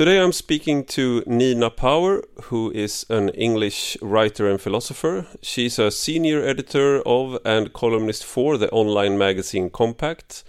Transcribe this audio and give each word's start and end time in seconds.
Today 0.00 0.18
I'm 0.18 0.32
speaking 0.32 0.84
to 0.96 1.22
Nina 1.26 1.68
Power, 1.68 2.22
who 2.44 2.70
is 2.70 3.04
an 3.10 3.28
English 3.34 3.98
writer 4.00 4.48
and 4.48 4.58
philosopher. 4.58 5.26
She's 5.42 5.78
a 5.78 5.90
senior 5.90 6.42
editor 6.42 7.02
of 7.06 7.36
and 7.44 7.74
columnist 7.74 8.24
for 8.24 8.56
the 8.56 8.70
online 8.70 9.18
magazine 9.18 9.68
Compact, 9.68 10.42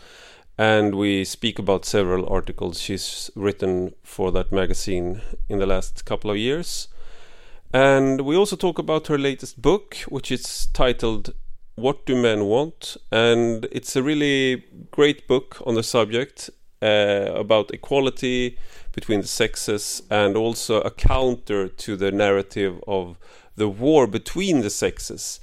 and 0.58 0.96
we 0.96 1.26
speak 1.26 1.60
about 1.60 1.84
several 1.84 2.30
articles 2.30 2.80
she's 2.80 3.30
written 3.36 3.94
for 4.04 4.32
that 4.32 4.54
magazine 4.54 5.20
in 5.50 5.60
the 5.60 5.66
last 5.66 6.06
couple 6.06 6.32
of 6.32 6.38
years. 6.38 6.88
And 7.74 8.22
we 8.22 8.38
also 8.38 8.56
talk 8.56 8.80
about 8.80 9.08
her 9.08 9.18
latest 9.18 9.62
book, 9.62 9.96
which 10.08 10.32
is 10.32 10.68
titled 10.68 11.34
What 11.76 12.06
Do 12.06 12.16
Men 12.16 12.46
Want? 12.46 12.96
And 13.12 13.68
it's 13.70 13.98
a 13.98 14.02
really 14.02 14.64
great 14.92 15.28
book 15.28 15.62
on 15.66 15.76
the 15.76 15.84
subject 15.84 16.50
uh, 16.82 17.32
about 17.36 17.72
equality 17.74 18.58
between 18.94 19.22
the 19.22 19.28
sexes 19.28 20.04
and 20.10 20.36
also 20.36 20.82
a 20.82 20.92
counter 20.92 21.68
to 21.68 21.96
the 21.96 22.12
narrative 22.12 22.84
of 22.88 23.18
the 23.56 23.68
war 23.68 24.08
between 24.08 24.62
the 24.62 24.70
sexes. 24.70 25.40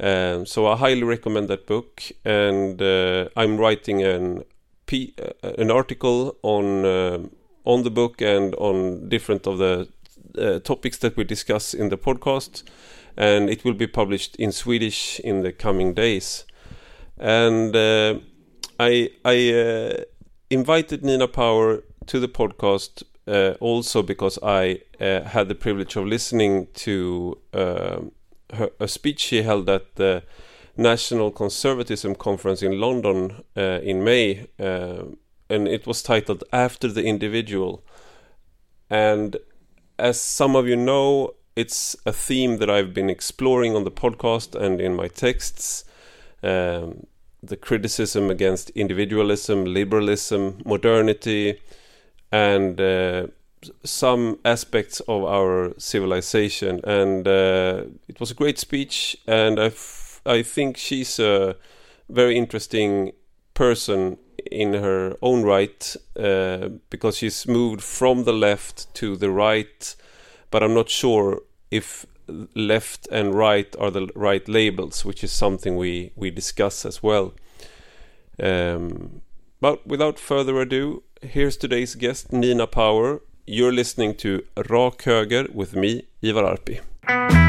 Um, 0.00 0.44
so 0.46 0.66
I 0.66 0.76
highly 0.76 1.04
recommend 1.04 1.48
that 1.48 1.66
book, 1.66 2.02
and 2.24 2.82
uh, 2.82 3.28
I'm 3.36 3.56
writing 3.56 4.02
an 4.02 4.44
P, 4.86 5.14
uh, 5.18 5.52
an 5.56 5.70
article 5.70 6.36
on 6.42 6.84
uh, 6.84 7.18
on 7.64 7.84
the 7.84 7.90
book 7.90 8.20
and 8.20 8.54
on 8.56 9.08
different 9.08 9.46
of 9.46 9.58
the 9.58 9.88
uh, 10.38 10.58
topics 10.60 10.98
that 10.98 11.16
we 11.16 11.24
discuss 11.24 11.74
in 11.74 11.88
the 11.88 11.96
podcast, 11.96 12.64
and 13.16 13.48
it 13.48 13.64
will 13.64 13.74
be 13.74 13.86
published 13.86 14.36
in 14.36 14.52
Swedish 14.52 15.20
in 15.20 15.42
the 15.42 15.52
coming 15.52 15.94
days. 15.94 16.44
And 17.16 17.74
uh, 17.74 18.18
I 18.80 19.10
I 19.24 19.52
uh, 19.52 20.04
invited 20.50 21.04
Nina 21.04 21.28
Power 21.28 21.82
to 22.06 22.20
the 22.20 22.28
podcast 22.28 23.02
uh, 23.26 23.54
also 23.60 24.02
because 24.02 24.38
I 24.42 24.80
uh, 25.00 25.22
had 25.22 25.48
the 25.48 25.54
privilege 25.54 25.96
of 25.96 26.06
listening 26.06 26.68
to 26.74 27.38
uh, 27.52 28.00
her, 28.52 28.70
a 28.78 28.88
speech 28.88 29.20
she 29.20 29.42
held 29.42 29.68
at 29.68 29.96
the 29.96 30.22
National 30.76 31.30
Conservatism 31.30 32.14
Conference 32.16 32.62
in 32.62 32.80
London 32.80 33.44
uh, 33.56 33.80
in 33.82 34.04
May, 34.04 34.48
uh, 34.58 35.04
and 35.48 35.68
it 35.68 35.86
was 35.86 36.02
titled 36.02 36.44
"After 36.52 36.88
the 36.88 37.04
Individual." 37.04 37.84
And 38.90 39.36
as 39.98 40.20
some 40.20 40.56
of 40.56 40.66
you 40.66 40.76
know, 40.76 41.34
it's 41.56 41.96
a 42.04 42.12
theme 42.12 42.58
that 42.58 42.68
I've 42.68 42.92
been 42.92 43.08
exploring 43.08 43.76
on 43.76 43.84
the 43.84 43.90
podcast 43.90 44.54
and 44.54 44.80
in 44.80 44.94
my 44.94 45.08
texts. 45.08 45.84
Um, 46.42 47.06
the 47.46 47.56
criticism 47.56 48.30
against 48.30 48.70
individualism, 48.70 49.64
liberalism, 49.64 50.60
modernity, 50.64 51.60
and 52.32 52.80
uh, 52.80 53.26
some 53.84 54.38
aspects 54.44 55.00
of 55.00 55.24
our 55.24 55.74
civilization. 55.78 56.80
And 56.84 57.26
uh, 57.26 57.84
it 58.08 58.20
was 58.20 58.30
a 58.30 58.34
great 58.34 58.58
speech, 58.58 59.16
and 59.26 59.60
I, 59.60 59.72
I 60.26 60.42
think 60.42 60.76
she's 60.76 61.18
a 61.18 61.56
very 62.08 62.36
interesting 62.36 63.12
person 63.54 64.18
in 64.50 64.74
her 64.74 65.16
own 65.22 65.42
right 65.42 65.96
uh, 66.18 66.68
because 66.90 67.18
she's 67.18 67.46
moved 67.46 67.82
from 67.82 68.24
the 68.24 68.32
left 68.32 68.92
to 68.94 69.16
the 69.16 69.30
right, 69.30 69.96
but 70.50 70.62
I'm 70.62 70.74
not 70.74 70.90
sure 70.90 71.42
if 71.70 72.06
left 72.54 73.06
and 73.10 73.34
right 73.34 73.74
are 73.78 73.90
the 73.90 74.08
right 74.14 74.46
labels, 74.48 75.04
which 75.04 75.24
is 75.24 75.32
something 75.32 75.76
we 75.76 76.12
we 76.16 76.30
discuss 76.30 76.84
as 76.84 77.02
well. 77.02 77.34
Um, 78.42 79.22
but 79.60 79.86
without 79.86 80.18
further 80.18 80.60
ado, 80.60 81.02
here's 81.22 81.56
today's 81.56 81.94
guest, 81.94 82.32
Nina 82.32 82.66
Power. 82.66 83.22
You're 83.46 83.72
listening 83.72 84.14
to 84.16 84.42
Rak 84.56 85.02
Höger 85.04 85.52
with 85.54 85.76
me, 85.76 86.06
Ivar 86.22 86.44
Arpi. 86.44 87.43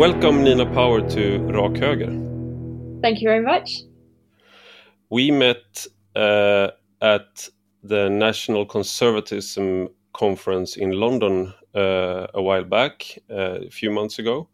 Welcome, 0.00 0.44
Nina 0.44 0.64
Power, 0.64 1.06
to 1.10 1.38
Rak 1.52 1.72
Höger. 1.72 3.02
Thank 3.02 3.20
you 3.20 3.28
very 3.28 3.42
much. 3.42 3.82
We 5.10 5.30
met 5.30 5.86
uh, 6.16 6.68
at 7.02 7.46
the 7.82 8.08
National 8.08 8.64
Conservatism 8.64 9.90
Conference 10.14 10.78
in 10.78 10.92
London 10.92 11.52
uh, 11.74 12.28
a 12.32 12.40
while 12.40 12.64
back, 12.64 13.18
uh, 13.28 13.66
a 13.66 13.68
few 13.68 13.90
months 13.90 14.18
ago. 14.18 14.48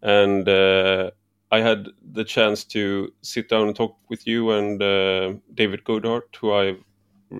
And 0.00 0.48
uh, 0.48 1.10
I 1.50 1.58
had 1.58 1.88
the 2.12 2.22
chance 2.22 2.62
to 2.66 3.12
sit 3.20 3.48
down 3.48 3.66
and 3.66 3.74
talk 3.74 3.96
with 4.08 4.28
you 4.28 4.52
and 4.52 4.80
uh, 4.80 5.32
David 5.54 5.82
Goodhart, 5.82 6.36
who 6.40 6.52
I've 6.52 6.84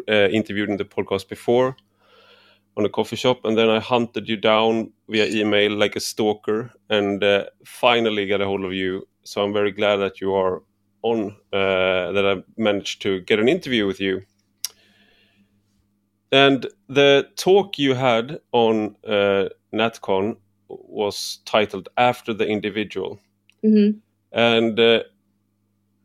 uh, 0.08 0.28
interviewed 0.32 0.70
in 0.70 0.76
the 0.76 0.84
podcast 0.84 1.28
before 1.28 1.76
on 2.76 2.84
a 2.84 2.88
coffee 2.88 3.16
shop, 3.16 3.44
and 3.44 3.56
then 3.56 3.68
I 3.68 3.78
hunted 3.80 4.28
you 4.28 4.36
down 4.36 4.92
via 5.08 5.26
email 5.26 5.72
like 5.72 5.96
a 5.96 6.00
stalker, 6.00 6.72
and 6.90 7.22
uh, 7.22 7.44
finally 7.64 8.26
got 8.26 8.40
a 8.40 8.46
hold 8.46 8.64
of 8.64 8.72
you. 8.72 9.06
So 9.24 9.42
I'm 9.42 9.52
very 9.52 9.72
glad 9.72 9.96
that 9.96 10.20
you 10.20 10.34
are 10.34 10.62
on. 11.02 11.36
Uh, 11.52 12.12
that 12.12 12.24
I 12.26 12.42
managed 12.56 13.02
to 13.02 13.20
get 13.20 13.38
an 13.38 13.48
interview 13.48 13.86
with 13.86 14.00
you. 14.00 14.22
And 16.32 16.66
the 16.88 17.28
talk 17.36 17.78
you 17.78 17.94
had 17.94 18.40
on 18.50 18.96
uh, 19.06 19.50
NatCon 19.72 20.36
was 20.68 21.38
titled 21.44 21.88
"After 21.96 22.34
the 22.34 22.46
Individual," 22.46 23.20
mm-hmm. 23.64 23.98
and 24.32 24.80
uh, 24.80 25.04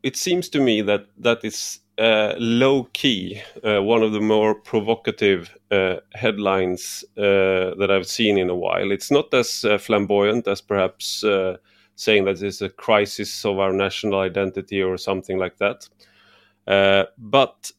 it 0.04 0.16
seems 0.16 0.50
to 0.50 0.60
me 0.60 0.82
that 0.84 1.08
that 1.18 1.44
is 1.44 1.80
uh, 2.00 2.34
low 2.40 2.86
key, 2.94 3.42
uh, 3.64 3.84
one 3.84 4.02
of 4.02 4.14
the 4.14 4.22
more 4.22 4.56
provocative 4.56 5.56
uh, 5.70 5.98
headlines 6.14 7.04
uh, 7.18 7.76
that 7.78 7.90
I've 7.92 8.08
seen 8.08 8.38
in 8.38 8.50
a 8.50 8.56
while. 8.56 8.92
It's 8.92 9.12
not 9.12 9.34
as 9.34 9.66
uh, 9.66 9.78
flamboyant 9.78 10.48
as 10.48 10.62
perhaps 10.62 11.24
uh, 11.24 11.58
saying 11.96 12.26
that 12.26 12.42
it's 12.42 12.62
a 12.62 12.70
crisis 12.70 13.44
of 13.46 13.60
our 13.60 13.74
national 13.74 14.20
identity 14.20 14.82
or 14.82 14.98
something 14.98 15.38
like 15.38 15.58
that. 15.58 15.88
but 17.18 17.72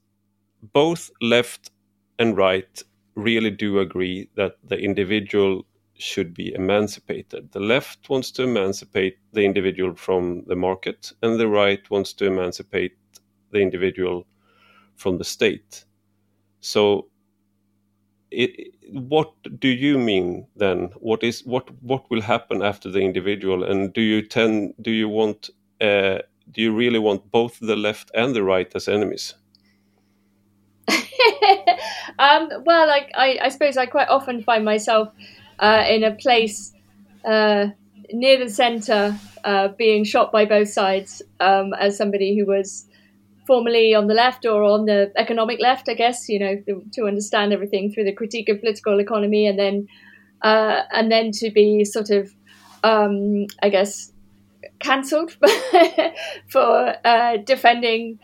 both 0.74 1.10
left 1.22 1.70
and 2.18 2.36
right 2.36 2.82
really 3.14 3.50
do 3.50 3.78
agree 3.80 4.28
that 4.34 4.56
the 4.64 4.76
individual 4.78 5.64
should 5.94 6.34
be 6.34 6.52
emancipated. 6.54 7.52
The 7.52 7.60
left 7.60 8.08
wants 8.08 8.30
to 8.32 8.44
emancipate 8.44 9.18
the 9.32 9.44
individual 9.44 9.94
from 9.94 10.44
the 10.46 10.56
market, 10.56 11.12
and 11.22 11.38
the 11.38 11.48
right 11.48 11.88
wants 11.90 12.12
to 12.14 12.26
emancipate 12.26 12.92
the 13.50 13.60
individual 13.60 14.26
from 14.96 15.18
the 15.18 15.24
state. 15.24 15.84
So, 16.60 17.06
it, 18.30 18.74
what 18.92 19.32
do 19.58 19.68
you 19.68 19.98
mean 19.98 20.46
then? 20.56 20.90
What 20.98 21.22
is 21.22 21.44
what 21.44 21.70
what 21.82 22.10
will 22.10 22.22
happen 22.22 22.62
after 22.62 22.90
the 22.90 23.00
individual? 23.00 23.64
And 23.64 23.92
do 23.92 24.00
you 24.00 24.22
tend 24.22 24.74
do 24.80 24.90
you 24.90 25.08
want 25.08 25.50
uh, 25.80 26.18
do 26.52 26.62
you 26.62 26.74
really 26.74 26.98
want 26.98 27.30
both 27.30 27.58
the 27.60 27.76
left 27.76 28.10
and 28.14 28.34
the 28.34 28.42
right 28.42 28.70
as 28.74 28.88
enemies? 28.88 29.34
um, 32.18 32.48
well, 32.64 32.86
like 32.86 33.10
I, 33.14 33.38
I 33.42 33.48
suppose 33.48 33.76
I 33.76 33.86
quite 33.86 34.08
often 34.08 34.42
find 34.42 34.64
myself 34.64 35.08
uh, 35.58 35.84
in 35.88 36.04
a 36.04 36.14
place 36.14 36.72
uh, 37.24 37.68
near 38.12 38.38
the 38.38 38.50
centre, 38.50 39.16
uh, 39.44 39.68
being 39.68 40.04
shot 40.04 40.32
by 40.32 40.44
both 40.44 40.68
sides 40.68 41.22
um, 41.40 41.74
as 41.74 41.96
somebody 41.96 42.36
who 42.36 42.46
was 42.46 42.86
formally 43.50 43.96
on 43.96 44.06
the 44.06 44.14
left 44.14 44.46
or 44.46 44.62
on 44.62 44.84
the 44.84 45.10
economic 45.16 45.58
left, 45.58 45.88
I 45.88 45.94
guess, 45.94 46.28
you 46.28 46.38
know, 46.38 46.54
to, 46.66 46.84
to 46.92 47.06
understand 47.08 47.52
everything 47.52 47.90
through 47.90 48.04
the 48.04 48.12
critique 48.12 48.48
of 48.48 48.60
political 48.60 49.00
economy 49.00 49.48
and 49.48 49.58
then 49.58 49.88
uh, 50.42 50.82
and 50.92 51.10
then 51.10 51.32
to 51.32 51.50
be 51.50 51.84
sort 51.84 52.10
of, 52.10 52.32
um, 52.84 53.46
I 53.60 53.68
guess, 53.68 54.12
cancelled 54.78 55.32
for 56.48 56.94
uh, 57.04 57.38
defending 57.38 58.20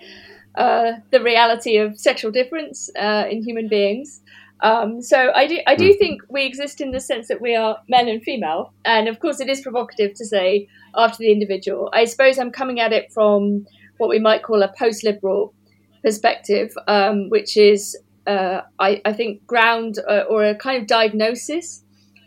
uh, 0.54 0.92
the 1.10 1.20
reality 1.20 1.76
of 1.78 1.98
sexual 1.98 2.30
difference 2.30 2.88
uh, 2.96 3.24
in 3.28 3.42
human 3.42 3.66
beings. 3.66 4.20
Um, 4.60 5.02
so 5.02 5.32
I 5.34 5.48
do, 5.48 5.58
I 5.66 5.74
do 5.74 5.90
hmm. 5.90 5.98
think 5.98 6.22
we 6.30 6.46
exist 6.46 6.80
in 6.80 6.92
the 6.92 7.00
sense 7.00 7.26
that 7.26 7.40
we 7.40 7.56
are 7.56 7.78
men 7.88 8.06
and 8.06 8.22
female, 8.22 8.72
and 8.84 9.08
of 9.08 9.18
course 9.18 9.40
it 9.40 9.48
is 9.48 9.60
provocative 9.60 10.14
to 10.14 10.24
say 10.24 10.68
after 10.94 11.18
the 11.18 11.32
individual. 11.32 11.90
I 11.92 12.04
suppose 12.04 12.38
I'm 12.38 12.52
coming 12.52 12.78
at 12.78 12.92
it 12.92 13.12
from 13.12 13.66
what 13.98 14.08
we 14.08 14.18
might 14.18 14.42
call 14.42 14.62
a 14.62 14.72
post 14.78 15.04
liberal 15.04 15.54
perspective, 16.02 16.72
um, 16.86 17.28
which 17.30 17.56
is, 17.56 17.96
uh, 18.26 18.62
I, 18.78 19.00
I, 19.04 19.12
think, 19.12 19.46
ground 19.46 19.98
uh, 20.08 20.24
or 20.28 20.44
a 20.44 20.54
kind 20.54 20.80
of 20.80 20.86
diagnosis 20.86 21.82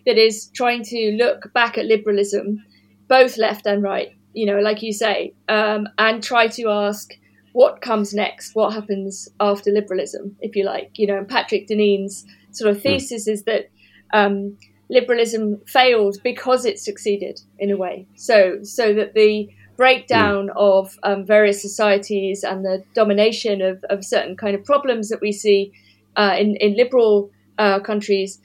that 0.06 0.18
is 0.18 0.50
trying 0.54 0.84
to 0.84 1.16
look 1.18 1.54
back 1.54 1.78
at 1.78 1.86
liberalism 1.86 2.64
both 3.08 3.38
left 3.38 3.66
and 3.66 3.84
right, 3.84 4.16
you 4.34 4.46
know, 4.46 4.60
like 4.60 4.82
you 4.82 4.94
say, 4.94 5.34
um, 5.50 5.88
and 5.98 6.24
try 6.24 6.48
to 6.48 6.70
ask 6.70 7.12
what 7.54 7.82
comes 7.82 8.14
next, 8.14 8.56
what 8.56 8.74
happens 8.74 9.28
after 9.40 9.72
liberalism, 9.72 10.36
if 10.40 10.56
you 10.56 10.64
like. 10.64 10.92
You 10.96 11.08
know, 11.08 11.18
and 11.18 11.28
Patrick 11.28 11.68
Deneen's 11.68 12.26
sort 12.52 12.70
of 12.70 12.78
hmm. 12.78 12.84
thesis 12.84 13.28
is 13.28 13.44
that 13.44 13.70
um, 14.14 14.58
liberalism 14.90 15.62
failed 15.68 16.18
because 16.24 16.66
it 16.66 16.80
succeeded 16.80 17.42
in 17.58 17.72
a 17.72 17.78
way. 17.78 18.08
So, 18.16 18.60
so 18.64 18.94
that 18.94 19.14
the 19.14 19.50
breakdown 19.80 20.50
mm. 20.50 20.58
of 20.58 21.00
um, 21.04 21.26
various 21.26 21.62
societies 21.62 22.44
and 22.44 22.66
the 22.66 22.84
domination 22.94 23.62
of, 23.62 23.82
of 23.90 24.04
certain 24.04 24.36
kind 24.36 24.54
of 24.54 24.66
problems 24.66 25.08
that 25.08 25.22
we 25.22 25.32
see 25.32 25.72
uh, 26.18 26.36
in, 26.38 26.58
in 26.58 26.76
liberal 26.76 27.32
uh, 27.58 27.80
countries 27.80 28.40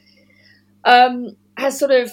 um, 0.84 1.36
has 1.56 1.76
sort 1.76 1.90
of 1.90 2.12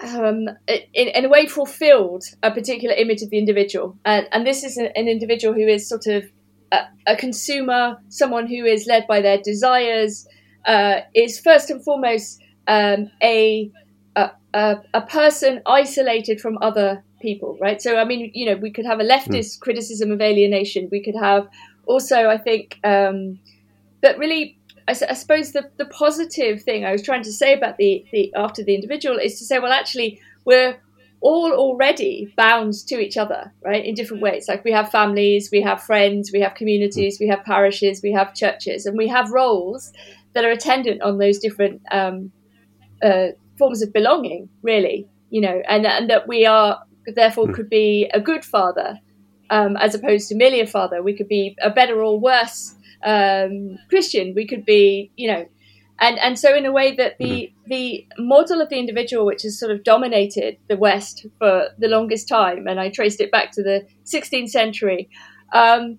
um, 0.00 0.48
in, 0.66 1.08
in, 1.08 1.26
a 1.26 1.28
way 1.28 1.46
fulfilled 1.46 2.24
a 2.42 2.50
particular 2.50 2.94
image 2.94 3.20
of 3.20 3.28
the 3.28 3.36
individual. 3.36 3.98
And, 4.06 4.26
and 4.32 4.46
this 4.46 4.64
is 4.64 4.78
an 4.78 5.08
individual 5.08 5.52
who 5.52 5.68
is 5.68 5.86
sort 5.86 6.06
of 6.06 6.24
a, 6.72 6.78
a, 7.06 7.16
consumer, 7.16 7.98
someone 8.08 8.46
who 8.46 8.64
is 8.64 8.86
led 8.86 9.06
by 9.06 9.20
their 9.20 9.36
desires, 9.36 10.26
uh, 10.64 11.00
is 11.14 11.38
first 11.38 11.68
and 11.68 11.84
foremost 11.84 12.40
um, 12.66 13.10
a, 13.22 13.70
a, 14.16 14.30
a, 14.94 15.02
person 15.02 15.60
isolated 15.66 16.40
from 16.40 16.56
other 16.62 17.04
people, 17.20 17.56
right? 17.60 17.80
So, 17.80 17.96
I 17.96 18.04
mean, 18.04 18.30
you 18.34 18.46
know, 18.46 18.56
we 18.56 18.70
could 18.70 18.86
have 18.86 19.00
a 19.00 19.04
leftist 19.04 19.56
mm. 19.56 19.60
criticism 19.60 20.10
of 20.10 20.20
alienation. 20.20 20.88
We 20.90 21.02
could 21.02 21.16
have 21.16 21.48
also, 21.86 22.28
I 22.28 22.38
think, 22.38 22.78
um, 22.84 23.38
but 24.02 24.18
really 24.18 24.58
I, 24.88 24.92
I, 25.08 25.14
suppose 25.14 25.52
the, 25.52 25.70
the 25.76 25.86
positive 25.86 26.62
thing 26.62 26.84
I 26.84 26.92
was 26.92 27.02
trying 27.02 27.22
to 27.22 27.32
say 27.32 27.54
about 27.54 27.76
the, 27.76 28.04
the 28.12 28.32
after 28.36 28.62
the 28.64 28.74
individual 28.74 29.18
is 29.18 29.38
to 29.38 29.44
say, 29.44 29.58
well, 29.58 29.72
actually, 29.72 30.20
we're 30.44 30.80
all 31.20 31.52
already 31.52 32.32
bound 32.36 32.72
to 32.88 32.98
each 32.98 33.16
other, 33.16 33.52
right, 33.64 33.84
in 33.84 33.94
different 33.94 34.22
ways. 34.22 34.48
Like 34.48 34.64
we 34.64 34.72
have 34.72 34.90
families, 34.90 35.50
we 35.52 35.60
have 35.62 35.82
friends, 35.82 36.30
we 36.32 36.40
have 36.40 36.54
communities, 36.54 37.18
we 37.20 37.28
have 37.28 37.44
parishes, 37.44 38.00
we 38.02 38.12
have 38.12 38.34
churches, 38.34 38.86
and 38.86 38.96
we 38.96 39.06
have 39.08 39.30
roles 39.30 39.92
that 40.32 40.44
are 40.44 40.50
attendant 40.50 41.02
on 41.02 41.18
those 41.18 41.38
different 41.38 41.82
um, 41.90 42.32
uh, 43.02 43.28
forms 43.58 43.82
of 43.82 43.92
belonging, 43.92 44.48
really, 44.62 45.06
you 45.28 45.40
know, 45.40 45.62
and, 45.68 45.86
and 45.86 46.08
that 46.08 46.26
we 46.26 46.46
are 46.46 46.82
therefore 47.06 47.46
hmm. 47.46 47.52
could 47.52 47.70
be 47.70 48.10
a 48.12 48.20
good 48.20 48.44
father 48.44 48.98
um, 49.50 49.76
as 49.76 49.94
opposed 49.94 50.28
to 50.28 50.34
merely 50.34 50.60
a 50.60 50.66
father. 50.66 51.02
We 51.02 51.16
could 51.16 51.28
be 51.28 51.56
a 51.60 51.70
better 51.70 52.02
or 52.02 52.18
worse 52.18 52.74
um, 53.04 53.78
Christian. 53.88 54.32
We 54.34 54.46
could 54.46 54.64
be, 54.64 55.10
you 55.16 55.30
know, 55.30 55.46
and 55.98 56.18
and 56.18 56.38
so 56.38 56.54
in 56.54 56.64
a 56.64 56.72
way 56.72 56.94
that 56.96 57.18
the 57.18 57.24
mm-hmm. 57.24 57.68
the 57.70 58.06
model 58.18 58.60
of 58.60 58.70
the 58.70 58.78
individual, 58.78 59.26
which 59.26 59.42
has 59.42 59.58
sort 59.58 59.72
of 59.72 59.84
dominated 59.84 60.56
the 60.68 60.76
West 60.76 61.26
for 61.38 61.68
the 61.78 61.88
longest 61.88 62.28
time, 62.28 62.66
and 62.66 62.80
I 62.80 62.88
traced 62.88 63.20
it 63.20 63.30
back 63.30 63.52
to 63.52 63.62
the 63.62 63.86
16th 64.04 64.48
century. 64.48 65.10
Um, 65.52 65.98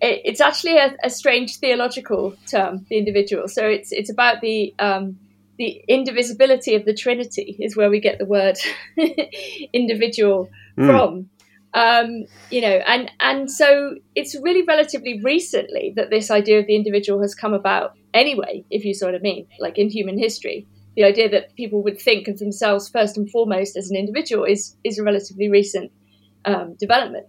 it, 0.00 0.20
it's 0.24 0.40
actually 0.40 0.76
a, 0.76 0.94
a, 1.02 1.10
strange 1.10 1.56
theological 1.56 2.36
term, 2.46 2.86
the 2.88 2.98
individual. 2.98 3.48
So 3.48 3.66
it's 3.66 3.92
it's 3.92 4.10
about 4.10 4.40
the 4.40 4.74
um, 4.78 5.18
the 5.60 5.84
indivisibility 5.88 6.74
of 6.74 6.86
the 6.86 6.94
Trinity 6.94 7.54
is 7.60 7.76
where 7.76 7.90
we 7.90 8.00
get 8.00 8.18
the 8.18 8.24
word 8.24 8.56
individual 9.74 10.48
mm. 10.78 10.86
from. 10.86 11.28
Um, 11.74 12.24
you 12.50 12.62
know, 12.62 12.80
and 12.86 13.10
and 13.20 13.50
so 13.50 13.96
it's 14.14 14.34
really 14.42 14.62
relatively 14.62 15.20
recently 15.22 15.92
that 15.96 16.08
this 16.08 16.30
idea 16.30 16.60
of 16.60 16.66
the 16.66 16.74
individual 16.74 17.20
has 17.20 17.34
come 17.34 17.52
about. 17.52 17.94
Anyway, 18.14 18.64
if 18.70 18.86
you 18.86 18.94
sort 18.94 19.14
of 19.14 19.20
mean, 19.20 19.46
like 19.60 19.76
in 19.76 19.90
human 19.90 20.18
history, 20.18 20.66
the 20.96 21.04
idea 21.04 21.28
that 21.28 21.54
people 21.56 21.82
would 21.82 22.00
think 22.00 22.26
of 22.26 22.38
themselves 22.38 22.88
first 22.88 23.18
and 23.18 23.30
foremost 23.30 23.76
as 23.76 23.90
an 23.90 23.96
individual 23.98 24.44
is 24.44 24.76
is 24.82 24.98
a 24.98 25.04
relatively 25.04 25.50
recent 25.50 25.92
um, 26.46 26.74
development. 26.80 27.26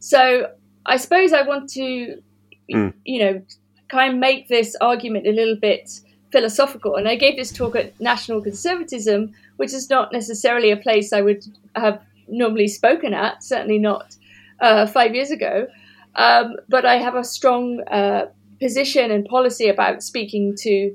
So 0.00 0.48
I 0.84 0.96
suppose 0.96 1.32
I 1.32 1.42
want 1.42 1.70
to, 1.74 2.20
mm. 2.68 2.92
you 3.04 3.20
know, 3.20 3.42
kind 3.88 4.14
of 4.14 4.18
make 4.18 4.48
this 4.48 4.74
argument 4.80 5.28
a 5.28 5.32
little 5.32 5.56
bit 5.56 5.88
philosophical. 6.32 6.96
And 6.96 7.08
I 7.08 7.16
gave 7.16 7.36
this 7.36 7.52
talk 7.52 7.76
at 7.76 7.98
National 8.00 8.40
Conservatism, 8.40 9.32
which 9.56 9.72
is 9.72 9.90
not 9.90 10.12
necessarily 10.12 10.70
a 10.70 10.76
place 10.76 11.12
I 11.12 11.20
would 11.20 11.44
have 11.74 12.00
normally 12.28 12.68
spoken 12.68 13.14
at, 13.14 13.42
certainly 13.42 13.78
not 13.78 14.16
uh, 14.60 14.86
five 14.86 15.14
years 15.14 15.30
ago. 15.30 15.66
Um, 16.16 16.56
but 16.68 16.84
I 16.84 16.96
have 16.96 17.14
a 17.14 17.24
strong 17.24 17.82
uh, 17.88 18.26
position 18.60 19.10
and 19.10 19.24
policy 19.24 19.68
about 19.68 20.02
speaking 20.02 20.54
to 20.60 20.94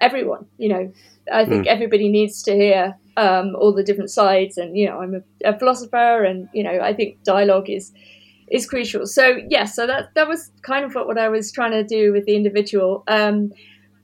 everyone. 0.00 0.46
You 0.58 0.68
know, 0.68 0.92
I 1.32 1.44
think 1.44 1.66
mm. 1.66 1.68
everybody 1.68 2.08
needs 2.08 2.42
to 2.44 2.54
hear 2.54 2.96
um, 3.16 3.56
all 3.56 3.72
the 3.72 3.82
different 3.82 4.10
sides, 4.10 4.58
and 4.58 4.76
you 4.76 4.86
know, 4.86 5.00
I'm 5.00 5.14
a, 5.14 5.50
a, 5.50 5.58
philosopher, 5.58 6.24
and 6.24 6.48
you 6.52 6.62
know, 6.62 6.80
I 6.80 6.94
think 6.94 7.22
dialogue 7.22 7.68
is 7.68 7.92
is 8.48 8.66
crucial. 8.66 9.06
So 9.06 9.26
yes, 9.26 9.46
yeah, 9.50 9.64
so 9.64 9.86
that 9.86 10.14
that 10.14 10.28
was 10.28 10.50
kind 10.62 10.84
of 10.84 10.94
what, 10.94 11.06
what 11.06 11.18
I 11.18 11.28
was 11.28 11.50
trying 11.52 11.72
to 11.72 11.84
do 11.84 12.12
with 12.12 12.26
the 12.26 12.36
individual. 12.36 13.04
Um, 13.08 13.52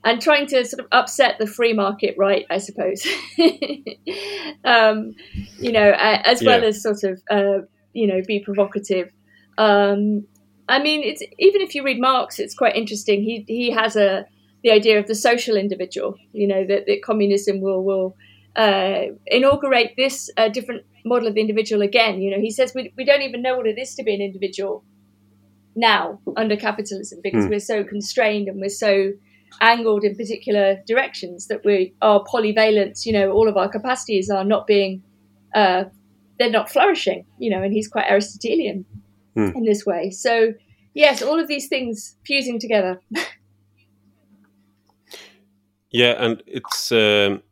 and 0.04 0.20
trying 0.20 0.46
to 0.48 0.64
sort 0.64 0.80
of 0.80 0.86
upset 0.92 1.38
the 1.38 1.46
free 1.46 1.72
market 1.72 2.14
right, 2.18 2.44
I 2.50 2.58
suppose. 2.58 3.06
um, 4.64 5.14
you 5.58 5.72
know, 5.72 5.94
as 5.98 6.42
well 6.42 6.60
yeah. 6.60 6.68
as 6.68 6.82
sort 6.82 7.04
of 7.04 7.22
uh, 7.30 7.64
you 7.92 8.06
know 8.06 8.20
be 8.26 8.40
provocative. 8.40 9.10
Um, 9.58 10.26
I 10.68 10.82
mean, 10.82 11.02
it's 11.02 11.22
even 11.38 11.60
if 11.60 11.74
you 11.74 11.84
read 11.84 12.00
Marx, 12.00 12.38
it's 12.38 12.54
quite 12.54 12.76
interesting. 12.76 13.22
He 13.22 13.44
he 13.46 13.70
has 13.70 13.96
a 13.96 14.26
the 14.62 14.70
idea 14.70 14.98
of 14.98 15.06
the 15.06 15.14
social 15.14 15.56
individual. 15.56 16.16
You 16.32 16.48
know 16.48 16.66
that, 16.66 16.86
that 16.86 17.02
communism 17.02 17.60
will 17.60 17.84
will 17.84 18.16
uh, 18.56 19.02
inaugurate 19.26 19.94
this 19.96 20.30
uh, 20.36 20.48
different 20.48 20.84
model 21.04 21.28
of 21.28 21.34
the 21.34 21.40
individual 21.40 21.82
again. 21.82 22.20
You 22.20 22.30
know, 22.32 22.40
he 22.40 22.50
says 22.50 22.72
we 22.74 22.92
we 22.96 23.04
don't 23.04 23.22
even 23.22 23.42
know 23.42 23.56
what 23.56 23.66
it 23.66 23.78
is 23.78 23.94
to 23.96 24.02
be 24.02 24.14
an 24.14 24.20
individual 24.20 24.84
now 25.74 26.20
under 26.36 26.56
capitalism 26.56 27.20
because 27.22 27.46
mm. 27.46 27.50
we're 27.50 27.58
so 27.58 27.82
constrained 27.82 28.48
and 28.48 28.60
we're 28.60 28.68
so 28.68 29.12
angled 29.60 30.04
in 30.04 30.16
particular 30.16 30.76
directions 30.86 31.46
that 31.46 31.64
we 31.64 31.94
are 32.02 32.24
polyvalent 32.24 33.04
you 33.06 33.12
know 33.12 33.30
all 33.30 33.48
of 33.48 33.56
our 33.56 33.68
capacities 33.68 34.30
are 34.30 34.44
not 34.44 34.66
being 34.66 35.02
uh, 35.54 35.84
they're 36.38 36.50
not 36.50 36.70
flourishing 36.70 37.24
you 37.38 37.50
know 37.50 37.62
and 37.62 37.72
he's 37.72 37.88
quite 37.88 38.06
aristotelian 38.10 38.84
hmm. 39.34 39.50
in 39.54 39.64
this 39.64 39.84
way. 39.86 40.10
So 40.10 40.54
yes 40.94 41.22
all 41.22 41.38
of 41.38 41.48
these 41.48 41.68
things 41.68 42.16
fusing 42.24 42.58
together. 42.58 43.00
Yeah 45.94 46.14
and 46.18 46.42
it's 46.46 46.90
um, 46.90 47.42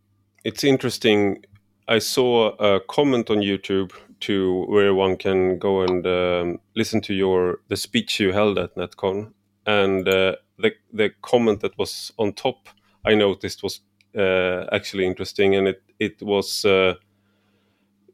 it's 0.44 0.64
interesting. 0.64 1.44
I 1.86 1.98
saw 1.98 2.56
a 2.56 2.80
comment 2.80 3.28
on 3.28 3.38
youtube 3.38 3.92
to 4.20 4.64
where 4.68 4.94
one 4.94 5.16
can 5.16 5.58
go 5.58 5.82
and 5.82 6.06
um, 6.06 6.60
listen 6.76 7.00
to 7.02 7.14
your 7.14 7.60
the 7.68 7.76
speech 7.76 8.20
you 8.20 8.32
held 8.32 8.58
at 8.58 8.74
NatCon 8.76 9.32
and 9.66 10.08
uh, 10.08 10.36
the 10.62 10.72
the 10.92 11.10
comment 11.22 11.60
that 11.60 11.76
was 11.78 12.12
on 12.18 12.32
top 12.32 12.68
I 13.04 13.14
noticed 13.14 13.62
was 13.62 13.80
uh, 14.16 14.66
actually 14.72 15.06
interesting, 15.06 15.54
and 15.54 15.68
it 15.68 15.82
it 15.98 16.22
was 16.22 16.64
uh, 16.64 16.94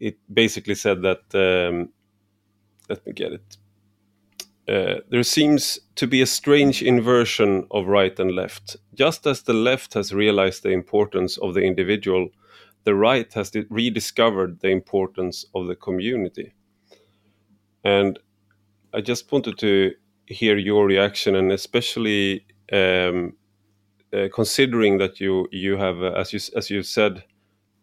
it 0.01 0.17
basically 0.33 0.75
said 0.75 1.03
that 1.03 1.23
um, 1.35 1.91
let 2.89 3.07
me 3.07 3.13
get 3.13 3.33
it. 3.33 3.57
Uh, 4.69 5.01
there 5.11 5.23
seems 5.23 5.79
to 5.95 6.07
be 6.07 6.21
a 6.21 6.27
strange 6.27 6.83
inversion 6.83 7.67
of 7.71 7.87
right 7.87 8.19
and 8.19 8.33
left. 8.33 8.77
Just 8.95 9.27
as 9.27 9.43
the 9.43 9.53
left 9.53 9.95
has 9.95 10.13
realized 10.13 10.63
the 10.63 10.71
importance 10.71 11.39
of 11.39 11.55
the 11.55 11.63
individual, 11.63 12.29
the 12.85 12.95
right 12.95 13.33
has 13.35 13.53
rediscovered 13.71 14.61
the 14.61 14.71
importance 14.71 15.47
of 15.55 15.69
the 15.69 15.77
community. 15.77 16.53
And 17.85 18.19
I 18.93 19.01
just 19.01 19.31
wanted 19.31 19.57
to 19.59 19.93
hear 20.27 20.57
your 20.57 20.87
reaction, 20.87 21.37
and 21.37 21.53
especially 21.53 22.45
um, 22.73 23.35
uh, 24.13 24.29
considering 24.33 24.99
that 24.99 25.21
you 25.21 25.49
you 25.51 25.77
have, 25.77 26.03
uh, 26.03 26.13
as 26.13 26.33
you 26.33 26.41
as 26.57 26.71
you 26.71 26.83
said, 26.83 27.25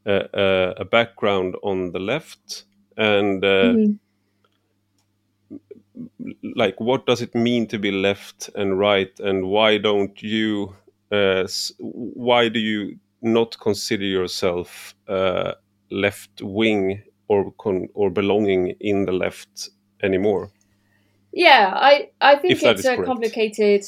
uh, 0.05 0.27
uh 0.33 0.73
a 0.77 0.85
background 0.85 1.55
on 1.63 1.91
the 1.91 1.99
left, 1.99 2.65
and 2.97 3.41
mm 3.43 3.99
like 6.55 6.79
what 6.81 7.05
does 7.05 7.21
it 7.21 7.35
mean 7.35 7.67
to 7.67 7.77
be 7.77 7.91
left 7.91 8.49
and 8.55 8.79
right, 8.79 9.19
and 9.19 9.47
why 9.47 9.77
don't 9.77 10.21
you? 10.23 10.75
Uh, 11.11 11.47
why 11.77 12.49
do 12.49 12.59
you 12.59 12.97
not 13.21 13.57
consider 13.59 14.03
yourself 14.03 14.95
left 15.91 16.41
wing 16.41 17.03
or 17.27 17.53
or 17.93 18.09
belonging 18.09 18.75
in 18.79 19.05
the 19.05 19.11
left 19.11 19.69
anymore? 20.01 20.51
Yeah, 21.33 21.71
I 21.75 22.09
I 22.21 22.37
think 22.37 22.53
if 22.53 22.63
it's 22.63 22.85
a 22.85 22.95
correct. 22.95 23.05
complicated. 23.05 23.83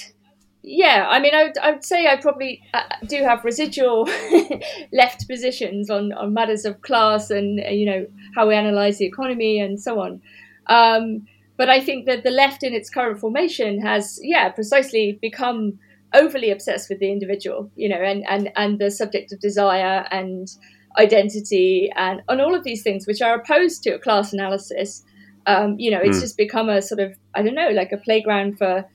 Yeah, 0.68 1.06
I 1.08 1.20
mean, 1.20 1.36
I 1.36 1.44
would, 1.44 1.58
I 1.60 1.72
would 1.72 1.86
say 1.86 2.08
I 2.08 2.16
probably 2.16 2.60
uh, 2.74 2.82
do 3.06 3.22
have 3.22 3.46
residual 3.46 4.10
left 4.92 5.28
positions 5.28 5.92
on, 5.92 6.12
on 6.14 6.34
matters 6.34 6.66
of 6.66 6.82
class 6.82 7.30
and 7.30 7.60
uh, 7.64 7.70
you 7.70 7.86
know 7.86 8.08
how 8.34 8.48
we 8.48 8.56
analyze 8.56 8.98
the 8.98 9.06
economy 9.06 9.60
and 9.60 9.80
so 9.80 10.00
on. 10.00 10.22
Um, 10.66 11.28
but 11.58 11.70
I 11.70 11.80
think 11.80 12.06
that 12.06 12.24
the 12.24 12.32
left 12.32 12.64
in 12.64 12.74
its 12.74 12.90
current 12.90 13.20
formation 13.20 13.82
has, 13.82 14.20
yeah, 14.22 14.50
precisely 14.50 15.18
become 15.22 15.80
overly 16.14 16.52
obsessed 16.52 16.90
with 16.90 17.00
the 17.00 17.12
individual, 17.12 17.72
you 17.76 17.90
know, 17.90 18.02
and, 18.02 18.26
and, 18.28 18.52
and 18.56 18.80
the 18.80 18.92
subject 18.92 19.32
of 19.32 19.40
desire 19.40 20.06
and 20.12 20.50
identity 20.98 21.92
and, 21.96 22.22
and 22.28 22.42
all 22.42 22.56
of 22.56 22.64
these 22.64 22.84
things 22.84 23.08
which 23.08 23.22
are 23.22 23.36
opposed 23.36 23.84
to 23.84 23.92
a 23.92 24.00
class 24.00 24.34
analysis. 24.34 25.04
Um, 25.48 25.80
you 25.80 25.92
know, 25.92 26.00
it's 26.02 26.18
mm. 26.18 26.22
just 26.22 26.38
become 26.38 26.70
a 26.70 26.82
sort 26.82 27.00
of, 27.00 27.16
I 27.34 27.44
don't 27.44 27.56
know, 27.56 27.70
like 27.70 27.92
a 27.92 27.98
playground 27.98 28.58
for 28.58 28.86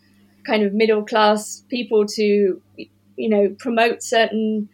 kind 0.47 0.63
of 0.63 0.73
middle 0.73 1.05
class 1.05 1.63
people 1.69 2.07
to, 2.07 2.61
you 2.77 3.29
know, 3.29 3.55
promote 3.59 4.03
certain 4.03 4.69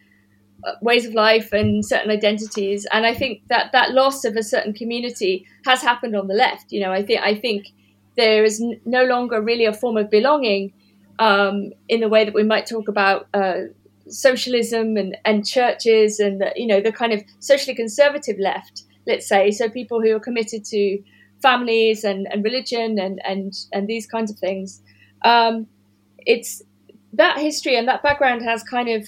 uh, 0.63 0.71
ways 0.81 1.05
of 1.05 1.13
life 1.13 1.53
and 1.53 1.85
certain 1.85 2.09
identities. 2.09 2.87
And 2.91 3.05
I 3.05 3.13
think 3.13 3.41
that 3.49 3.71
that 3.73 3.91
loss 3.91 4.25
of 4.25 4.35
a 4.35 4.43
certain 4.43 4.73
community 4.73 5.45
has 5.65 5.81
happened 5.81 6.15
on 6.15 6.27
the 6.27 6.33
left. 6.33 6.71
You 6.71 6.81
know, 6.81 6.91
I 6.91 7.03
think 7.03 7.21
I 7.21 7.35
think 7.35 7.67
there 8.15 8.43
is 8.43 8.59
n- 8.59 8.79
no 8.85 9.05
longer 9.05 9.41
really 9.41 9.65
a 9.65 9.73
form 9.73 9.97
of 9.97 10.09
belonging 10.09 10.73
um, 11.19 11.71
in 11.87 11.99
the 11.99 12.09
way 12.09 12.25
that 12.25 12.33
we 12.33 12.43
might 12.43 12.65
talk 12.65 12.87
about 12.87 13.27
uh, 13.33 13.61
socialism 14.07 14.97
and, 14.97 15.17
and 15.25 15.45
churches 15.45 16.19
and 16.19 16.41
the, 16.41 16.51
you 16.55 16.67
know 16.67 16.81
the 16.81 16.91
kind 16.91 17.13
of 17.13 17.23
socially 17.39 17.75
conservative 17.75 18.37
left, 18.39 18.83
let's 19.05 19.27
say. 19.27 19.51
So 19.51 19.69
people 19.69 20.01
who 20.01 20.15
are 20.15 20.19
committed 20.19 20.65
to 20.65 21.03
families 21.41 22.03
and, 22.03 22.27
and 22.31 22.43
religion 22.43 22.99
and, 22.99 23.21
and 23.23 23.53
and 23.71 23.87
these 23.87 24.07
kinds 24.07 24.31
of 24.31 24.39
things. 24.39 24.81
Um, 25.23 25.67
it's 26.19 26.61
that 27.13 27.37
history 27.37 27.75
and 27.77 27.87
that 27.87 28.03
background 28.03 28.41
has 28.43 28.63
kind 28.63 28.89
of 28.89 29.07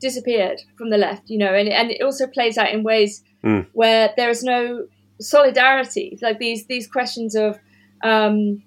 disappeared 0.00 0.60
from 0.76 0.90
the 0.90 0.98
left, 0.98 1.30
you 1.30 1.38
know, 1.38 1.54
and, 1.54 1.68
and 1.68 1.90
it 1.90 2.02
also 2.02 2.26
plays 2.26 2.58
out 2.58 2.70
in 2.70 2.82
ways 2.82 3.22
mm. 3.42 3.66
where 3.72 4.12
there 4.16 4.30
is 4.30 4.42
no 4.42 4.86
solidarity, 5.20 6.18
like 6.20 6.38
these 6.38 6.66
these 6.66 6.86
questions 6.86 7.34
of, 7.34 7.58
um, 8.02 8.62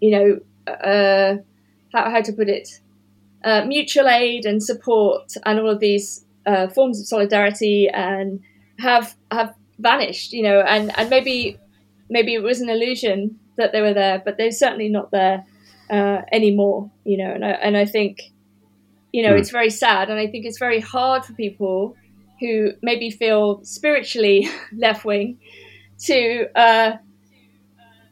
you 0.00 0.10
know, 0.10 0.72
uh, 0.72 1.36
how, 1.92 2.10
how 2.10 2.20
to 2.20 2.32
put 2.32 2.48
it, 2.48 2.80
uh, 3.44 3.64
mutual 3.64 4.08
aid 4.08 4.44
and 4.44 4.62
support, 4.62 5.32
and 5.44 5.58
all 5.58 5.70
of 5.70 5.80
these 5.80 6.24
uh, 6.46 6.68
forms 6.68 7.00
of 7.00 7.06
solidarity, 7.06 7.88
and 7.88 8.40
have 8.78 9.16
have 9.30 9.54
vanished, 9.78 10.32
you 10.32 10.42
know, 10.42 10.60
and 10.60 10.96
and 10.98 11.10
maybe 11.10 11.58
maybe 12.10 12.34
it 12.34 12.42
was 12.42 12.60
an 12.60 12.68
illusion 12.68 13.38
that 13.56 13.72
they 13.72 13.80
were 13.80 13.94
there, 13.94 14.20
but 14.24 14.36
they're 14.36 14.50
certainly 14.50 14.88
not 14.88 15.10
there 15.10 15.46
uh, 15.90 16.22
anymore, 16.32 16.90
you 17.04 17.16
know, 17.16 17.32
and 17.32 17.44
I, 17.44 17.50
and 17.50 17.76
I 17.76 17.86
think 17.86 18.32
you 19.12 19.22
know, 19.22 19.34
mm. 19.34 19.38
it's 19.38 19.50
very 19.50 19.70
sad. 19.70 20.10
And 20.10 20.18
I 20.18 20.26
think 20.26 20.46
it's 20.46 20.58
very 20.58 20.80
hard 20.80 21.24
for 21.24 21.32
people 21.34 21.96
who 22.40 22.72
maybe 22.82 23.10
feel 23.10 23.62
spiritually 23.64 24.48
left 24.76 25.04
wing 25.04 25.38
to 26.06 26.46
uh, 26.54 26.96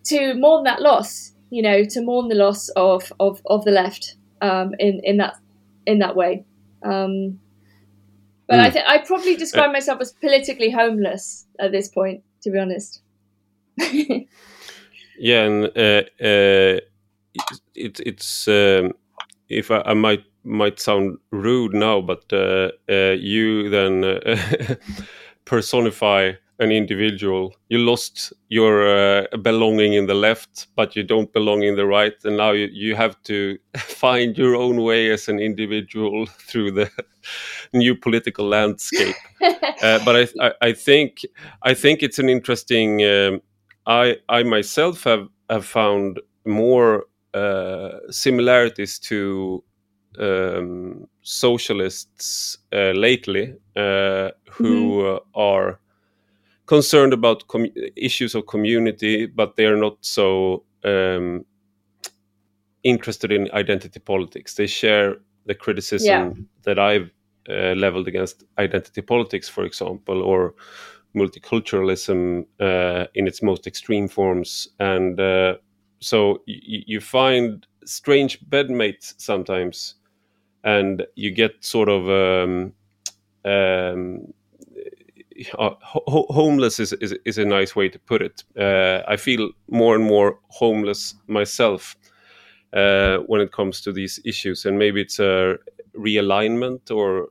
to 0.05 0.35
mourn 0.35 0.65
that 0.65 0.81
loss. 0.81 1.33
You 1.51 1.63
know, 1.63 1.85
to 1.85 2.03
mourn 2.03 2.29
the 2.29 2.35
loss 2.35 2.69
of 2.71 3.11
of, 3.21 3.41
of 3.47 3.65
the 3.65 3.71
left 3.71 4.17
um, 4.43 4.75
in 4.79 5.01
in 5.03 5.17
that 5.19 5.37
in 5.87 6.01
that 6.01 6.15
way. 6.15 6.45
Um, 6.83 7.41
but 8.47 8.57
mm. 8.57 8.61
I 8.61 8.71
think 8.71 8.85
I 8.87 8.99
probably 8.99 9.37
describe 9.37 9.71
uh, 9.71 9.73
myself 9.73 10.01
as 10.01 10.13
politically 10.13 10.71
homeless 10.71 11.47
at 11.59 11.73
this 11.73 11.89
point, 11.89 12.23
to 12.43 12.51
be 12.51 12.59
honest. 12.59 13.03
yeah, 15.19 15.43
and 15.45 15.65
uh, 15.77 16.03
uh, 16.21 16.81
it, 17.75 18.01
it's 18.01 18.49
um, 18.49 18.93
if 19.49 19.71
I, 19.71 19.83
I 19.87 19.95
might 19.95 20.25
might 20.45 20.81
sound 20.81 21.19
rude 21.31 21.75
now, 21.75 22.01
but 22.01 22.25
uh, 22.33 22.71
uh, 22.89 23.15
you 23.19 23.69
then 23.71 24.05
uh, 24.05 24.75
personify 25.45 26.33
an 26.61 26.73
individual. 26.73 27.55
You 27.69 27.79
lost 27.79 28.33
your 28.49 28.89
uh, 28.89 29.37
belonging 29.43 29.93
in 29.93 30.07
the 30.07 30.15
left, 30.15 30.67
but 30.75 30.97
you 30.97 31.05
don't 31.05 31.33
belong 31.33 31.63
in 31.63 31.77
the 31.77 31.87
right, 31.87 32.15
and 32.25 32.37
now 32.37 32.51
you, 32.53 32.69
you 32.73 32.97
have 32.97 33.23
to 33.25 33.59
find 33.77 34.37
your 34.37 34.57
own 34.57 34.83
way 34.83 35.11
as 35.11 35.29
an 35.29 35.39
individual 35.39 36.27
through 36.27 36.73
the 36.73 36.91
new 37.73 37.95
political 37.95 38.47
landscape. 38.49 39.15
uh, 39.83 40.05
but 40.05 40.17
I, 40.17 40.47
I, 40.47 40.53
I, 40.63 40.73
think 40.73 41.21
I 41.63 41.75
think 41.75 42.03
it's 42.03 42.19
an 42.19 42.29
interesting. 42.29 43.05
Um, 43.05 43.41
I 43.89 44.19
I 44.29 44.43
myself 44.45 45.05
have 45.05 45.29
have 45.51 45.65
found 45.65 46.21
more 46.45 47.07
uh, 47.35 47.99
similarities 48.11 48.99
to 48.99 49.65
um, 50.19 51.09
socialists 51.23 52.59
uh, 52.73 52.93
lately 52.93 53.55
uh, 53.77 54.31
who 54.51 55.03
mm-hmm. 55.03 55.41
are 55.41 55.81
concerned 56.67 57.13
about 57.13 57.45
issues 57.97 58.35
of 58.35 58.47
community, 58.47 59.27
but 59.27 59.57
they 59.57 59.65
are 59.65 59.77
not 59.77 59.97
so 60.01 60.65
um, 60.85 61.45
interested 62.83 63.33
in 63.33 63.51
identity 63.53 64.01
politics. 64.01 64.55
They 64.55 64.67
share 64.67 65.17
the 65.47 65.55
criticism 65.55 66.07
yeah. 66.07 66.31
that 66.65 66.79
I've 66.79 67.11
uh, 67.49 67.75
leveled 67.75 68.09
against 68.09 68.45
identity 68.59 69.01
politics, 69.01 69.49
for 69.49 69.65
example, 69.65 70.23
or 70.23 70.55
multiculturalism 71.19 72.47
uh, 72.61 73.07
in 73.15 73.27
its 73.27 73.43
most 73.43 73.67
extreme 73.67 74.09
forms. 74.09 74.69
And 74.79 75.19
uh, 75.21 75.57
so 76.01 76.43
y- 76.47 76.85
you 76.87 77.01
find 77.01 77.67
strange 77.85 78.41
bedmates 78.49 79.15
sometimes 79.19 79.95
and 80.65 81.07
you 81.15 81.31
get 81.31 81.65
sort 81.65 81.89
of 81.89 82.09
um, 82.09 82.73
um, 83.45 84.33
uh, 85.59 85.71
ho 85.83 86.27
homeless 86.31 86.81
is, 86.81 86.93
is, 86.95 87.15
is 87.25 87.39
a 87.39 87.45
nice 87.45 87.77
way 87.77 87.89
to 87.89 87.99
put 87.99 88.23
it. 88.23 88.45
Uh, 88.59 89.03
I 89.07 89.17
feel 89.17 89.51
more 89.71 89.95
and 89.95 90.05
more 90.05 90.39
homeless 90.49 91.15
myself 91.27 91.97
uh, 92.73 93.19
when 93.27 93.41
it 93.41 93.53
comes 93.53 93.81
to 93.83 93.93
these 93.93 94.21
issues, 94.25 94.65
and 94.67 94.79
maybe 94.79 95.01
it's 95.01 95.19
a 95.19 95.57
realignment 95.97 96.91
or 96.91 97.29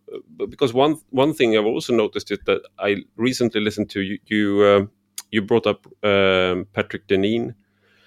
because 0.49 0.73
one 0.73 0.97
one 1.09 1.33
thing 1.33 1.57
I've 1.57 1.65
also 1.65 1.93
noticed 1.93 2.31
is 2.31 2.39
that 2.45 2.61
I 2.79 2.97
recently 3.15 3.61
listened 3.61 3.89
to 3.91 4.01
you 4.01 4.19
you, 4.25 4.61
uh, 4.61 4.85
you 5.31 5.41
brought 5.41 5.67
up 5.67 5.85
um, 6.03 6.67
Patrick 6.73 7.07
Deneen 7.07 7.53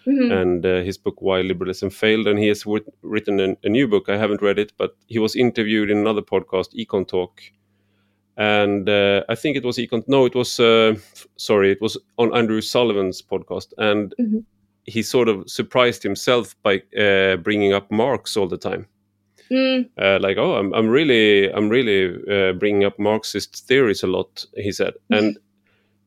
mm-hmm. 0.07 0.33
and 0.33 0.67
uh, 0.67 0.81
his 0.81 0.99
book 0.99 1.21
Why 1.21 1.41
Liberalism 1.41 1.91
Failed. 1.91 2.27
And 2.27 2.39
he 2.39 2.49
has 2.49 2.63
w- 2.63 2.85
written 3.03 3.41
a, 3.41 3.57
a, 3.65 3.69
new 3.69 3.89
book. 3.89 4.09
I 4.09 4.17
haven't 4.17 4.43
read 4.43 4.59
it, 4.59 4.73
but 4.77 4.97
he 5.07 5.19
was 5.19 5.37
interviewed 5.37 5.91
in 5.91 5.99
another 5.99 6.23
podcast, 6.23 6.75
Econ 6.75 7.07
Talk. 7.07 7.41
And 8.37 8.89
uh, 8.89 9.25
I 9.29 9.35
think 9.35 9.57
it 9.57 9.65
was 9.65 9.77
Econ. 9.77 10.03
No, 10.09 10.25
it 10.25 10.35
was 10.35 10.59
uh, 10.59 10.95
sorry, 11.37 11.73
it 11.73 11.81
was 11.81 11.99
on 12.17 12.35
Andrew 12.35 12.63
Sullivan's 12.63 13.21
podcast, 13.21 13.75
and 13.77 14.15
mm-hmm. 14.19 14.39
he 14.85 15.03
sort 15.03 15.29
of 15.29 15.51
surprised 15.51 16.03
himself 16.03 16.55
by 16.63 16.83
uh, 16.99 17.37
bringing 17.37 17.75
up 17.75 17.91
Marx 17.91 18.39
all 18.39 18.49
the 18.49 18.57
time. 18.57 18.87
Mm. 19.53 19.89
Uh, 19.99 20.19
like, 20.21 20.37
oh, 20.37 20.57
I'm, 20.57 20.73
I'm 20.75 20.89
really, 20.89 21.51
I'm 21.53 21.69
really 21.69 22.17
uh, 22.31 22.53
bringing 22.53 22.85
up 22.85 22.99
Marxist 22.99 23.67
theories 23.67 24.03
a 24.03 24.07
lot. 24.07 24.47
He 24.55 24.71
said, 24.73 24.95
mm. 25.13 25.19
and 25.19 25.39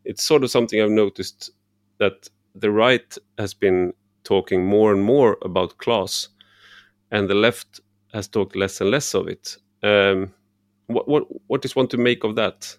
it's 0.05 0.23
sort 0.23 0.43
of 0.43 0.51
something 0.51 0.81
I've 0.81 0.89
noticed 0.89 1.51
that 1.97 2.29
the 2.55 2.71
right 2.71 3.17
has 3.37 3.53
been 3.53 3.93
talking 4.23 4.65
more 4.65 4.93
and 4.93 5.03
more 5.03 5.37
about 5.41 5.77
class, 5.77 6.29
and 7.11 7.29
the 7.29 7.35
left 7.35 7.81
has 8.13 8.27
talked 8.27 8.55
less 8.55 8.79
and 8.79 8.91
less 8.91 9.13
of 9.13 9.27
it. 9.27 9.57
Um, 9.81 10.33
what 10.87 11.07
what 11.07 11.23
what 11.47 11.65
is 11.65 11.75
one 11.75 11.87
to 11.89 11.97
make 11.97 12.23
of 12.23 12.35
that? 12.35 12.77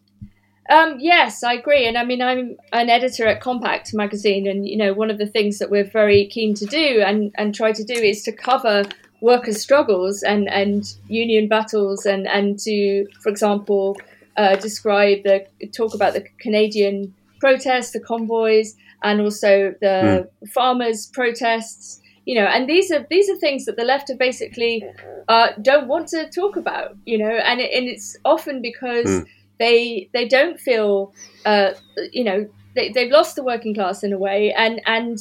Um, 0.70 0.96
yes, 0.98 1.42
I 1.42 1.54
agree, 1.54 1.86
and 1.86 1.98
I 1.98 2.04
mean 2.04 2.22
I'm 2.22 2.56
an 2.72 2.88
editor 2.88 3.26
at 3.26 3.40
Compact 3.40 3.92
magazine, 3.92 4.46
and 4.46 4.66
you 4.66 4.76
know 4.76 4.94
one 4.94 5.10
of 5.10 5.18
the 5.18 5.26
things 5.26 5.58
that 5.58 5.70
we're 5.70 5.90
very 5.90 6.26
keen 6.26 6.54
to 6.54 6.66
do 6.66 7.02
and 7.04 7.32
and 7.36 7.54
try 7.54 7.72
to 7.72 7.84
do 7.84 7.94
is 7.94 8.22
to 8.22 8.32
cover 8.32 8.84
workers' 9.24 9.60
struggles 9.60 10.22
and 10.22 10.48
and 10.50 10.94
union 11.08 11.48
battles, 11.48 12.06
and 12.06 12.28
and 12.28 12.58
to, 12.60 13.06
for 13.22 13.30
example, 13.30 13.96
uh, 14.36 14.56
describe 14.56 15.22
the 15.24 15.46
talk 15.72 15.94
about 15.94 16.12
the 16.12 16.24
Canadian 16.38 17.14
protests, 17.40 17.92
the 17.92 18.00
convoys, 18.00 18.76
and 19.02 19.20
also 19.20 19.74
the 19.80 19.96
mm. 20.28 20.48
farmers' 20.50 21.06
protests. 21.06 22.00
You 22.26 22.36
know, 22.36 22.46
and 22.46 22.68
these 22.68 22.90
are 22.92 23.06
these 23.10 23.28
are 23.30 23.36
things 23.36 23.64
that 23.64 23.76
the 23.76 23.84
left 23.84 24.10
are 24.10 24.16
basically 24.16 24.84
uh, 25.28 25.48
don't 25.60 25.88
want 25.88 26.08
to 26.08 26.28
talk 26.30 26.56
about. 26.56 26.96
You 27.06 27.18
know, 27.18 27.34
and 27.48 27.60
it, 27.60 27.70
and 27.72 27.88
it's 27.88 28.16
often 28.24 28.60
because 28.60 29.06
mm. 29.06 29.26
they 29.58 30.08
they 30.12 30.28
don't 30.28 30.60
feel, 30.60 31.12
uh, 31.46 31.70
you 32.12 32.24
know, 32.24 32.48
they, 32.74 32.90
they've 32.90 33.10
lost 33.10 33.36
the 33.36 33.42
working 33.42 33.74
class 33.74 34.04
in 34.04 34.12
a 34.12 34.18
way, 34.18 34.52
and 34.52 34.82
and 34.86 35.18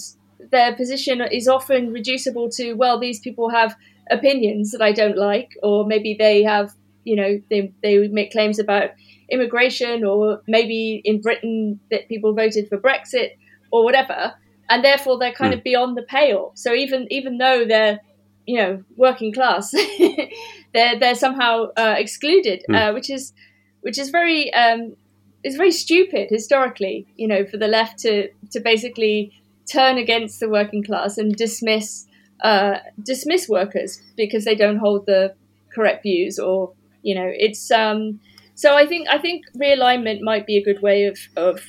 their 0.52 0.76
position 0.76 1.22
is 1.32 1.48
often 1.48 1.92
reducible 1.92 2.50
to 2.50 2.74
well, 2.74 3.00
these 3.00 3.20
people 3.20 3.50
have 3.50 3.76
opinions 4.10 4.72
that 4.72 4.82
I 4.82 4.92
don't 4.92 5.18
like, 5.18 5.52
or 5.62 5.86
maybe 5.86 6.16
they 6.18 6.44
have, 6.44 6.72
you 7.04 7.16
know, 7.16 7.42
they 7.50 7.74
they 7.82 8.08
make 8.08 8.32
claims 8.32 8.60
about 8.60 8.92
immigration, 9.30 10.04
or 10.04 10.42
maybe 10.48 11.02
in 11.04 11.22
Britain 11.22 11.80
that 11.90 12.08
people 12.10 12.34
voted 12.34 12.68
for 12.70 12.78
Brexit 12.78 13.32
or 13.72 13.84
whatever, 13.84 14.34
and 14.70 14.84
therefore 14.84 15.18
they're 15.18 15.34
kind 15.34 15.54
mm. 15.54 15.58
of 15.58 15.64
beyond 15.64 15.98
the 15.98 16.04
pale. 16.04 16.52
So 16.56 16.74
even 16.74 17.08
even 17.12 17.38
though 17.38 17.66
they're 17.66 18.00
you 18.46 18.58
know 18.58 18.84
working 18.96 19.34
class, 19.34 19.72
they're 20.74 21.00
they're 21.00 21.16
somehow 21.16 21.68
uh, 21.78 21.96
excluded, 21.98 22.64
mm. 22.70 22.76
uh, 22.76 22.94
which 22.94 23.10
is 23.10 23.34
which 23.82 23.98
is 23.98 24.10
very 24.10 24.54
um, 24.54 24.96
is 25.44 25.56
very 25.56 25.72
stupid 25.72 26.30
historically. 26.30 27.08
You 27.16 27.28
know, 27.28 27.46
for 27.46 27.58
the 27.58 27.68
left 27.68 28.00
to 28.00 28.30
to 28.52 28.60
basically 28.60 29.32
turn 29.66 29.98
against 29.98 30.40
the 30.40 30.50
working 30.50 30.84
class 30.84 31.18
and 31.18 31.36
dismiss 31.36 32.06
uh, 32.44 32.80
dismiss 33.02 33.50
workers 33.50 34.02
because 34.16 34.46
they 34.46 34.56
don't 34.56 34.78
hold 34.78 35.06
the 35.06 35.34
correct 35.74 36.04
views 36.04 36.38
or 36.38 36.72
you 37.02 37.16
know 37.16 37.28
it's 37.28 37.72
um 37.72 38.20
so 38.56 38.76
I 38.76 38.86
think 38.86 39.08
I 39.10 39.18
think 39.18 39.46
realignment 39.58 40.22
might 40.22 40.46
be 40.46 40.58
a 40.58 40.64
good 40.64 40.82
way 40.82 41.06
of 41.06 41.18
of 41.36 41.62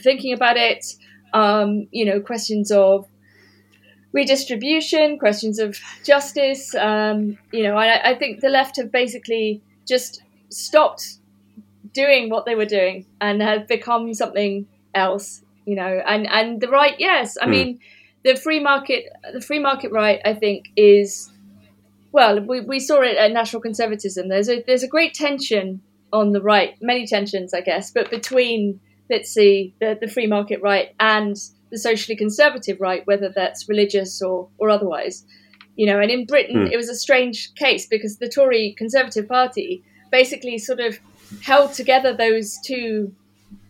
thinking 0.00 0.32
about 0.32 0.56
it. 0.56 0.84
Um, 1.32 1.88
you 1.90 2.04
know, 2.04 2.20
questions 2.20 2.70
of 2.70 3.06
redistribution, 4.12 5.18
questions 5.18 5.58
of 5.58 5.78
justice. 6.04 6.74
Um, 6.74 7.38
you 7.52 7.62
know, 7.62 7.76
I, 7.76 8.10
I 8.10 8.14
think 8.14 8.40
the 8.40 8.48
left 8.48 8.76
have 8.76 8.92
basically 8.92 9.62
just 9.86 10.22
stopped 10.48 11.18
doing 11.92 12.30
what 12.30 12.44
they 12.44 12.54
were 12.54 12.66
doing 12.66 13.06
and 13.20 13.42
have 13.42 13.66
become 13.66 14.12
something 14.14 14.66
else. 14.94 15.42
You 15.64 15.74
know, 15.74 16.02
and 16.06 16.26
and 16.28 16.60
the 16.60 16.68
right, 16.68 16.94
yes, 16.98 17.36
I 17.40 17.46
mm. 17.46 17.50
mean, 17.50 17.80
the 18.26 18.34
free 18.34 18.58
market, 18.58 19.04
the 19.32 19.40
free 19.40 19.60
market 19.60 19.92
right, 19.92 20.20
I 20.24 20.34
think 20.34 20.66
is 20.76 21.30
well, 22.10 22.40
we, 22.40 22.60
we 22.60 22.80
saw 22.80 23.02
it 23.02 23.16
at 23.16 23.30
National 23.30 23.62
Conservatism. 23.62 24.28
There's 24.28 24.48
a 24.48 24.62
there's 24.66 24.82
a 24.82 24.88
great 24.88 25.14
tension 25.14 25.80
on 26.12 26.32
the 26.32 26.42
right, 26.42 26.74
many 26.80 27.06
tensions, 27.06 27.54
I 27.54 27.60
guess, 27.60 27.92
but 27.92 28.10
between 28.10 28.80
let's 29.08 29.30
see 29.30 29.74
the, 29.80 29.96
the 30.00 30.08
free 30.08 30.26
market 30.26 30.60
right 30.60 30.92
and 30.98 31.36
the 31.70 31.78
socially 31.78 32.16
conservative 32.16 32.80
right, 32.80 33.06
whether 33.06 33.28
that's 33.28 33.68
religious 33.68 34.20
or 34.20 34.48
or 34.58 34.70
otherwise. 34.70 35.24
You 35.76 35.86
know, 35.86 36.00
and 36.00 36.10
in 36.10 36.26
Britain, 36.26 36.66
mm. 36.66 36.72
it 36.72 36.76
was 36.76 36.88
a 36.88 36.96
strange 36.96 37.54
case 37.54 37.86
because 37.86 38.16
the 38.16 38.28
Tory 38.28 38.74
Conservative 38.76 39.28
Party 39.28 39.84
basically 40.10 40.58
sort 40.58 40.80
of 40.80 40.98
held 41.42 41.74
together 41.74 42.12
those 42.12 42.58
two 42.64 43.14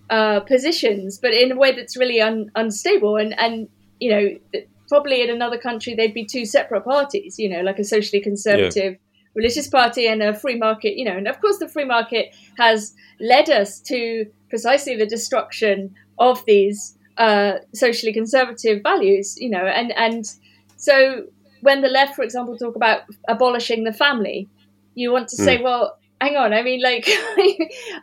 uh, 0.09 0.41
positions, 0.41 1.19
but 1.19 1.35
in 1.35 1.53
a 1.53 1.57
way 1.57 1.73
that's 1.73 1.97
really 1.97 2.23
un- 2.23 2.51
unstable. 2.55 3.17
And 3.17 3.39
and 3.39 3.69
you 4.01 4.11
know, 4.11 4.63
probably 4.89 5.23
in 5.23 5.31
another 5.31 5.59
country 5.59 5.95
they'd 5.95 6.15
be 6.15 6.25
two 6.25 6.45
separate 6.45 6.85
parties. 6.85 7.39
You 7.39 7.49
know, 7.49 7.61
like 7.61 7.79
a 7.79 7.85
socially 7.85 8.21
conservative. 8.21 8.93
Yeah. 8.93 8.99
Religious 9.35 9.69
party 9.69 10.07
and 10.07 10.23
a 10.23 10.33
free 10.33 10.57
market, 10.57 10.97
you 10.97 11.05
know, 11.05 11.15
and 11.15 11.29
of 11.29 11.39
course 11.43 11.59
the 11.59 11.69
free 11.69 11.85
market 11.85 12.35
has 12.57 12.95
led 13.21 13.51
us 13.51 13.81
to 13.81 14.25
precisely 14.49 14.97
the 14.97 15.05
destruction 15.05 15.95
of 16.19 16.43
these 16.47 16.97
uh, 17.19 17.59
socially 17.75 18.15
conservative 18.15 18.83
values, 18.83 19.37
you 19.39 19.51
know, 19.51 19.67
and 19.67 19.93
and 19.93 20.25
so 20.77 21.25
when 21.61 21.83
the 21.83 21.89
left, 21.89 22.15
for 22.15 22.23
example, 22.23 22.57
talk 22.57 22.77
about 22.77 23.03
abolishing 23.29 23.85
the 23.85 23.93
family, 23.93 24.49
you 24.95 25.11
want 25.13 25.29
to 25.29 25.37
say, 25.37 25.59
mm. 25.59 25.65
well, 25.65 25.99
hang 26.21 26.37
on. 26.37 26.53
I 26.53 26.63
mean, 26.63 26.83
like, 26.83 27.09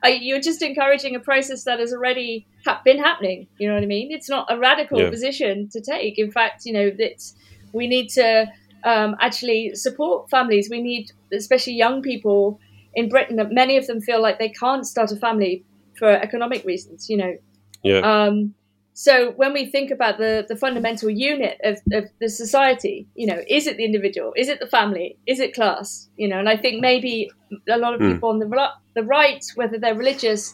you're 0.21 0.41
just 0.41 0.61
encouraging 0.61 1.15
a 1.15 1.19
process 1.19 1.63
that 1.63 1.79
has 1.79 1.93
already 1.93 2.45
ha- 2.65 2.81
been 2.83 2.99
happening. 2.99 3.47
You 3.57 3.67
know 3.67 3.75
what 3.75 3.83
I 3.83 3.87
mean? 3.87 4.11
It's 4.11 4.29
not 4.29 4.47
a 4.49 4.57
radical 4.57 5.01
yeah. 5.01 5.09
position 5.09 5.69
to 5.69 5.81
take. 5.81 6.19
In 6.19 6.31
fact, 6.31 6.65
you 6.65 6.73
know, 6.73 6.89
that 6.91 7.23
we 7.71 7.87
need 7.87 8.09
to 8.09 8.47
um, 8.83 9.15
actually 9.19 9.75
support 9.75 10.29
families. 10.29 10.69
We 10.69 10.81
need, 10.81 11.11
especially 11.31 11.73
young 11.73 12.01
people 12.01 12.59
in 12.93 13.09
Britain, 13.09 13.37
that 13.37 13.51
many 13.51 13.77
of 13.77 13.87
them 13.87 14.01
feel 14.01 14.21
like 14.21 14.39
they 14.39 14.49
can't 14.49 14.85
start 14.85 15.11
a 15.11 15.15
family 15.15 15.63
for 15.97 16.09
economic 16.09 16.65
reasons. 16.65 17.09
You 17.09 17.17
know. 17.17 17.37
Yeah. 17.83 17.99
Um, 17.99 18.53
so 18.93 19.31
when 19.31 19.53
we 19.53 19.65
think 19.65 19.89
about 19.89 20.19
the, 20.19 20.45
the 20.47 20.55
fundamental 20.55 21.09
unit 21.09 21.59
of, 21.63 21.79
of 21.91 22.09
the 22.21 22.29
society, 22.29 23.07
you 23.15 23.25
know, 23.25 23.41
is 23.47 23.65
it 23.65 23.77
the 23.77 23.85
individual? 23.85 24.33
Is 24.37 24.49
it 24.49 24.59
the 24.59 24.67
family? 24.67 25.17
Is 25.25 25.39
it 25.39 25.55
class? 25.55 26.09
You 26.15 26.27
know, 26.27 26.37
and 26.37 26.47
I 26.47 26.57
think 26.57 26.79
maybe 26.79 27.31
a 27.67 27.77
lot 27.77 27.95
of 27.95 28.01
mm. 28.01 28.13
people 28.13 28.29
on 28.29 28.37
the, 28.37 28.69
the 28.93 29.03
right, 29.03 29.43
whether 29.55 29.79
they're 29.79 29.95
religious 29.95 30.53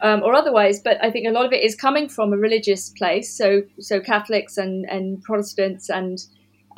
um, 0.00 0.22
or 0.22 0.34
otherwise, 0.34 0.80
but 0.80 0.96
I 1.04 1.10
think 1.10 1.28
a 1.28 1.30
lot 1.30 1.44
of 1.44 1.52
it 1.52 1.62
is 1.62 1.74
coming 1.74 2.08
from 2.08 2.32
a 2.32 2.38
religious 2.38 2.88
place. 2.88 3.36
So, 3.36 3.62
so 3.78 4.00
Catholics 4.00 4.56
and, 4.56 4.86
and 4.86 5.22
Protestants 5.22 5.90
and 5.90 6.24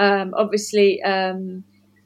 um, 0.00 0.34
obviously 0.36 1.00
um, 1.04 1.62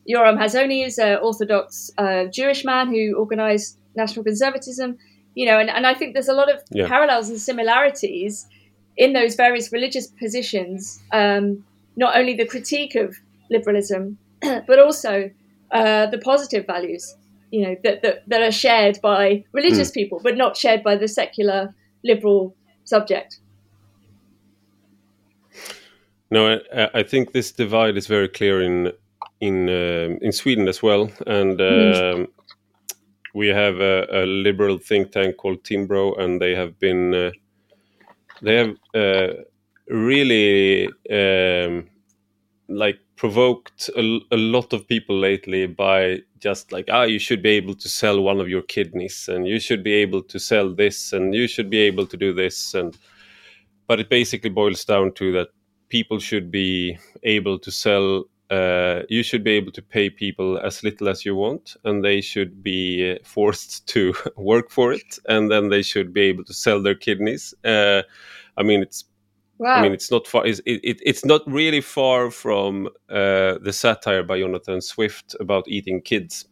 Yoram 0.09 0.39
Hazony 0.39 0.85
is 0.85 0.99
an 0.99 1.19
Orthodox 1.23 1.91
uh, 1.97 2.25
Jewish 2.27 2.67
man 2.67 2.89
who 2.89 3.17
organised 3.17 3.79
national 3.97 4.25
conservatism. 4.25 4.99
You 5.35 5.47
know, 5.47 5.59
and, 5.59 5.71
and 5.71 5.87
I 5.87 5.95
think 5.95 6.13
there's 6.13 6.29
a 6.29 6.35
lot 6.35 6.53
of 6.53 6.61
yeah. 6.71 6.87
parallels 6.87 7.31
and 7.31 7.41
similarities 7.41 8.47
in 9.01 9.15
those 9.15 9.35
various 9.35 9.73
religious 9.73 10.07
positions, 10.07 11.01
um, 11.13 11.65
not 11.97 12.17
only 12.17 12.35
the 12.35 12.47
critique 12.47 12.95
of 12.95 13.17
liberalism, 13.51 14.19
but 14.41 14.79
also 14.79 15.31
uh, 15.73 16.07
the 16.07 16.19
positive 16.19 16.67
values, 16.67 17.17
you 17.51 17.63
know, 17.63 17.77
that, 17.83 18.03
that, 18.03 18.29
that 18.29 18.43
are 18.43 18.53
shared 18.53 19.01
by 19.03 19.43
religious 19.53 19.91
mm. 19.91 19.95
people, 19.95 20.21
but 20.23 20.37
not 20.37 20.55
shared 20.55 20.83
by 20.85 20.97
the 20.97 21.09
secular 21.09 21.75
liberal 22.05 22.55
subject. 22.85 23.41
No, 26.31 26.61
I, 26.73 26.91
I 27.01 27.03
think 27.03 27.33
this 27.33 27.51
divide 27.53 27.97
is 27.97 28.07
very 28.07 28.29
clear 28.29 28.63
in 28.63 28.93
in 29.41 29.71
uh, 29.71 30.17
in 30.21 30.33
Sweden 30.33 30.69
as 30.69 30.83
well, 30.83 31.11
and 31.27 31.59
mm. 31.59 32.29
we 33.35 33.49
have 33.49 33.81
a, 33.81 34.07
a, 34.13 34.27
liberal 34.27 34.79
think 34.79 35.13
tank 35.13 35.39
called 35.39 35.65
Timbro, 35.65 36.21
and 36.21 36.41
they 36.41 36.55
have 36.55 36.79
been 36.79 37.15
uh, 37.15 37.31
they 38.43 38.57
have 38.57 38.77
uh, 38.95 39.29
really 39.89 40.89
um, 41.11 41.89
like 42.69 42.99
provoked 43.17 43.91
a, 43.97 44.21
a, 44.31 44.37
lot 44.37 44.73
of 44.73 44.87
people 44.89 45.19
lately 45.19 45.67
by 45.67 46.19
just 46.39 46.73
like 46.73 46.87
ah 46.91 47.03
you 47.03 47.19
should 47.19 47.43
be 47.43 47.51
able 47.51 47.75
to 47.75 47.89
sell 47.89 48.23
one 48.23 48.41
of 48.41 48.49
your 48.49 48.63
kidneys 48.63 49.29
and 49.29 49.47
you 49.47 49.61
should 49.61 49.83
be 49.83 49.93
able 49.93 50.23
to 50.23 50.39
sell 50.39 50.75
this 50.75 51.13
and 51.13 51.35
you 51.35 51.47
should 51.47 51.69
be 51.69 51.79
able 51.79 52.07
to 52.07 52.17
do 52.17 52.33
this 52.33 52.73
and 52.75 52.97
but 53.87 54.01
it 54.01 54.09
basically 54.09 54.49
boils 54.49 54.85
down 54.85 55.13
to 55.13 55.33
that 55.33 55.49
people 55.91 56.19
should 56.19 56.51
be 56.51 56.97
able 57.25 57.59
to 57.59 57.71
sell 57.71 58.25
uh, 58.51 59.03
you 59.09 59.23
should 59.23 59.45
be 59.45 59.53
able 59.53 59.73
to 59.73 59.83
pay 59.83 60.11
people 60.11 60.59
as 60.59 60.83
little 60.83 61.09
as 61.09 61.25
you 61.25 61.37
want, 61.37 61.77
and 61.85 62.05
they 62.05 62.21
should 62.21 62.63
be 62.63 63.19
forced 63.25 63.87
to 63.95 64.15
work 64.37 64.71
for 64.71 64.93
it, 64.93 65.19
and 65.29 65.51
then 65.51 65.69
they 65.69 65.83
should 65.83 66.13
be 66.13 66.23
able 66.23 66.45
to 66.45 66.55
sell 66.55 66.83
their 66.83 66.95
kidneys. 66.95 67.55
Uh, 67.65 68.03
I 68.57 68.63
mean, 68.63 68.83
it's 68.83 69.05
Wow. 69.61 69.75
I 69.75 69.83
mean, 69.83 69.93
it's 69.93 70.11
not 70.11 70.27
far. 70.27 70.47
It's, 70.47 70.61
it, 70.65 70.81
it's 71.05 71.23
not 71.23 71.43
really 71.47 71.83
far 71.83 72.31
from 72.31 72.87
uh, 73.11 73.59
the 73.61 73.75
satire 73.75 74.23
by 74.23 74.41
Jonathan 74.41 74.81
Swift 74.81 75.37
about 75.39 75.69
eating 75.69 76.01
kids. 76.01 76.47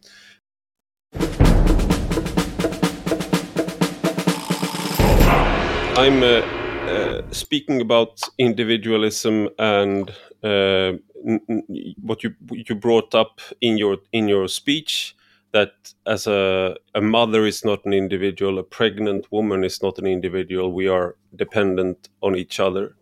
I'm 5.96 6.22
uh, 6.22 6.42
uh, 6.88 7.22
speaking 7.30 7.80
about 7.80 8.20
individualism 8.38 9.48
and 9.58 10.10
uh, 10.10 10.14
what 10.42 12.22
you 12.22 12.34
you 12.50 12.74
brought 12.74 13.14
up 13.14 13.40
in 13.60 13.76
your 13.76 13.98
in 14.12 14.28
your 14.28 14.48
speech 14.48 15.16
that 15.52 15.72
as 16.06 16.26
a 16.26 16.76
a 16.94 17.00
mother 17.00 17.46
is 17.46 17.64
not 17.64 17.84
an 17.84 17.92
individual, 17.92 18.58
a 18.58 18.62
pregnant 18.62 19.30
woman 19.32 19.64
is 19.64 19.82
not 19.82 19.98
an 19.98 20.06
individual. 20.06 20.72
We 20.72 20.88
are 20.88 21.16
dependent 21.34 22.08
on 22.22 22.36
each 22.36 22.60
other. 22.60 22.94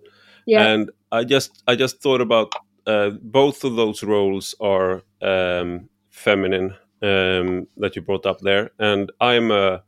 Yeah. 0.46 0.66
And 0.66 0.90
I 1.12 1.24
just 1.24 1.62
I 1.66 1.74
just 1.74 2.00
thought 2.00 2.20
about 2.20 2.52
uh, 2.86 3.10
both 3.20 3.64
of 3.64 3.76
those 3.76 4.02
roles 4.02 4.54
are 4.60 5.02
um, 5.22 5.88
feminine 6.10 6.74
um, 7.02 7.66
that 7.76 7.96
you 7.96 8.02
brought 8.02 8.26
up 8.26 8.40
there, 8.40 8.70
and 8.78 9.10
I'm 9.20 9.50
a 9.50 9.82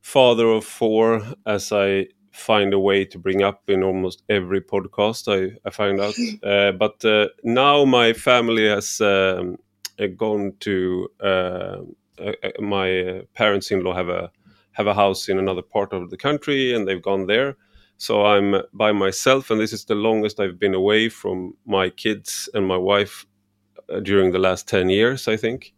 father 0.00 0.46
of 0.48 0.64
four, 0.64 1.22
as 1.46 1.72
I 1.72 2.08
find 2.36 2.74
a 2.74 2.78
way 2.78 3.04
to 3.04 3.18
bring 3.18 3.42
up 3.42 3.62
in 3.68 3.82
almost 3.82 4.22
every 4.28 4.60
podcast 4.60 5.26
I, 5.26 5.56
I 5.64 5.70
find 5.70 6.00
out. 6.00 6.14
uh, 6.44 6.72
but 6.72 7.04
uh, 7.04 7.28
now 7.42 7.84
my 7.84 8.12
family 8.12 8.68
has 8.68 9.00
um, 9.00 9.56
uh, 9.98 10.06
gone 10.06 10.52
to 10.60 11.08
uh, 11.22 11.78
uh, 12.18 12.32
my 12.60 13.22
parents-in-law 13.34 13.94
have 13.94 14.08
a 14.08 14.30
have 14.72 14.86
a 14.86 14.94
house 14.94 15.28
in 15.28 15.38
another 15.38 15.62
part 15.62 15.92
of 15.94 16.10
the 16.10 16.16
country, 16.16 16.74
and 16.74 16.86
they've 16.86 17.02
gone 17.02 17.26
there. 17.26 17.56
So 17.96 18.26
I'm 18.26 18.62
by 18.74 18.92
myself, 18.92 19.50
and 19.50 19.58
this 19.58 19.72
is 19.72 19.86
the 19.86 19.94
longest 19.94 20.38
I've 20.38 20.58
been 20.58 20.74
away 20.74 21.08
from 21.08 21.54
my 21.64 21.88
kids 21.88 22.50
and 22.52 22.66
my 22.66 22.76
wife 22.76 23.26
during 24.02 24.32
the 24.32 24.38
last 24.38 24.68
ten 24.68 24.90
years, 24.90 25.28
I 25.28 25.36
think. 25.36 25.72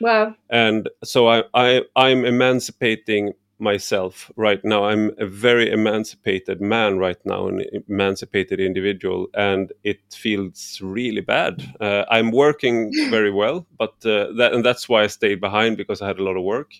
Wow! 0.00 0.34
And 0.50 0.88
so 1.04 1.28
I, 1.28 1.44
I 1.54 1.82
I'm 1.94 2.24
emancipating 2.24 3.34
myself 3.62 4.30
right 4.36 4.62
now. 4.64 4.84
I'm 4.84 5.12
a 5.18 5.26
very 5.26 5.70
emancipated 5.70 6.60
man 6.60 6.98
right 6.98 7.16
now, 7.24 7.46
an 7.46 7.64
emancipated 7.88 8.60
individual, 8.60 9.28
and 9.34 9.72
it 9.84 10.00
feels 10.12 10.80
really 10.82 11.20
bad. 11.20 11.62
Uh, 11.80 12.04
I'm 12.10 12.32
working 12.32 12.92
very 13.08 13.30
well, 13.42 13.66
but 13.78 13.94
uh, 14.04 14.32
that 14.36 14.52
and 14.52 14.64
that's 14.64 14.88
why 14.88 15.04
I 15.04 15.06
stayed 15.06 15.40
behind 15.40 15.76
because 15.76 16.02
I 16.02 16.08
had 16.08 16.18
a 16.18 16.24
lot 16.24 16.36
of 16.36 16.42
work. 16.42 16.72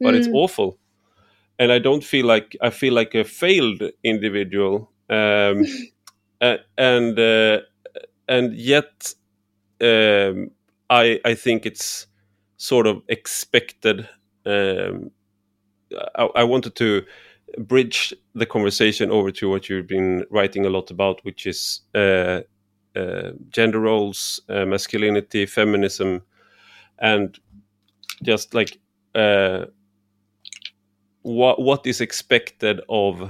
But 0.00 0.14
mm. 0.14 0.18
it's 0.18 0.28
awful, 0.32 0.78
and 1.58 1.72
I 1.72 1.80
don't 1.80 2.04
feel 2.04 2.24
like 2.24 2.56
I 2.62 2.70
feel 2.70 2.94
like 2.94 3.14
a 3.14 3.24
failed 3.24 3.82
individual, 4.04 4.92
um, 5.10 5.64
and 6.40 7.18
uh, 7.18 7.60
and 8.28 8.54
yet 8.54 9.14
um, 9.80 10.52
I 10.88 11.20
I 11.24 11.34
think 11.34 11.66
it's 11.66 12.06
sort 12.56 12.86
of 12.86 13.02
expected. 13.08 14.08
Um, 14.46 15.10
I, 16.16 16.28
I 16.36 16.44
wanted 16.44 16.74
to 16.76 17.04
bridge 17.58 18.12
the 18.34 18.46
conversation 18.46 19.10
over 19.10 19.30
to 19.32 19.48
what 19.48 19.68
you've 19.68 19.86
been 19.86 20.24
writing 20.30 20.66
a 20.66 20.70
lot 20.70 20.90
about, 20.90 21.24
which 21.24 21.46
is 21.46 21.80
uh, 21.94 22.42
uh, 22.96 23.32
gender 23.50 23.80
roles, 23.80 24.40
uh, 24.48 24.64
masculinity, 24.66 25.46
feminism, 25.46 26.22
and 26.98 27.38
just 28.22 28.54
like 28.54 28.78
uh, 29.14 29.66
what 31.22 31.60
what 31.60 31.86
is 31.86 32.00
expected 32.00 32.80
of 32.88 33.22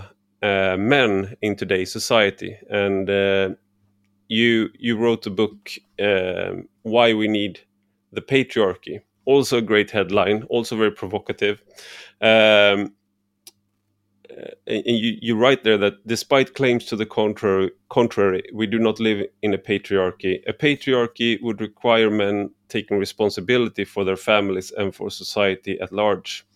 uh, 0.43 0.77
men 0.79 1.37
in 1.43 1.57
today's 1.57 1.93
society, 1.93 2.57
and 2.71 3.11
uh, 3.11 3.51
you 4.29 4.69
you 4.79 4.97
wrote 4.97 5.27
a 5.27 5.31
book, 5.31 5.71
um, 6.01 6.69
"Why 6.83 7.13
We 7.15 7.29
Need 7.29 7.61
the 8.13 8.23
Patriarchy." 8.23 9.01
Also 9.29 9.59
a 9.59 9.63
great 9.63 9.91
headline, 9.91 10.43
also 10.45 10.75
very 10.75 10.91
provocative. 10.91 11.63
Um, 12.23 12.95
uh, 14.31 14.53
and 14.67 14.83
you, 14.87 15.19
you 15.21 15.37
write 15.37 15.65
there 15.65 15.77
that 15.77 16.07
despite 16.07 16.55
claims 16.55 16.87
to 16.87 16.97
the 16.97 17.05
contrary, 17.05 17.71
contrary, 17.91 18.43
we 18.55 18.67
do 18.67 18.79
not 18.79 18.99
live 18.99 19.27
in 19.43 19.53
a 19.53 19.59
patriarchy. 19.59 20.41
A 20.49 20.55
patriarchy 20.55 21.43
would 21.43 21.61
require 21.61 22.11
men 22.11 22.51
taking 22.71 22.99
responsibility 22.99 23.85
for 23.85 24.03
their 24.03 24.17
families 24.17 24.71
and 24.71 24.95
for 24.95 25.11
society 25.11 25.79
at 25.79 25.93
large. 25.93 26.47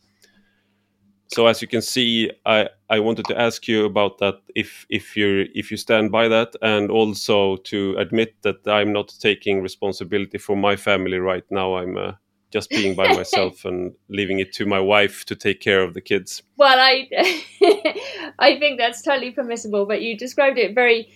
So, 1.35 1.47
as 1.47 1.61
you 1.61 1.69
can 1.69 1.83
see, 1.83 2.31
I, 2.47 2.71
I 2.89 3.01
wanted 3.01 3.27
to 3.27 3.39
ask 3.39 3.69
you 3.69 3.85
about 3.85 4.17
that 4.19 4.37
if 4.55 4.87
if 4.89 5.15
you 5.15 5.47
if 5.55 5.71
you 5.71 5.77
stand 5.77 6.11
by 6.11 6.29
that, 6.29 6.57
and 6.63 6.91
also 6.91 7.57
to 7.57 7.97
admit 7.99 8.35
that 8.43 8.67
I'm 8.67 8.95
not 8.95 9.15
taking 9.21 9.63
responsibility 9.63 10.39
for 10.39 10.57
my 10.57 10.77
family 10.77 11.19
right 11.19 11.45
now. 11.51 11.77
I'm 11.77 11.99
uh, 11.99 12.13
just 12.53 12.71
being 12.71 12.95
by 12.95 13.12
myself 13.15 13.65
and 13.65 13.95
leaving 14.09 14.38
it 14.38 14.53
to 14.55 14.67
my 14.67 14.81
wife 14.81 15.25
to 15.27 15.37
take 15.37 15.61
care 15.61 15.83
of 15.83 15.95
the 15.95 16.01
kids. 16.01 16.43
Well, 16.57 16.79
I 16.79 17.09
I 18.38 18.59
think 18.59 18.79
that's 18.79 19.03
totally 19.03 19.31
permissible, 19.31 19.87
but 19.87 20.03
you 20.03 20.17
described 20.17 20.59
it 20.59 20.75
very 20.75 21.09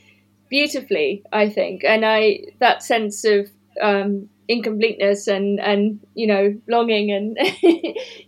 beautifully, 0.48 1.22
I 1.32 1.48
think, 1.48 1.84
and 1.84 2.04
I 2.04 2.46
that 2.58 2.82
sense 2.82 3.24
of 3.24 3.50
um, 3.80 4.28
incompleteness 4.48 5.26
and 5.26 5.60
and 5.60 6.00
you 6.14 6.26
know 6.26 6.54
longing 6.68 7.10
and 7.10 7.36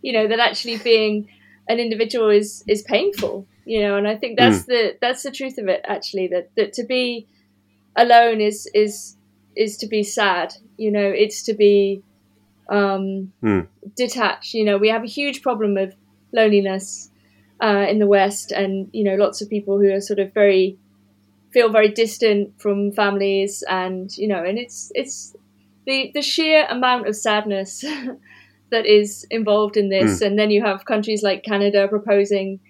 you 0.03 0.13
know 0.13 0.27
that 0.29 0.41
actually 0.41 0.79
being 0.79 1.29
an 1.69 1.79
individual 1.79 2.29
is 2.29 2.65
is 2.67 2.83
painful, 2.83 3.47
you 3.65 3.81
know, 3.81 3.97
and 3.97 4.09
I 4.09 4.17
think 4.17 4.39
that's 4.39 4.63
mm. 4.63 4.67
the 4.67 4.97
that's 5.01 5.23
the 5.23 5.31
truth 5.31 5.59
of 5.59 5.69
it 5.69 5.85
actually 5.89 6.29
that 6.29 6.51
that 6.57 6.73
to 6.75 6.85
be 6.85 7.27
alone 7.97 8.41
is 8.41 8.69
is 8.75 9.17
is 9.57 9.77
to 9.79 9.87
be 9.87 10.03
sad, 10.05 10.55
you 10.77 10.91
know, 10.91 11.11
it's 11.11 11.43
to 11.43 11.55
be 11.55 12.03
um, 12.69 13.33
mm. 13.43 13.67
detached. 13.97 14.55
You 14.55 14.65
know, 14.65 14.79
we 14.79 14.89
have 14.89 15.03
a 15.03 15.09
huge 15.09 15.43
problem 15.43 15.77
of 15.77 15.95
loneliness 16.33 17.11
uh, 17.63 17.87
in 17.89 17.99
the 17.99 18.07
West, 18.07 18.53
and 18.53 18.89
you 18.93 19.05
know, 19.05 19.15
lots 19.15 19.41
of 19.41 19.49
people 19.49 19.79
who 19.79 19.93
are 19.93 20.01
sort 20.01 20.19
of 20.19 20.33
very 20.33 20.79
feel 21.51 21.71
very 21.71 21.89
distant 21.89 22.61
from 22.61 22.93
families, 22.93 23.65
and 23.69 24.17
you 24.17 24.29
know, 24.29 24.45
and 24.45 24.59
it's 24.59 24.93
it's 24.95 25.35
the 25.87 26.11
the 26.15 26.23
sheer 26.23 26.67
amount 26.69 27.09
of 27.09 27.17
sadness 27.17 27.85
that 28.71 28.87
is 28.87 29.27
involved 29.31 29.77
in 29.77 29.89
this, 29.89 30.21
mm. 30.21 30.27
and 30.27 30.39
then 30.39 30.51
you 30.51 30.63
have 30.63 30.85
countries 30.85 31.23
like 31.23 31.43
Canada 31.43 31.89
proposing, 31.89 32.61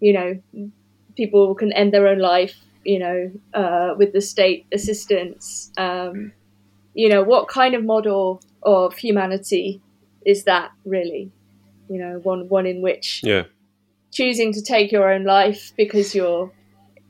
you 0.00 0.12
know, 0.12 0.70
people 1.16 1.54
can 1.54 1.72
end 1.72 1.92
their 1.92 2.08
own 2.08 2.18
life, 2.18 2.56
you 2.84 2.98
know, 2.98 3.30
uh, 3.54 3.94
with 3.96 4.12
the 4.12 4.20
state 4.20 4.66
assistance. 4.72 5.70
Um, 5.76 6.32
you 6.94 7.08
know, 7.08 7.22
what 7.22 7.48
kind 7.48 7.74
of 7.74 7.84
model 7.84 8.40
of 8.62 8.96
humanity 8.96 9.82
is 10.24 10.44
that 10.44 10.70
really? 10.84 11.30
You 11.88 11.98
know, 11.98 12.20
one 12.22 12.48
one 12.48 12.66
in 12.66 12.80
which 12.80 13.20
yeah. 13.22 13.42
choosing 14.10 14.52
to 14.54 14.62
take 14.62 14.90
your 14.90 15.12
own 15.12 15.24
life 15.24 15.72
because 15.76 16.14
you're 16.14 16.52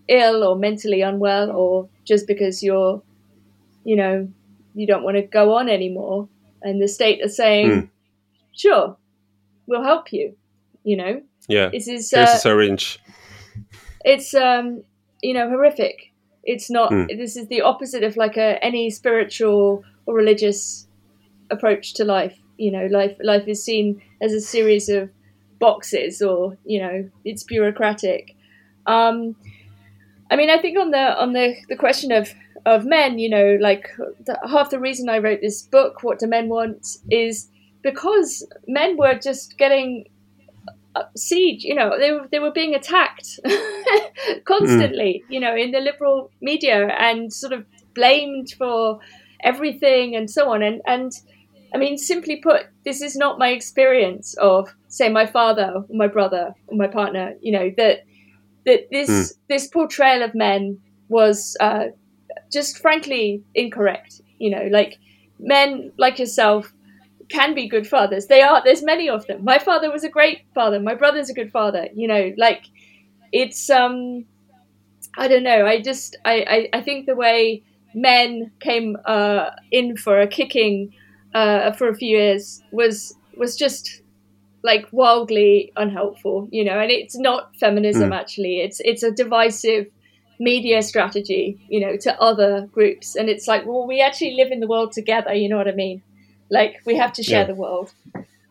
ill 0.09 0.45
or 0.45 0.57
mentally 0.57 1.01
unwell 1.01 1.51
or 1.51 1.89
just 2.05 2.27
because 2.27 2.63
you're 2.63 3.03
you 3.85 3.97
know 3.97 4.29
you 4.75 4.87
don't 4.87 5.03
want 5.03 5.17
to 5.17 5.23
go 5.23 5.55
on 5.55 5.69
anymore 5.69 6.29
and 6.63 6.81
the 6.83 6.89
state 6.89 7.25
are 7.25 7.29
saying 7.29 7.71
mm. 7.71 7.89
sure 8.53 8.97
we'll 9.67 9.83
help 9.83 10.13
you 10.13 10.37
you 10.83 10.97
know 10.97 11.23
yeah 11.49 11.69
this 11.69 11.89
is 11.89 12.11
here's 12.11 12.29
uh, 12.29 12.33
a 12.33 12.39
syringe 12.39 12.99
it's 14.05 14.35
um 14.35 14.83
you 15.23 15.33
know 15.33 15.49
horrific 15.49 16.13
it's 16.45 16.71
not 16.71 16.91
mm. 16.91 17.07
this 17.19 17.37
is 17.37 17.49
the 17.49 17.63
opposite 17.63 18.03
of 18.03 18.17
like 18.17 18.37
a 18.37 18.63
any 18.65 18.91
spiritual 18.91 19.85
or 20.07 20.15
religious 20.15 20.87
approach 21.51 21.95
to 21.95 22.05
life. 22.05 22.39
You 22.57 22.71
know, 22.71 22.87
life 22.87 23.17
life 23.21 23.49
is 23.49 23.65
seen 23.65 24.03
as 24.23 24.33
a 24.33 24.41
series 24.41 24.89
of 24.89 25.11
boxes, 25.59 26.23
or 26.23 26.57
you 26.65 26.81
know, 26.81 27.11
it's 27.25 27.43
bureaucratic. 27.43 28.37
Um, 28.87 29.37
I 30.31 30.37
mean, 30.37 30.51
I 30.51 30.59
think 30.59 30.79
on 30.79 30.91
the 30.91 31.21
on 31.21 31.33
the 31.33 31.57
the 31.69 31.77
question 31.77 32.13
of 32.13 32.33
of 32.67 32.85
men, 32.85 33.19
you 33.19 33.29
know, 33.29 33.59
like 33.61 33.91
the, 34.25 34.39
half 34.49 34.71
the 34.71 34.81
reason 34.81 35.09
I 35.09 35.19
wrote 35.19 35.41
this 35.41 35.63
book, 35.63 36.03
"What 36.03 36.19
Do 36.19 36.27
Men 36.27 36.49
Want," 36.49 36.99
is 37.11 37.49
because 37.83 38.47
men 38.67 38.97
were 38.97 39.15
just 39.15 39.59
getting 39.59 40.07
siege. 41.17 41.65
You 41.65 41.75
know, 41.75 41.99
they 41.99 42.13
were 42.13 42.29
they 42.31 42.39
were 42.39 42.53
being 42.53 42.75
attacked 42.75 43.41
constantly. 44.45 45.23
Mm. 45.27 45.33
You 45.33 45.41
know, 45.41 45.57
in 45.57 45.71
the 45.71 45.81
liberal 45.81 46.31
media 46.41 46.89
and 46.89 47.33
sort 47.33 47.53
of 47.53 47.65
blamed 47.95 48.51
for 48.59 49.01
everything 49.41 50.17
and 50.17 50.31
so 50.31 50.53
on. 50.53 50.63
And 50.63 50.81
and 50.87 51.13
I 51.75 51.79
mean, 51.79 51.99
simply 51.99 52.37
put, 52.37 52.67
this 52.85 53.03
is 53.03 53.17
not 53.17 53.39
my 53.39 53.49
experience 53.49 54.35
of, 54.35 54.73
say, 54.87 55.09
my 55.09 55.27
father 55.27 55.73
or 55.75 55.97
my 55.97 56.07
brother 56.07 56.55
or 56.69 56.77
my 56.77 56.87
partner. 56.87 57.35
You 57.41 57.53
know 57.53 57.73
that 57.77 58.05
that 58.67 58.91
this 58.91 59.11
mm. 59.11 59.33
this 59.49 59.67
portrayal 59.67 60.23
of 60.23 60.35
men 60.35 60.81
was 61.09 61.57
uh, 61.61 61.87
just 62.53 62.79
frankly 62.79 63.43
incorrect. 63.55 64.21
You 64.39 64.51
know, 64.51 64.69
like 64.71 64.99
men 65.39 65.93
like 65.99 66.19
yourself 66.19 66.73
can 67.29 67.55
be 67.55 67.69
good 67.69 67.87
fathers. 67.87 68.27
They 68.27 68.43
are. 68.43 68.63
There's 68.65 68.83
many 68.83 69.09
of 69.09 69.27
them. 69.27 69.45
My 69.45 69.59
father 69.59 69.91
was 69.91 70.05
a 70.05 70.09
great 70.09 70.43
father. 70.55 70.81
My 70.81 70.95
brother's 70.95 71.31
a 71.31 71.35
good 71.35 71.51
father. 71.51 71.89
You 71.95 72.09
know, 72.09 72.33
like 72.37 72.65
it's 73.33 73.71
um, 73.71 74.25
I 75.17 75.29
don't 75.29 75.43
know. 75.43 75.67
I 75.67 75.81
just 75.81 76.17
I 76.25 76.69
I, 76.73 76.79
I 76.79 76.81
think 76.83 77.07
the 77.07 77.17
way 77.17 77.63
men 77.95 78.51
came 78.61 78.97
uh, 79.05 79.51
in 79.71 79.97
for 79.97 80.21
a 80.21 80.27
kicking 80.27 80.95
uh, 81.35 81.73
for 81.73 81.89
a 81.89 81.95
few 81.95 82.17
years 82.17 82.63
was 82.73 83.15
was 83.37 83.57
just 83.57 84.03
like 84.63 84.87
wildly 84.93 85.73
unhelpful, 85.77 86.49
you 86.51 86.65
know. 86.65 86.79
And 86.79 86.91
it's 86.91 87.17
not 87.17 87.55
feminism 87.57 88.11
mm. 88.11 88.17
actually; 88.17 88.61
it's 88.61 88.81
it's 88.85 89.03
a 89.03 89.11
divisive 89.11 89.87
media 90.41 90.83
strategy, 90.83 91.59
you 91.69 91.81
know, 91.81 91.97
to 91.97 92.21
other 92.21 92.67
groups. 92.73 93.15
And 93.15 93.29
it's 93.29 93.47
like, 93.47 93.67
well, 93.67 93.87
we 93.87 94.01
actually 94.01 94.35
live 94.35 94.51
in 94.51 94.61
the 94.61 94.67
world 94.67 94.93
together. 94.93 95.33
You 95.33 95.49
know 95.49 95.57
what 95.57 95.69
I 95.69 95.73
mean? 95.73 96.03
Like 96.55 96.81
we 96.87 96.95
have 96.97 97.13
to 97.15 97.23
share 97.25 97.41
yeah. 97.41 97.53
the 97.53 97.57
world. 97.57 97.93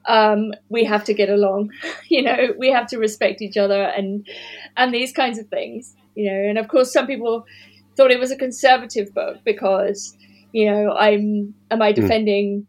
Um, 0.05 0.51
we 0.67 0.83
have 0.83 1.05
to 1.05 1.13
get 1.13 1.29
along. 1.29 1.71
you 2.09 2.21
know, 2.21 2.53
we 2.57 2.69
have 2.69 2.87
to 2.87 2.97
respect 2.97 3.41
each 3.41 3.55
other 3.55 3.81
and 3.81 4.27
and 4.75 4.93
these 4.93 5.13
kinds 5.13 5.39
of 5.39 5.47
things. 5.47 5.95
You 6.15 6.29
know, 6.29 6.39
and 6.49 6.57
of 6.57 6.67
course, 6.67 6.91
some 6.91 7.07
people 7.07 7.45
thought 7.95 8.11
it 8.11 8.19
was 8.19 8.31
a 8.31 8.35
conservative 8.35 9.13
book 9.13 9.37
because 9.45 10.17
you 10.51 10.69
know 10.69 10.91
I'm 10.91 11.55
am 11.71 11.81
I 11.81 11.91
hmm. 11.91 12.01
defending 12.01 12.47
mm. 12.61 12.65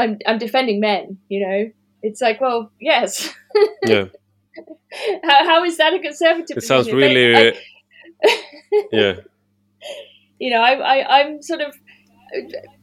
I'm 0.00 0.18
I'm 0.26 0.38
defending 0.38 0.78
men. 0.78 1.18
You 1.28 1.40
know, 1.44 1.72
it's 2.02 2.20
like 2.20 2.40
well 2.40 2.70
yes. 2.80 3.34
yeah. 3.84 4.04
how, 5.24 5.44
how 5.50 5.64
is 5.64 5.76
that 5.78 5.92
a 5.92 5.98
conservative? 5.98 6.58
It 6.58 6.62
sounds 6.62 6.92
really. 6.92 7.34
I, 7.36 7.52
yeah. 8.92 9.14
You 10.38 10.50
know, 10.50 10.62
I, 10.62 10.72
I 10.74 11.18
I'm 11.18 11.42
sort 11.42 11.62
of 11.62 11.74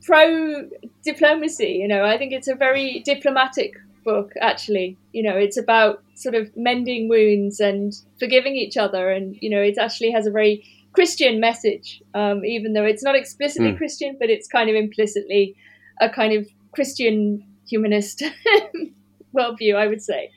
pro 0.04 0.70
diplomacy. 1.04 1.80
You 1.82 1.88
know, 1.88 2.04
I 2.04 2.18
think 2.18 2.34
it's 2.34 2.48
a 2.48 2.56
very 2.56 3.02
diplomatic 3.06 3.74
book. 4.04 4.32
Actually, 4.42 4.98
you 5.14 5.24
know, 5.24 5.36
it's 5.36 5.58
about 5.58 6.04
sort 6.16 6.36
of 6.36 6.50
mending 6.56 7.10
wounds 7.10 7.60
and 7.60 7.94
forgiving 8.20 8.56
each 8.56 8.78
other, 8.78 9.12
and 9.12 9.36
you 9.42 9.50
know, 9.50 9.62
it 9.62 9.78
actually 9.78 10.12
has 10.12 10.28
a 10.28 10.32
very 10.32 10.64
Christian 10.94 11.40
message, 11.40 12.02
um, 12.14 12.46
even 12.46 12.74
though 12.74 12.86
it's 12.86 13.04
not 13.04 13.16
explicitly 13.16 13.74
mm. 13.74 13.78
Christian, 13.78 14.16
but 14.20 14.30
it's 14.30 14.48
kind 14.48 14.70
of 14.70 14.76
implicitly 14.76 15.56
a 16.00 16.10
kind 16.10 16.34
of 16.34 16.48
Christian 16.74 17.46
humanist 17.68 18.24
worldview, 19.36 19.76
I 19.76 19.88
would 19.88 20.02
say. 20.02 20.32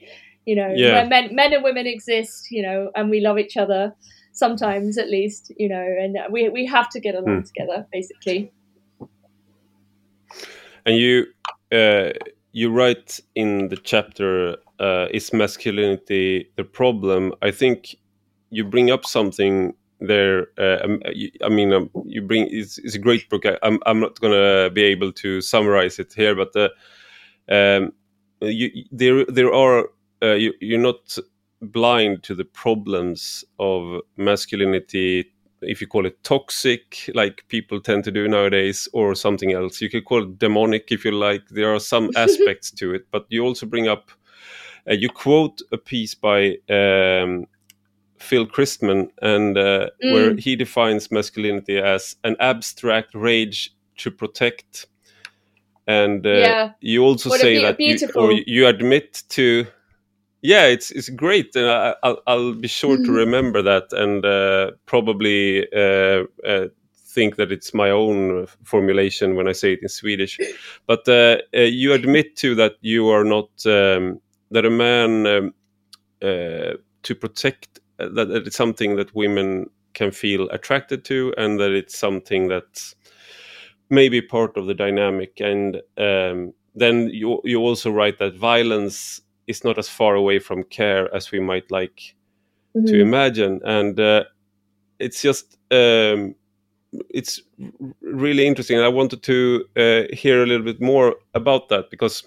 You 0.44 0.56
know, 0.56 0.72
yeah. 0.74 0.92
where 0.92 1.06
men, 1.06 1.34
men 1.34 1.52
and 1.52 1.62
women 1.62 1.86
exist, 1.86 2.50
you 2.50 2.62
know, 2.62 2.90
and 2.94 3.10
we 3.10 3.20
love 3.20 3.38
each 3.38 3.56
other 3.56 3.94
sometimes 4.32 4.96
at 4.96 5.10
least, 5.10 5.52
you 5.56 5.68
know, 5.68 5.82
and 5.82 6.16
we, 6.30 6.48
we 6.48 6.64
have 6.64 6.88
to 6.90 7.00
get 7.00 7.14
along 7.14 7.42
mm. 7.42 7.46
together, 7.46 7.86
basically. 7.92 8.52
And 10.88 10.96
you, 10.96 11.26
uh, 11.70 12.12
you 12.52 12.72
write 12.72 13.20
in 13.34 13.68
the 13.68 13.76
chapter, 13.76 14.56
uh, 14.80 15.08
Is 15.10 15.34
Masculinity 15.34 16.50
the 16.56 16.64
Problem? 16.64 17.34
I 17.42 17.50
think 17.50 17.94
you 18.48 18.64
bring 18.64 18.90
up 18.90 19.04
something 19.04 19.74
there 20.00 20.46
uh, 20.58 20.78
um, 20.84 21.02
i 21.44 21.48
mean 21.48 21.72
um, 21.72 21.90
you 22.04 22.22
bring 22.22 22.46
it's, 22.52 22.78
it's, 22.78 22.94
a 22.94 23.00
great 23.00 23.28
book 23.28 23.44
I, 23.44 23.54
am 23.54 23.58
I'm, 23.62 23.80
I'm 23.86 24.00
not 24.00 24.20
gonna 24.20 24.70
be 24.70 24.84
able 24.84 25.10
to 25.14 25.40
summarize 25.40 25.98
it 25.98 26.12
here 26.14 26.36
but 26.36 26.54
uh, 26.54 26.68
um, 27.52 27.92
you, 28.40 28.84
there 28.92 29.24
there 29.24 29.52
are 29.52 29.90
uh, 30.22 30.34
you, 30.34 30.54
you're 30.60 30.78
not 30.78 31.18
blind 31.62 32.22
to 32.22 32.36
the 32.36 32.44
problems 32.44 33.44
of 33.58 34.02
masculinity 34.16 35.32
if 35.62 35.80
you 35.80 35.86
call 35.86 36.06
it 36.06 36.22
toxic 36.22 37.10
like 37.14 37.44
people 37.48 37.80
tend 37.80 38.04
to 38.04 38.10
do 38.10 38.28
nowadays 38.28 38.88
or 38.92 39.14
something 39.14 39.52
else 39.52 39.80
you 39.80 39.90
could 39.90 40.04
call 40.04 40.22
it 40.22 40.38
demonic 40.38 40.90
if 40.90 41.04
you 41.04 41.10
like 41.10 41.42
there 41.50 41.72
are 41.74 41.80
some 41.80 42.10
aspects 42.16 42.70
to 42.70 42.94
it 42.94 43.06
but 43.10 43.26
you 43.28 43.44
also 43.44 43.66
bring 43.66 43.88
up 43.88 44.10
uh, 44.88 44.94
you 44.94 45.08
quote 45.08 45.60
a 45.72 45.76
piece 45.76 46.14
by 46.14 46.56
um, 46.70 47.46
Phil 48.18 48.46
Christman, 48.46 49.10
and 49.22 49.56
uh, 49.56 49.90
mm. 50.02 50.12
where 50.12 50.36
he 50.36 50.56
defines 50.56 51.10
masculinity 51.10 51.78
as 51.78 52.16
an 52.24 52.36
abstract 52.40 53.14
rage 53.14 53.74
to 53.98 54.10
protect. 54.10 54.86
And 55.86 56.26
uh, 56.26 56.30
yeah. 56.30 56.72
you 56.80 57.02
also 57.02 57.30
what 57.30 57.40
say 57.40 57.62
that 57.62 57.80
you, 57.80 57.96
or 58.14 58.32
you 58.32 58.66
admit 58.66 59.22
to 59.30 59.66
yeah 60.42 60.64
it's 60.64 60.90
it's 60.90 61.08
great 61.08 61.54
and 61.56 61.66
I, 61.66 61.94
will 62.02 62.22
I'll 62.26 62.54
be 62.54 62.68
sure 62.68 62.96
mm. 62.96 63.04
to 63.04 63.12
remember 63.12 63.62
that 63.62 63.92
and 63.92 64.24
uh, 64.24 64.72
probably 64.86 65.66
uh, 65.72 66.24
uh, 66.46 66.68
think 67.18 67.36
that 67.36 67.50
it's 67.50 67.74
my 67.74 67.90
own 67.90 68.46
formulation 68.62 69.34
when 69.34 69.48
I 69.48 69.52
say 69.52 69.72
it 69.72 69.82
in 69.82 69.88
Swedish. 69.88 70.38
But 70.86 71.08
uh, 71.08 71.38
uh, 71.56 71.62
you 71.62 71.92
admit 71.92 72.36
to 72.36 72.54
that 72.56 72.74
you 72.80 73.08
are 73.08 73.24
not 73.24 73.50
um, 73.66 74.20
that 74.50 74.64
a 74.64 74.70
man 74.70 75.26
um, 75.26 75.54
uh, 76.22 76.74
to 77.02 77.14
protect 77.14 77.80
that, 77.98 78.28
that 78.28 78.46
it's 78.46 78.56
something 78.56 78.96
that 78.96 79.14
women 79.14 79.68
can 79.94 80.12
feel 80.12 80.48
attracted 80.50 81.04
to, 81.06 81.34
and 81.36 81.58
that 81.58 81.72
it's 81.72 81.98
something 81.98 82.46
that's 82.48 82.94
maybe 83.90 84.20
part 84.22 84.56
of 84.56 84.66
the 84.66 84.74
dynamic. 84.74 85.40
And 85.40 85.82
um, 85.96 86.52
then 86.74 87.08
you 87.08 87.40
you 87.44 87.58
also 87.60 87.90
write 87.90 88.18
that 88.18 88.36
violence 88.36 89.20
is 89.48 89.64
not 89.64 89.78
as 89.78 89.88
far 89.88 90.14
away 90.14 90.38
from 90.38 90.62
care 90.64 91.12
as 91.14 91.32
we 91.32 91.40
might 91.40 91.70
like 91.70 92.14
mm-hmm. 92.76 92.86
to 92.86 93.00
imagine, 93.00 93.60
and 93.64 93.98
uh, 93.98 94.24
it's 94.98 95.22
just 95.22 95.58
um, 95.70 96.34
it's 97.10 97.40
really 98.00 98.46
interesting. 98.46 98.78
I 98.78 98.88
wanted 98.88 99.22
to 99.24 99.64
uh, 99.76 100.14
hear 100.14 100.42
a 100.42 100.46
little 100.46 100.64
bit 100.64 100.80
more 100.80 101.16
about 101.34 101.68
that 101.70 101.90
because 101.90 102.22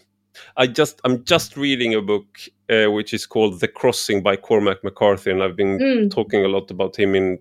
I 0.58 0.68
just 0.68 1.02
I'm 1.04 1.24
just 1.24 1.58
reading 1.58 1.94
a 1.94 2.02
book 2.02 2.40
uh, 2.70 2.92
which 2.92 3.14
is 3.14 3.26
called 3.26 3.60
The 3.60 3.68
Crossing 3.68 4.24
by 4.24 4.36
Cormac 4.36 4.84
McCarthy, 4.84 5.32
and 5.32 5.44
I've 5.44 5.56
been 5.56 5.80
mm. 5.80 6.12
talking 6.12 6.44
a 6.44 6.48
lot 6.48 6.72
about 6.72 6.98
him 6.98 7.16
in 7.16 7.40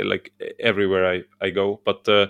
like 0.00 0.32
everywhere 0.60 1.06
I 1.06 1.22
I 1.40 1.50
go. 1.50 1.80
But 1.84 2.08
uh, 2.08 2.28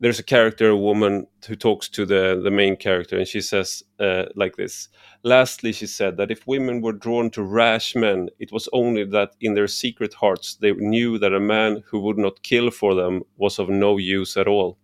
there's 0.00 0.18
a 0.18 0.24
character, 0.24 0.68
a 0.68 0.76
woman, 0.76 1.26
who 1.46 1.56
talks 1.56 1.88
to 1.88 2.04
the 2.04 2.40
the 2.42 2.50
main 2.50 2.76
character, 2.76 3.16
and 3.16 3.26
she 3.26 3.40
says 3.40 3.82
uh, 3.98 4.24
like 4.34 4.56
this. 4.56 4.88
Lastly, 5.22 5.72
she 5.72 5.86
said 5.86 6.16
that 6.16 6.30
if 6.30 6.46
women 6.46 6.82
were 6.82 6.92
drawn 6.92 7.30
to 7.30 7.42
rash 7.42 7.94
men, 7.94 8.28
it 8.38 8.52
was 8.52 8.68
only 8.72 9.04
that 9.04 9.34
in 9.40 9.54
their 9.54 9.68
secret 9.68 10.14
hearts 10.14 10.56
they 10.56 10.72
knew 10.72 11.18
that 11.18 11.32
a 11.32 11.40
man 11.40 11.82
who 11.86 12.00
would 12.00 12.18
not 12.18 12.42
kill 12.42 12.70
for 12.70 12.94
them 12.94 13.22
was 13.36 13.58
of 13.58 13.68
no 13.68 13.96
use 13.96 14.36
at 14.36 14.48
all. 14.48 14.78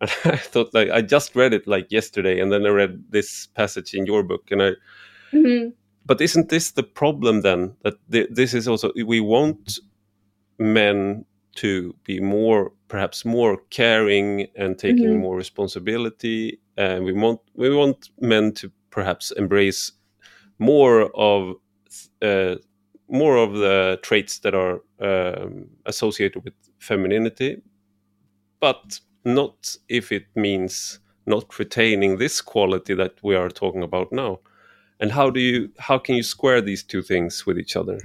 And 0.00 0.10
I 0.24 0.36
thought, 0.36 0.74
like, 0.74 0.90
I 0.90 1.00
just 1.00 1.34
read 1.34 1.54
it 1.54 1.66
like 1.66 1.90
yesterday, 1.90 2.40
and 2.40 2.52
then 2.52 2.66
I 2.66 2.70
read 2.70 3.04
this 3.10 3.46
passage 3.54 3.94
in 3.94 4.06
your 4.06 4.22
book, 4.22 4.50
and 4.50 4.62
I. 4.62 4.70
Mm-hmm. 5.32 5.70
But 6.04 6.20
isn't 6.20 6.48
this 6.48 6.72
the 6.72 6.82
problem 6.82 7.42
then? 7.42 7.76
That 7.84 7.94
th- 8.10 8.28
this 8.30 8.54
is 8.54 8.66
also 8.66 8.90
we 8.96 9.20
want 9.20 9.78
men 10.58 11.24
to 11.54 11.94
be 12.04 12.20
more 12.20 12.72
perhaps 12.88 13.24
more 13.24 13.58
caring 13.70 14.46
and 14.56 14.78
taking 14.78 15.10
mm-hmm. 15.10 15.20
more 15.20 15.36
responsibility 15.36 16.58
and 16.76 17.04
we 17.04 17.12
want 17.12 17.40
we 17.54 17.74
want 17.74 18.10
men 18.20 18.52
to 18.52 18.70
perhaps 18.90 19.30
embrace 19.32 19.92
more 20.58 21.10
of 21.14 21.56
uh, 22.22 22.54
more 23.08 23.36
of 23.36 23.54
the 23.54 23.98
traits 24.02 24.38
that 24.40 24.54
are 24.54 24.80
um, 25.00 25.66
associated 25.86 26.42
with 26.44 26.54
femininity 26.78 27.60
but 28.60 29.00
not 29.24 29.76
if 29.88 30.12
it 30.12 30.26
means 30.34 31.00
not 31.26 31.58
retaining 31.58 32.18
this 32.18 32.40
quality 32.40 32.94
that 32.94 33.14
we 33.22 33.34
are 33.36 33.48
talking 33.48 33.82
about 33.82 34.12
now 34.12 34.38
and 35.00 35.12
how 35.12 35.30
do 35.30 35.40
you 35.40 35.70
how 35.78 35.98
can 35.98 36.14
you 36.14 36.22
square 36.22 36.60
these 36.60 36.82
two 36.82 37.02
things 37.02 37.44
with 37.46 37.58
each 37.58 37.76
other 37.76 37.98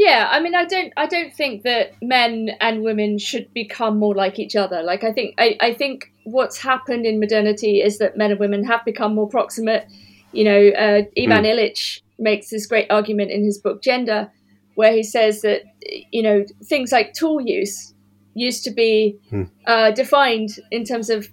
yeah, 0.00 0.28
I 0.30 0.40
mean, 0.40 0.54
I 0.54 0.64
don't, 0.64 0.94
I 0.96 1.04
don't 1.04 1.30
think 1.34 1.62
that 1.64 1.92
men 2.00 2.52
and 2.58 2.82
women 2.82 3.18
should 3.18 3.52
become 3.52 3.98
more 3.98 4.14
like 4.14 4.38
each 4.38 4.56
other. 4.56 4.82
Like, 4.82 5.04
I 5.04 5.12
think, 5.12 5.34
I, 5.36 5.58
I 5.60 5.74
think 5.74 6.10
what's 6.24 6.56
happened 6.56 7.04
in 7.04 7.20
modernity 7.20 7.82
is 7.82 7.98
that 7.98 8.16
men 8.16 8.30
and 8.30 8.40
women 8.40 8.64
have 8.64 8.82
become 8.86 9.14
more 9.14 9.28
proximate. 9.28 9.86
You 10.32 10.44
know, 10.44 10.68
uh, 10.68 11.02
Ivan 11.18 11.44
mm. 11.44 11.52
Illich 11.52 12.00
makes 12.18 12.48
this 12.48 12.64
great 12.64 12.90
argument 12.90 13.30
in 13.30 13.44
his 13.44 13.58
book 13.58 13.82
Gender, 13.82 14.32
where 14.74 14.90
he 14.90 15.02
says 15.02 15.42
that 15.42 15.64
you 16.10 16.22
know 16.22 16.46
things 16.64 16.92
like 16.92 17.12
tool 17.12 17.38
use 17.38 17.92
used 18.32 18.64
to 18.64 18.70
be 18.70 19.18
mm. 19.30 19.50
uh, 19.66 19.90
defined 19.90 20.48
in 20.70 20.84
terms 20.84 21.10
of 21.10 21.28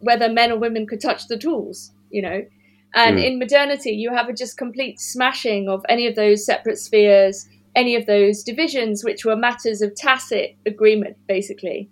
whether 0.00 0.28
men 0.28 0.50
or 0.50 0.58
women 0.58 0.84
could 0.84 1.00
touch 1.00 1.28
the 1.28 1.38
tools. 1.38 1.92
You 2.10 2.22
know, 2.22 2.44
and 2.92 3.18
mm. 3.18 3.24
in 3.24 3.38
modernity, 3.38 3.92
you 3.92 4.12
have 4.12 4.28
a 4.28 4.32
just 4.32 4.58
complete 4.58 4.98
smashing 4.98 5.68
of 5.68 5.84
any 5.88 6.08
of 6.08 6.16
those 6.16 6.44
separate 6.44 6.78
spheres 6.78 7.46
any 7.74 7.94
of 7.96 8.06
those 8.06 8.42
divisions, 8.42 9.04
which 9.04 9.24
were 9.24 9.36
matters 9.36 9.82
of 9.82 9.94
tacit 9.94 10.56
agreement, 10.66 11.16
basically, 11.28 11.88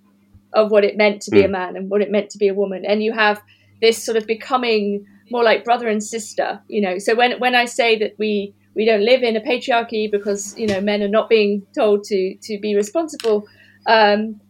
of 0.53 0.71
what 0.71 0.85
it 0.85 0.97
meant 0.97 1.23
to 1.23 1.31
be 1.31 1.39
mm. 1.39 1.45
a 1.45 1.47
hmm. 1.47 1.53
man 1.53 1.77
and 1.77 1.91
what 1.91 2.01
it 2.01 2.11
meant 2.11 2.31
to 2.31 2.39
be 2.39 2.49
a 2.49 2.55
woman. 2.55 2.85
And 2.85 3.03
you 3.03 3.13
have 3.13 3.43
this 3.81 4.03
sort 4.03 4.17
of 4.17 4.27
becoming 4.27 5.07
more 5.31 5.45
like 5.45 5.65
brother 5.65 5.89
and 5.89 6.03
sister, 6.03 6.61
you 6.69 6.81
know. 6.81 6.99
So 6.99 7.15
when 7.15 7.39
when 7.39 7.55
I 7.55 7.67
say 7.67 7.99
that 7.99 8.15
we 8.19 8.55
we 8.75 8.85
don't 8.85 9.05
live 9.05 9.23
in 9.23 9.37
a 9.37 9.41
patriarchy 9.41 10.11
because 10.11 10.59
you 10.59 10.67
know 10.67 10.81
men 10.81 11.03
are 11.03 11.09
not 11.09 11.29
being 11.29 11.67
told 11.75 12.05
to 12.05 12.35
to 12.43 12.59
be 12.59 12.75
responsible, 12.75 13.47
um, 13.87 14.41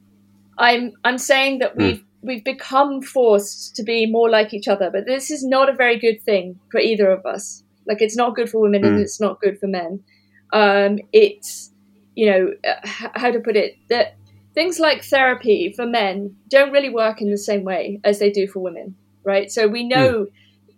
I'm 0.57 0.93
I'm 1.05 1.19
saying 1.19 1.59
that 1.59 1.73
hmm. 1.73 1.83
we've 1.83 2.05
we've 2.23 2.45
become 2.45 3.03
forced 3.03 3.77
to 3.77 3.83
be 3.83 4.07
more 4.07 4.31
like 4.31 4.55
each 4.55 4.69
other. 4.69 4.91
But 4.91 5.07
this 5.07 5.31
is 5.31 5.45
not 5.45 5.69
a 5.69 5.75
very 5.75 5.99
good 5.99 6.23
thing 6.23 6.59
for 6.71 6.81
either 6.81 7.11
of 7.11 7.27
us. 7.27 7.63
Like 7.87 8.03
it's 8.03 8.17
not 8.17 8.35
good 8.35 8.51
for 8.51 8.61
women 8.61 8.83
mm. 8.83 8.87
and 8.87 8.97
hmm. 8.97 9.03
it's 9.03 9.21
not 9.21 9.41
good 9.41 9.59
for 9.59 9.67
men 9.67 10.05
um, 10.53 10.99
it's 11.13 11.71
you 12.15 12.27
know 12.27 12.53
how 12.91 13.31
to 13.31 13.41
put 13.41 13.57
it 13.57 13.77
that 13.89 14.17
things 14.55 14.81
like 14.81 15.05
therapy 15.05 15.73
for 15.73 15.87
men 15.87 16.35
don't 16.49 16.73
really 16.73 16.91
work 16.91 17.21
in 17.21 17.31
the 17.31 17.39
same 17.39 17.63
way 17.65 18.01
as 18.03 18.19
they 18.19 18.31
do 18.31 18.49
for 18.49 18.61
women 18.61 18.95
right 19.25 19.53
so 19.53 19.69
we 19.69 19.85
know 19.85 20.25
mm. 20.25 20.33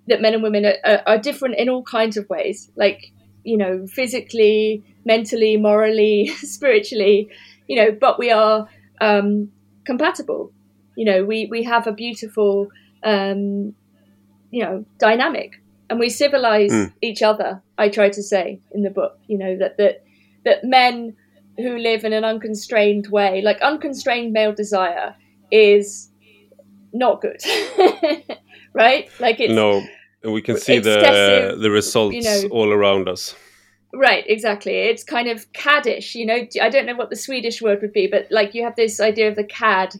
that 0.06 0.20
men 0.20 0.34
and 0.34 0.42
women 0.42 0.66
are, 0.66 0.76
are, 0.84 1.02
are, 1.06 1.18
different 1.18 1.56
in 1.56 1.68
all 1.68 1.82
kinds 1.82 2.16
of 2.16 2.28
ways 2.28 2.70
like 2.76 3.12
you 3.44 3.56
know 3.56 3.86
physically 3.86 4.82
mentally 5.04 5.56
morally 5.56 6.26
spiritually 6.36 7.28
you 7.68 7.76
know 7.76 7.90
but 7.90 8.18
we 8.18 8.30
are 8.30 8.68
um, 9.00 9.50
compatible 9.84 10.52
you 10.96 11.04
know 11.04 11.24
we 11.24 11.46
we 11.46 11.62
have 11.62 11.86
a 11.86 11.92
beautiful 11.92 12.68
um, 13.02 13.74
you 14.50 14.62
know 14.62 14.84
dynamic 14.98 15.59
and 15.90 15.98
we 15.98 16.08
civilize 16.08 16.70
mm. 16.70 16.92
each 17.02 17.20
other. 17.20 17.60
I 17.76 17.88
try 17.88 18.08
to 18.08 18.22
say 18.22 18.60
in 18.72 18.82
the 18.82 18.90
book, 18.90 19.18
you 19.26 19.36
know, 19.36 19.58
that 19.58 19.76
that 19.76 20.04
that 20.44 20.64
men 20.64 21.16
who 21.58 21.76
live 21.76 22.04
in 22.04 22.12
an 22.12 22.24
unconstrained 22.24 23.08
way, 23.08 23.42
like 23.42 23.60
unconstrained 23.60 24.32
male 24.32 24.54
desire, 24.54 25.14
is 25.50 26.08
not 26.92 27.20
good, 27.20 27.42
right? 28.72 29.10
Like 29.18 29.40
it's 29.40 29.52
no, 29.52 29.82
we 30.22 30.40
can 30.40 30.56
see 30.56 30.78
the 30.78 31.58
the 31.60 31.70
results 31.70 32.14
you 32.14 32.22
know, 32.22 32.48
all 32.50 32.72
around 32.72 33.08
us. 33.08 33.34
Right, 33.92 34.24
exactly. 34.28 34.74
It's 34.74 35.02
kind 35.02 35.28
of 35.28 35.50
caddish, 35.52 36.14
you 36.14 36.24
know. 36.24 36.46
I 36.62 36.68
don't 36.70 36.86
know 36.86 36.94
what 36.94 37.10
the 37.10 37.16
Swedish 37.16 37.60
word 37.60 37.82
would 37.82 37.92
be, 37.92 38.06
but 38.06 38.28
like 38.30 38.54
you 38.54 38.62
have 38.62 38.76
this 38.76 39.00
idea 39.00 39.28
of 39.28 39.34
the 39.34 39.44
cad, 39.44 39.96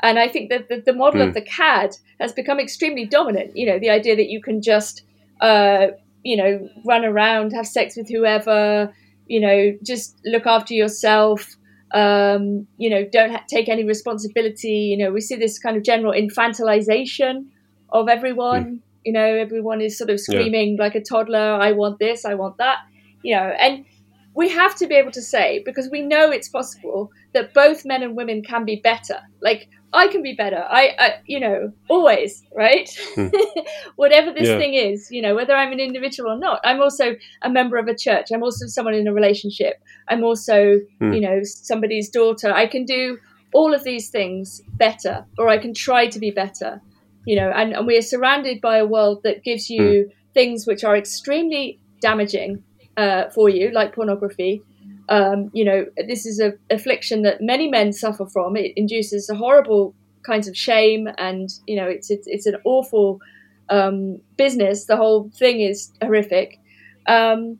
and 0.00 0.20
I 0.20 0.28
think 0.28 0.50
that 0.50 0.68
the, 0.68 0.80
the 0.80 0.92
model 0.92 1.20
mm. 1.20 1.24
of 1.24 1.28
hmm. 1.30 1.34
the 1.34 1.42
cad 1.42 1.96
has 2.20 2.32
become 2.32 2.60
extremely 2.60 3.04
dominant. 3.04 3.56
You 3.56 3.66
know, 3.66 3.80
the 3.80 3.90
idea 3.90 4.14
that 4.14 4.28
you 4.28 4.40
can 4.40 4.62
just 4.62 5.02
uh, 5.44 5.88
you 6.22 6.36
know, 6.36 6.68
run 6.86 7.04
around, 7.04 7.52
have 7.52 7.66
sex 7.66 7.96
with 7.96 8.08
whoever, 8.08 8.92
you 9.26 9.40
know, 9.40 9.76
just 9.82 10.18
look 10.24 10.46
after 10.46 10.72
yourself. 10.72 11.56
Um, 11.92 12.66
you 12.78 12.90
know, 12.90 13.04
don't 13.12 13.30
ha- 13.30 13.44
take 13.48 13.68
any 13.68 13.84
responsibility. 13.84 14.88
You 14.90 14.96
know, 14.96 15.12
we 15.12 15.20
see 15.20 15.36
this 15.36 15.58
kind 15.58 15.76
of 15.76 15.82
general 15.84 16.12
infantilization 16.12 17.46
of 17.90 18.08
everyone. 18.08 18.64
Mm. 18.64 18.80
You 19.04 19.12
know, 19.12 19.24
everyone 19.46 19.82
is 19.82 19.98
sort 19.98 20.08
of 20.08 20.18
screaming 20.18 20.76
yeah. 20.76 20.82
like 20.82 20.94
a 20.94 21.02
toddler, 21.02 21.58
I 21.60 21.72
want 21.72 21.98
this, 21.98 22.24
I 22.24 22.34
want 22.34 22.56
that. 22.56 22.78
You 23.22 23.36
know, 23.36 23.42
and 23.42 23.84
we 24.34 24.48
have 24.50 24.74
to 24.76 24.86
be 24.86 24.96
able 24.96 25.12
to 25.12 25.22
say, 25.22 25.62
because 25.64 25.88
we 25.90 26.02
know 26.02 26.30
it's 26.30 26.48
possible, 26.48 27.10
that 27.32 27.54
both 27.54 27.84
men 27.84 28.02
and 28.02 28.16
women 28.16 28.42
can 28.42 28.64
be 28.64 28.76
better. 28.76 29.18
Like, 29.40 29.68
I 29.92 30.08
can 30.08 30.22
be 30.22 30.34
better. 30.34 30.64
I, 30.68 30.94
I 30.98 31.14
you 31.24 31.38
know, 31.38 31.72
always, 31.88 32.42
right? 32.52 32.90
Hmm. 33.14 33.28
Whatever 33.96 34.32
this 34.32 34.48
yeah. 34.48 34.58
thing 34.58 34.74
is, 34.74 35.08
you 35.10 35.22
know, 35.22 35.36
whether 35.36 35.54
I'm 35.54 35.72
an 35.72 35.78
individual 35.78 36.32
or 36.32 36.38
not. 36.38 36.60
I'm 36.64 36.82
also 36.82 37.14
a 37.42 37.48
member 37.48 37.76
of 37.76 37.86
a 37.86 37.96
church. 37.96 38.32
I'm 38.32 38.42
also 38.42 38.66
someone 38.66 38.94
in 38.94 39.06
a 39.06 39.14
relationship. 39.14 39.80
I'm 40.08 40.24
also, 40.24 40.80
hmm. 40.98 41.12
you 41.12 41.20
know, 41.20 41.40
somebody's 41.44 42.08
daughter. 42.08 42.52
I 42.52 42.66
can 42.66 42.84
do 42.84 43.18
all 43.54 43.72
of 43.72 43.84
these 43.84 44.08
things 44.10 44.60
better, 44.72 45.24
or 45.38 45.48
I 45.48 45.58
can 45.58 45.74
try 45.74 46.08
to 46.08 46.18
be 46.18 46.32
better, 46.32 46.82
you 47.24 47.36
know, 47.36 47.52
and, 47.54 47.72
and 47.72 47.86
we 47.86 47.96
are 47.96 48.02
surrounded 48.02 48.60
by 48.60 48.78
a 48.78 48.86
world 48.86 49.22
that 49.22 49.44
gives 49.44 49.70
you 49.70 50.10
hmm. 50.10 50.32
things 50.32 50.66
which 50.66 50.82
are 50.82 50.96
extremely 50.96 51.78
damaging 52.00 52.64
uh, 52.96 53.30
for 53.30 53.48
you, 53.48 53.70
like 53.70 53.94
pornography 53.94 54.62
um, 55.08 55.50
you 55.52 55.64
know, 55.64 55.86
this 56.08 56.24
is 56.24 56.40
a 56.40 56.54
affliction 56.70 57.22
that 57.22 57.40
many 57.40 57.68
men 57.68 57.92
suffer 57.92 58.26
from. 58.26 58.56
It 58.56 58.72
induces 58.76 59.28
a 59.28 59.34
horrible 59.34 59.94
kinds 60.22 60.48
of 60.48 60.56
shame, 60.56 61.08
and 61.18 61.50
you 61.66 61.76
know, 61.76 61.86
it's 61.86 62.10
it's, 62.10 62.26
it's 62.26 62.46
an 62.46 62.56
awful 62.64 63.20
um, 63.68 64.20
business. 64.36 64.86
The 64.86 64.96
whole 64.96 65.30
thing 65.34 65.60
is 65.60 65.92
horrific. 66.02 66.58
Um, 67.06 67.58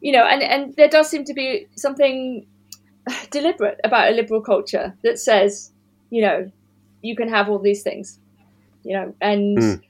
you 0.00 0.12
know, 0.12 0.24
and, 0.24 0.42
and 0.42 0.74
there 0.76 0.88
does 0.88 1.10
seem 1.10 1.24
to 1.24 1.34
be 1.34 1.66
something 1.74 2.46
deliberate 3.30 3.80
about 3.82 4.12
a 4.12 4.14
liberal 4.14 4.40
culture 4.40 4.94
that 5.02 5.18
says, 5.18 5.72
you 6.10 6.22
know, 6.22 6.50
you 7.02 7.16
can 7.16 7.28
have 7.28 7.48
all 7.48 7.58
these 7.58 7.82
things, 7.82 8.20
you 8.84 8.92
know, 8.92 9.12
and 9.20 9.58
mm. 9.58 9.82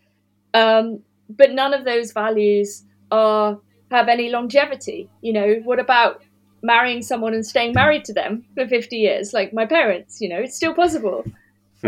um, 0.54 1.02
but 1.28 1.52
none 1.52 1.74
of 1.74 1.84
those 1.84 2.12
values 2.12 2.84
are 3.10 3.58
have 3.90 4.08
any 4.08 4.28
longevity. 4.30 5.08
You 5.22 5.32
know, 5.32 5.54
what 5.64 5.78
about 5.78 6.22
marrying 6.62 7.02
someone 7.02 7.34
and 7.34 7.46
staying 7.46 7.72
married 7.72 8.04
to 8.04 8.12
them 8.12 8.44
for 8.54 8.66
50 8.66 8.96
years 8.96 9.32
like 9.32 9.52
my 9.52 9.66
parents 9.66 10.20
you 10.20 10.28
know 10.28 10.38
it's 10.38 10.56
still 10.56 10.74
possible 10.74 11.22
mm. 11.24 11.32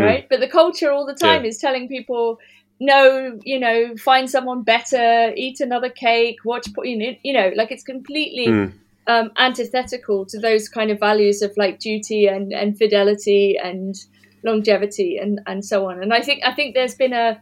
right 0.03 0.27
but 0.29 0.39
the 0.39 0.47
culture 0.47 0.91
all 0.91 1.05
the 1.05 1.13
time 1.13 1.43
yeah. 1.43 1.49
is 1.49 1.57
telling 1.57 1.87
people 1.87 2.39
no 2.79 3.37
you 3.43 3.59
know 3.59 3.95
find 3.97 4.29
someone 4.29 4.61
better 4.61 5.33
eat 5.35 5.59
another 5.59 5.89
cake 5.89 6.37
watch 6.45 6.67
you 6.83 6.97
know, 6.97 7.15
you 7.23 7.33
know 7.33 7.51
like 7.55 7.71
it's 7.71 7.83
completely 7.83 8.47
mm. 8.47 8.73
um, 9.07 9.31
antithetical 9.37 10.25
to 10.25 10.39
those 10.39 10.69
kind 10.69 10.91
of 10.91 10.99
values 10.99 11.41
of 11.41 11.51
like 11.57 11.79
duty 11.79 12.27
and, 12.27 12.53
and 12.53 12.77
fidelity 12.77 13.57
and 13.61 14.05
longevity 14.43 15.17
and, 15.17 15.41
and 15.47 15.65
so 15.65 15.89
on 15.89 16.01
and 16.01 16.13
i 16.13 16.21
think 16.21 16.41
i 16.45 16.53
think 16.53 16.73
there's 16.73 16.95
been 16.95 17.13
a 17.13 17.41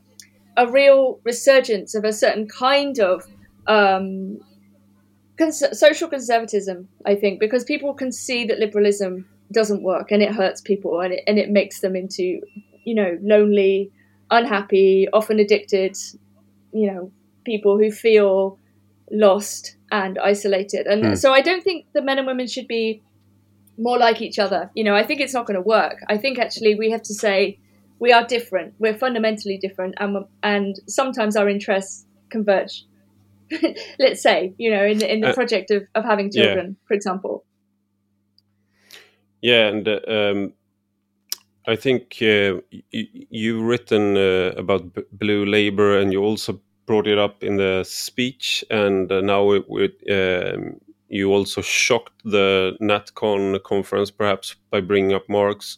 a 0.56 0.67
real 0.67 1.20
resurgence 1.24 1.93
of 1.93 2.04
a 2.04 2.12
certain 2.12 2.48
kind 2.48 3.00
of 3.00 3.28
um, 3.67 4.39
cons- 5.38 5.80
social 5.80 6.08
conservatism, 6.08 6.88
I 7.06 7.15
think, 7.15 7.39
because 7.39 7.63
people 7.63 7.93
can 7.93 8.12
see 8.12 8.45
that 8.45 8.60
liberalism 8.60 9.28
doesn't 9.52 9.84
work 9.84 10.12
and 10.12 10.21
it 10.21 10.34
hurts 10.34 10.62
people 10.62 11.00
and 11.00 11.13
it, 11.13 11.23
and 11.28 11.38
it 11.38 11.50
makes 11.50 11.80
them 11.80 11.95
into, 11.95 12.41
you 12.84 12.95
know, 12.95 13.17
lonely, 13.21 13.91
unhappy, 14.30 15.08
often 15.13 15.39
addicted, 15.39 15.95
you 16.73 16.91
know, 16.91 17.12
people 17.45 17.78
who 17.78 17.91
feel 17.91 18.60
lost 19.12 19.78
and 19.91 20.19
isolated. 20.19 20.86
And 20.86 21.04
mm. 21.04 21.17
so 21.17 21.34
I 21.34 21.41
don't 21.41 21.63
think 21.63 21.86
the 21.93 22.02
men 22.02 22.17
and 22.17 22.28
women 22.28 22.47
should 22.47 22.67
be 22.67 23.02
more 23.78 23.97
like 23.97 24.21
each 24.21 24.39
other. 24.39 24.69
You 24.76 24.84
know, 24.84 24.95
I 24.95 25.04
think 25.04 25.21
it's 25.21 25.34
not 25.34 25.45
going 25.45 25.56
to 25.56 25.62
work. 25.62 26.04
I 26.10 26.17
think 26.17 26.39
actually 26.39 26.76
we 26.76 26.91
have 26.91 27.04
to 27.04 27.13
say 27.13 27.60
we 28.00 28.12
are 28.12 28.26
different. 28.26 28.73
We're 28.80 28.97
fundamentally 28.97 29.58
different, 29.58 29.95
and 29.97 30.26
and 30.43 30.76
sometimes 30.88 31.36
our 31.36 31.50
interests 31.50 32.06
converge. 32.30 32.86
let's 33.99 34.21
say 34.21 34.53
you 34.57 34.69
know 34.69 34.86
in 34.86 34.97
the, 34.99 35.13
in 35.13 35.21
the 35.21 35.29
uh, 35.29 35.33
project 35.33 35.71
of, 35.71 35.83
of 35.95 36.03
having 36.03 36.31
children 36.31 36.67
yeah. 36.67 36.88
for 36.88 36.93
example 36.93 37.45
yeah 39.41 39.67
and 39.67 39.88
uh, 39.88 39.99
um, 40.07 40.53
i 41.67 41.75
think 41.75 42.17
uh, 42.21 42.55
you've 42.91 43.63
written 43.63 44.17
uh, 44.17 44.51
about 44.57 44.93
B 44.93 45.01
blue 45.12 45.45
labor 45.45 45.99
and 45.99 46.12
you 46.12 46.23
also 46.23 46.60
brought 46.86 47.07
it 47.07 47.17
up 47.17 47.43
in 47.43 47.57
the 47.57 47.83
speech 47.83 48.63
and 48.69 49.12
uh, 49.12 49.21
now 49.21 49.51
um, 49.51 50.79
you 51.10 51.31
also 51.31 51.62
shocked 51.62 52.21
the 52.25 52.75
NatCon 52.81 53.62
conference 53.63 54.12
perhaps 54.12 54.55
by 54.71 54.81
bringing 54.81 55.13
up 55.13 55.27
marx 55.29 55.77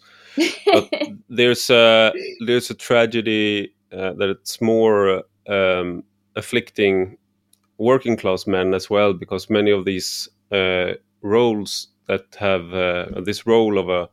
but 0.66 0.90
there's 1.30 1.70
a 1.70 2.14
there's 2.46 2.70
a 2.70 2.76
tragedy 2.76 3.74
uh, 3.92 4.14
that 4.14 4.30
it's 4.30 4.62
more 4.62 5.24
um, 5.48 6.04
afflicting 6.36 7.18
working 7.80 8.18
class 8.18 8.46
men 8.46 8.74
as 8.74 8.90
well, 8.90 9.14
because 9.14 9.50
many 9.50 9.72
of 9.72 9.86
these 9.86 10.30
uh, 10.52 10.94
roles 11.22 11.88
that 12.08 12.36
have 12.40 12.74
uh, 12.74 13.22
this 13.24 13.48
role 13.48 13.78
of 13.78 13.90
a 13.90 14.10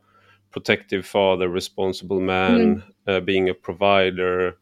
protective 0.51 1.05
father, 1.05 1.49
responsible 1.49 2.19
man, 2.19 2.83
mm. 3.07 3.25
being 3.25 3.49
a 3.49 3.53
provider, 3.53 4.57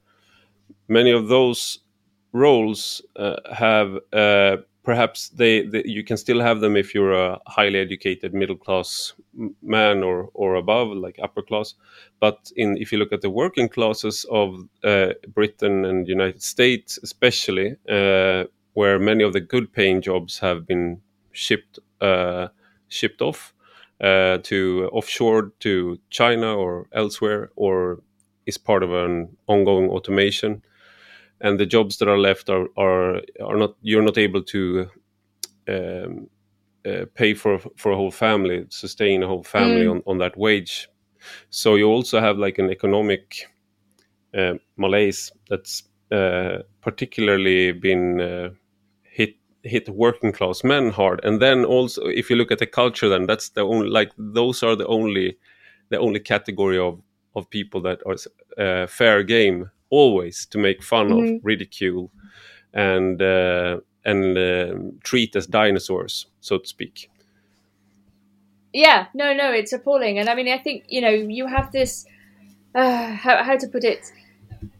many 0.87 1.11
of 1.11 1.27
those 1.27 1.79
roles 2.31 3.01
uh, 3.15 3.37
have 3.53 3.97
uh, 4.11 4.57
perhaps 4.83 5.29
they, 5.29 5.65
they, 5.65 5.83
you 5.85 6.03
can 6.03 6.17
still 6.17 6.39
have 6.39 6.59
them 6.59 6.75
if 6.75 6.93
you're 6.93 7.13
a 7.13 7.39
highly 7.47 7.79
educated 7.79 8.33
middle 8.33 8.55
class 8.55 9.13
man 9.61 10.03
or 10.03 10.29
or 10.33 10.55
above 10.55 10.89
like 10.89 11.17
upper 11.21 11.41
class 11.41 11.73
but 12.19 12.51
in 12.55 12.77
if 12.77 12.91
you 12.91 12.97
look 12.97 13.11
at 13.11 13.21
the 13.21 13.29
working 13.29 13.67
classes 13.67 14.25
of 14.31 14.67
uh, 14.83 15.09
britain 15.33 15.85
and 15.85 16.07
united 16.07 16.41
states 16.41 16.99
especially 17.03 17.75
uh, 17.89 18.43
where 18.75 18.99
many 18.99 19.23
of 19.23 19.33
the 19.33 19.41
good 19.41 19.73
paying 19.73 20.01
jobs 20.01 20.39
have 20.39 20.67
been 20.67 21.01
shipped 21.31 21.79
uh, 22.01 22.49
shipped 22.87 23.21
off 23.21 23.53
uh, 24.01 24.37
to 24.43 24.89
offshore 24.91 25.51
to 25.59 25.97
China 26.09 26.55
or 26.55 26.87
elsewhere, 26.91 27.49
or 27.55 28.03
is 28.45 28.57
part 28.57 28.83
of 28.83 28.93
an 28.93 29.35
ongoing 29.47 29.89
automation. 29.89 30.61
And 31.41 31.59
the 31.59 31.65
jobs 31.65 31.97
that 31.97 32.07
are 32.07 32.19
left 32.19 32.49
are 32.49 32.67
are, 32.77 33.21
are 33.43 33.57
not 33.57 33.75
you're 33.81 34.03
not 34.03 34.17
able 34.17 34.43
to 34.43 34.89
um, 35.67 36.29
uh, 36.85 37.05
pay 37.13 37.33
for 37.33 37.59
for 37.77 37.91
a 37.91 37.95
whole 37.95 38.11
family, 38.11 38.65
sustain 38.69 39.23
a 39.23 39.27
whole 39.27 39.43
family 39.43 39.85
mm. 39.85 39.91
on, 39.91 40.03
on 40.05 40.17
that 40.19 40.37
wage. 40.37 40.89
So 41.49 41.75
you 41.75 41.87
also 41.87 42.19
have 42.19 42.37
like 42.37 42.59
an 42.59 42.69
economic 42.69 43.47
uh, 44.37 44.55
malaise 44.77 45.31
that's 45.49 45.83
uh, 46.11 46.59
particularly 46.81 47.71
been 47.71 48.21
uh, 48.21 48.49
hit 49.65 49.89
working 49.89 50.31
class 50.31 50.63
men 50.63 50.89
hard. 50.91 51.19
And 51.23 51.41
then 51.41 51.65
also 51.65 52.05
if 52.05 52.29
you 52.29 52.35
look 52.35 52.51
at 52.51 52.59
the 52.59 52.67
culture 52.67 53.09
then 53.09 53.25
that's 53.25 53.49
the 53.49 53.61
only 53.61 53.89
like 53.89 54.11
those 54.17 54.63
are 54.63 54.75
the 54.75 54.87
only 54.87 55.37
the 55.89 55.99
only 55.99 56.19
category 56.19 56.79
of 56.79 57.01
of 57.35 57.49
people 57.49 57.81
that 57.81 57.99
are 58.05 58.15
uh, 58.63 58.87
fair 58.87 59.23
game 59.23 59.69
always 59.89 60.45
to 60.47 60.57
make 60.57 60.81
fun 60.81 61.09
mm-hmm. 61.09 61.35
of 61.35 61.41
ridicule 61.43 62.11
and 62.73 63.21
uh, 63.21 63.79
and 64.05 64.37
uh, 64.37 64.73
treat 65.03 65.35
as 65.35 65.47
dinosaurs 65.47 66.27
so 66.39 66.57
to 66.57 66.67
speak. 66.67 67.09
Yeah 68.73 69.07
no 69.13 69.33
no 69.33 69.51
it's 69.51 69.73
appalling. 69.73 70.19
And 70.19 70.29
i 70.29 70.35
mean 70.35 70.47
i 70.47 70.57
think 70.57 70.85
you 70.87 71.01
know 71.01 71.09
you 71.09 71.47
have 71.47 71.71
this 71.71 72.05
uh, 72.75 73.11
how, 73.13 73.41
how 73.43 73.57
to 73.57 73.67
put 73.67 73.83
it? 73.83 74.11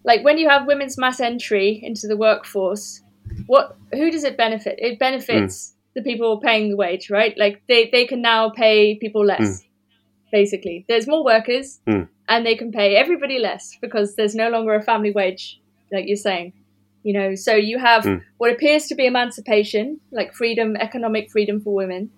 Like 0.04 0.24
when 0.24 0.38
you 0.38 0.50
have 0.50 0.68
women's 0.68 0.98
mass 0.98 1.20
entry 1.20 1.80
into 1.82 2.08
the 2.08 2.18
workforce 2.18 3.02
what 3.48 3.78
who 3.94 4.12
does 4.12 4.24
it 4.24 4.38
benefit? 4.38 4.76
It 4.78 5.00
benefits 5.00 5.70
mm. 5.70 5.74
the 5.96 6.02
people 6.02 6.40
paying 6.40 6.70
the 6.70 6.76
wage, 6.76 7.10
right? 7.10 7.38
Like 7.38 7.62
they, 7.68 7.90
they 7.92 8.06
can 8.06 8.22
now 8.22 8.50
pay 8.50 8.96
people 8.96 9.26
less. 9.26 9.42
Mm. 9.42 9.66
Basically, 10.32 10.86
there's 10.88 11.08
more 11.08 11.24
workers, 11.24 11.80
mm. 11.88 12.08
and 12.28 12.46
they 12.46 12.56
can 12.56 12.72
pay 12.72 12.96
everybody 12.96 13.40
less 13.40 13.78
because 13.80 14.16
there's 14.16 14.36
no 14.36 14.50
longer 14.50 14.74
a 14.76 14.82
family 14.82 15.12
wage, 15.12 15.60
like 15.92 16.08
you're 16.08 16.18
saying. 16.18 16.54
You 17.04 17.14
know, 17.14 17.36
so 17.36 17.54
you 17.54 17.78
have 17.78 18.04
hmm. 18.04 18.16
what 18.40 18.52
appears 18.52 18.88
to 18.88 18.96
be 18.96 19.06
emancipation, 19.06 20.00
like 20.10 20.34
freedom, 20.34 20.76
economic 20.76 21.30
freedom 21.30 21.62
for 21.62 21.72
women, 21.72 22.10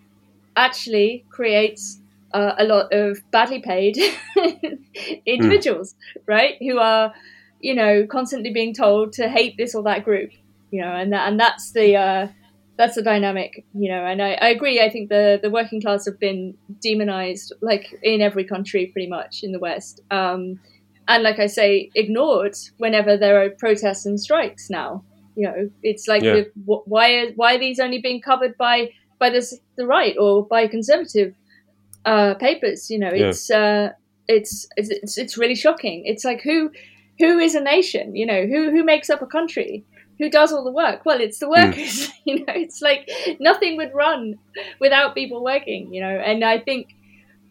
actually 0.55 1.25
creates 1.29 1.99
uh, 2.33 2.53
a 2.57 2.63
lot 2.63 2.93
of 2.93 3.19
badly 3.31 3.59
paid 3.59 3.97
individuals, 5.25 5.93
right? 6.25 6.55
Who 6.59 6.79
are, 6.79 7.13
you 7.59 7.75
know, 7.75 8.07
constantly 8.07 8.53
being 8.53 8.73
told 8.73 9.11
to 9.13 9.27
hate 9.27 9.57
this 9.57 9.75
or 9.75 9.83
that 9.83 10.05
group 10.05 10.31
you 10.71 10.81
know, 10.81 10.91
and 10.91 11.13
that, 11.13 11.27
and 11.27 11.39
that's 11.39 11.71
the 11.71 11.95
uh, 11.95 12.27
that's 12.77 12.95
the 12.95 13.01
dynamic, 13.01 13.65
you 13.73 13.89
know. 13.89 14.05
And 14.05 14.21
I, 14.21 14.33
I 14.33 14.49
agree. 14.49 14.81
I 14.81 14.89
think 14.89 15.09
the 15.09 15.39
the 15.41 15.49
working 15.49 15.81
class 15.81 16.05
have 16.05 16.19
been 16.19 16.55
demonized, 16.81 17.53
like 17.61 17.93
in 18.03 18.21
every 18.21 18.43
country, 18.43 18.87
pretty 18.87 19.09
much 19.09 19.43
in 19.43 19.51
the 19.51 19.59
West. 19.59 20.01
Um, 20.11 20.59
and 21.07 21.23
like 21.23 21.39
I 21.39 21.47
say, 21.47 21.89
ignored 21.95 22.55
whenever 22.77 23.17
there 23.17 23.41
are 23.41 23.49
protests 23.49 24.05
and 24.05 24.19
strikes. 24.19 24.69
Now, 24.69 25.03
you 25.35 25.43
know, 25.47 25.69
it's 25.83 26.07
like 26.07 26.23
yeah. 26.23 26.41
why 26.65 27.13
are 27.13 27.31
why 27.35 27.55
are 27.55 27.59
these 27.59 27.79
only 27.79 27.99
being 27.99 28.21
covered 28.21 28.57
by 28.57 28.91
by 29.19 29.29
this, 29.29 29.57
the 29.77 29.87
right 29.87 30.15
or 30.19 30.45
by 30.45 30.67
conservative 30.67 31.33
uh, 32.05 32.35
papers? 32.35 32.89
You 32.89 32.99
know, 32.99 33.11
it's, 33.11 33.49
yeah. 33.49 33.57
uh, 33.57 33.89
it's 34.27 34.67
it's 34.75 34.89
it's 34.89 35.17
it's 35.17 35.37
really 35.37 35.55
shocking. 35.55 36.03
It's 36.05 36.25
like 36.25 36.41
who 36.41 36.71
who 37.19 37.39
is 37.39 37.55
a 37.55 37.61
nation? 37.61 38.15
You 38.15 38.25
know, 38.25 38.45
who 38.45 38.69
who 38.71 38.83
makes 38.83 39.09
up 39.09 39.21
a 39.21 39.27
country? 39.27 39.85
Who 40.17 40.29
does 40.29 40.51
all 40.51 40.63
the 40.63 40.71
work? 40.71 41.05
Well, 41.05 41.21
it's 41.21 41.39
the 41.39 41.45
hmm. 41.45 41.51
workers. 41.51 42.07
Mm. 42.07 42.11
you 42.25 42.39
know, 42.39 42.53
it's 42.53 42.81
like 42.81 43.09
nothing 43.39 43.77
would 43.77 43.93
run 43.93 44.35
without 44.79 45.15
people 45.15 45.43
working. 45.43 45.93
You 45.93 46.01
know, 46.01 46.09
and 46.09 46.43
I 46.43 46.59
think, 46.59 46.95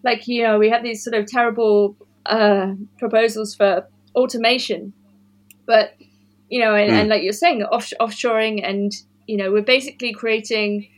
like 0.03 0.27
you 0.29 0.43
know, 0.43 0.59
we 0.59 0.71
have 0.71 0.83
these 0.83 1.03
sort 1.03 1.15
of 1.15 1.27
terrible 1.27 1.97
uh, 2.27 2.75
proposals 2.99 3.55
for 3.55 3.87
automation, 4.15 4.93
but 5.67 5.95
you 6.49 6.61
know, 6.61 6.75
and, 6.75 6.91
mm. 6.91 6.95
and 6.95 7.09
like 7.09 7.23
you're 7.23 7.33
saying, 7.33 7.63
off- 7.65 7.93
offshoring, 8.01 8.61
and 8.69 8.93
you 9.27 9.37
know, 9.37 9.53
we're 9.53 9.63
basically 9.63 10.13
creating 10.13 10.89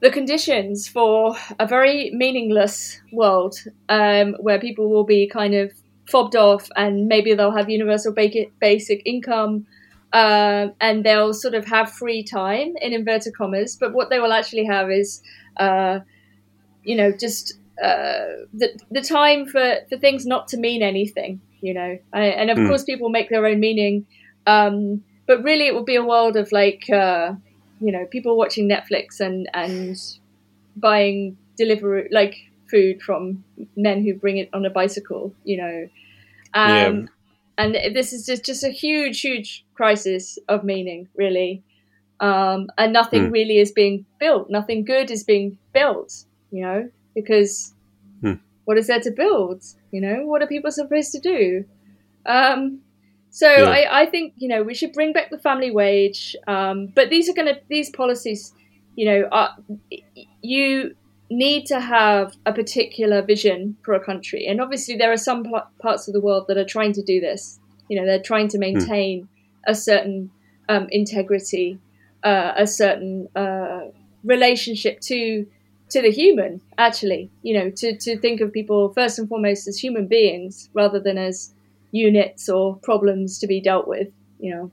the 0.00 0.10
conditions 0.10 0.88
for 0.88 1.36
a 1.58 1.66
very 1.66 2.10
meaningless 2.12 3.00
world 3.12 3.56
um, 3.90 4.34
where 4.40 4.58
people 4.58 4.88
will 4.88 5.04
be 5.04 5.28
kind 5.28 5.54
of 5.54 5.72
fobbed 6.08 6.34
off 6.34 6.68
and 6.74 7.06
maybe 7.06 7.34
they'll 7.34 7.52
have 7.52 7.68
universal 7.68 8.12
basic 8.12 9.02
income 9.04 9.66
um, 10.12 10.72
and 10.80 11.04
they'll 11.04 11.34
sort 11.34 11.54
of 11.54 11.66
have 11.66 11.92
free 11.92 12.22
time 12.22 12.74
in 12.80 12.92
inverted 12.92 13.36
commas. 13.36 13.76
But 13.76 13.92
what 13.92 14.10
they 14.10 14.18
will 14.18 14.32
actually 14.32 14.64
have 14.64 14.90
is, 14.90 15.22
uh, 15.56 16.00
you 16.82 16.96
know, 16.96 17.12
just 17.12 17.54
uh, 17.82 18.46
the 18.52 18.78
the 18.90 19.02
time 19.02 19.46
for 19.46 19.76
for 19.88 19.96
things 19.98 20.26
not 20.26 20.48
to 20.48 20.56
mean 20.56 20.82
anything. 20.82 21.40
You 21.60 21.74
know, 21.74 21.98
I, 22.12 22.24
and 22.24 22.50
of 22.50 22.58
mm. 22.58 22.68
course 22.68 22.84
people 22.84 23.10
make 23.10 23.28
their 23.28 23.46
own 23.46 23.60
meaning, 23.60 24.06
um, 24.46 25.04
but 25.26 25.42
really 25.42 25.66
it 25.66 25.74
will 25.74 25.84
be 25.84 25.96
a 25.96 26.04
world 26.04 26.36
of 26.36 26.50
like. 26.52 26.88
Uh, 26.90 27.34
you 27.80 27.90
know 27.90 28.04
people 28.06 28.36
watching 28.36 28.68
Netflix 28.68 29.20
and 29.20 29.48
and 29.54 29.96
buying 30.76 31.36
delivery 31.56 32.08
like 32.12 32.36
food 32.70 33.02
from 33.02 33.42
men 33.76 34.04
who 34.04 34.14
bring 34.14 34.36
it 34.36 34.48
on 34.52 34.64
a 34.64 34.70
bicycle. 34.70 35.34
You 35.44 35.56
know, 35.56 35.88
um, 36.54 36.70
yeah. 36.70 37.06
And 37.60 37.94
this 37.94 38.12
is 38.12 38.26
just 38.26 38.44
just 38.44 38.64
a 38.64 38.70
huge 38.70 39.20
huge 39.20 39.64
crisis 39.74 40.38
of 40.48 40.64
meaning, 40.64 41.08
really. 41.14 41.62
Um, 42.20 42.68
and 42.76 42.92
nothing 42.92 43.28
mm. 43.28 43.32
really 43.32 43.58
is 43.58 43.72
being 43.72 44.04
built. 44.18 44.50
Nothing 44.50 44.84
good 44.84 45.10
is 45.10 45.24
being 45.24 45.58
built. 45.72 46.24
You 46.50 46.62
know, 46.62 46.90
because 47.14 47.74
mm. 48.22 48.38
what 48.64 48.78
is 48.78 48.86
there 48.86 49.00
to 49.00 49.10
build? 49.10 49.62
You 49.90 50.00
know, 50.00 50.26
what 50.26 50.42
are 50.42 50.46
people 50.46 50.70
supposed 50.70 51.12
to 51.12 51.20
do? 51.20 51.64
Um, 52.26 52.80
so 53.30 53.48
yeah. 53.48 53.68
I, 53.68 54.02
I 54.02 54.06
think 54.06 54.34
you 54.36 54.48
know 54.48 54.62
we 54.62 54.74
should 54.74 54.92
bring 54.92 55.12
back 55.12 55.30
the 55.30 55.38
family 55.38 55.70
wage, 55.70 56.36
um, 56.46 56.86
but 56.94 57.10
these 57.10 57.28
are 57.28 57.34
going 57.34 57.54
to 57.54 57.60
these 57.68 57.90
policies, 57.90 58.52
you 58.96 59.06
know, 59.06 59.28
are, 59.30 59.56
you 60.42 60.96
need 61.30 61.64
to 61.66 61.80
have 61.80 62.34
a 62.44 62.52
particular 62.52 63.22
vision 63.22 63.76
for 63.82 63.94
a 63.94 64.00
country, 64.00 64.46
and 64.46 64.60
obviously 64.60 64.96
there 64.96 65.12
are 65.12 65.16
some 65.16 65.46
parts 65.80 66.08
of 66.08 66.14
the 66.14 66.20
world 66.20 66.46
that 66.48 66.58
are 66.58 66.64
trying 66.64 66.92
to 66.94 67.02
do 67.02 67.20
this. 67.20 67.58
You 67.88 67.98
know, 67.98 68.06
they're 68.06 68.22
trying 68.22 68.48
to 68.48 68.56
hmm. 68.56 68.60
maintain 68.60 69.22
mm. 69.22 69.28
a 69.66 69.74
certain 69.74 70.30
um, 70.68 70.86
integrity, 70.90 71.78
uh, 72.22 72.52
a 72.56 72.66
certain 72.66 73.28
uh, 73.34 73.82
relationship 74.24 75.00
to 75.02 75.46
to 75.90 76.02
the 76.02 76.10
human. 76.10 76.60
Actually, 76.78 77.30
you 77.42 77.54
know, 77.54 77.70
to 77.70 77.96
to 77.96 78.18
think 78.18 78.40
of 78.40 78.52
people 78.52 78.92
first 78.92 79.18
and 79.18 79.28
foremost 79.28 79.68
as 79.68 79.78
human 79.78 80.06
beings 80.06 80.68
rather 80.74 81.00
than 81.00 81.18
as 81.18 81.52
units 81.92 82.48
or 82.48 82.76
problems 82.76 83.38
to 83.38 83.46
be 83.46 83.60
dealt 83.60 83.88
with. 83.88 84.08
You 84.38 84.54
know. 84.54 84.70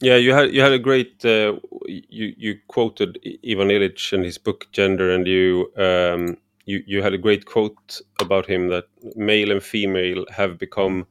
Yeah, 0.00 0.16
you 0.16 0.32
had 0.32 0.54
you 0.54 0.60
had 0.60 0.72
a 0.72 0.78
great 0.78 1.24
uh, 1.24 1.54
you 1.86 2.34
you 2.36 2.58
quoted 2.68 3.18
Ivan 3.44 3.68
Illich 3.68 4.12
and 4.12 4.24
his 4.24 4.38
book 4.38 4.68
Gender, 4.70 5.10
and 5.10 5.26
you 5.26 5.72
um, 5.76 6.36
you 6.66 6.82
you 6.86 7.02
had 7.02 7.14
a 7.14 7.18
great 7.18 7.46
quote 7.46 8.00
about 8.20 8.46
him 8.46 8.68
that 8.68 8.84
male 9.16 9.50
and 9.50 9.62
female 9.62 10.24
have 10.30 10.56
become 10.56 11.06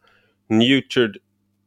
neutered 0.49 1.17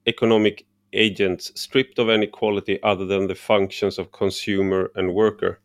economic 0.07 0.67
agents 0.95 1.53
stripped 1.55 1.99
of 1.99 2.09
any 2.09 2.27
quality 2.27 2.83
other 2.83 3.05
than 3.05 3.27
the 3.27 3.35
functions 3.35 3.99
of 3.99 4.13
consumer 4.13 4.91
and 4.95 5.15
worker, 5.15 5.61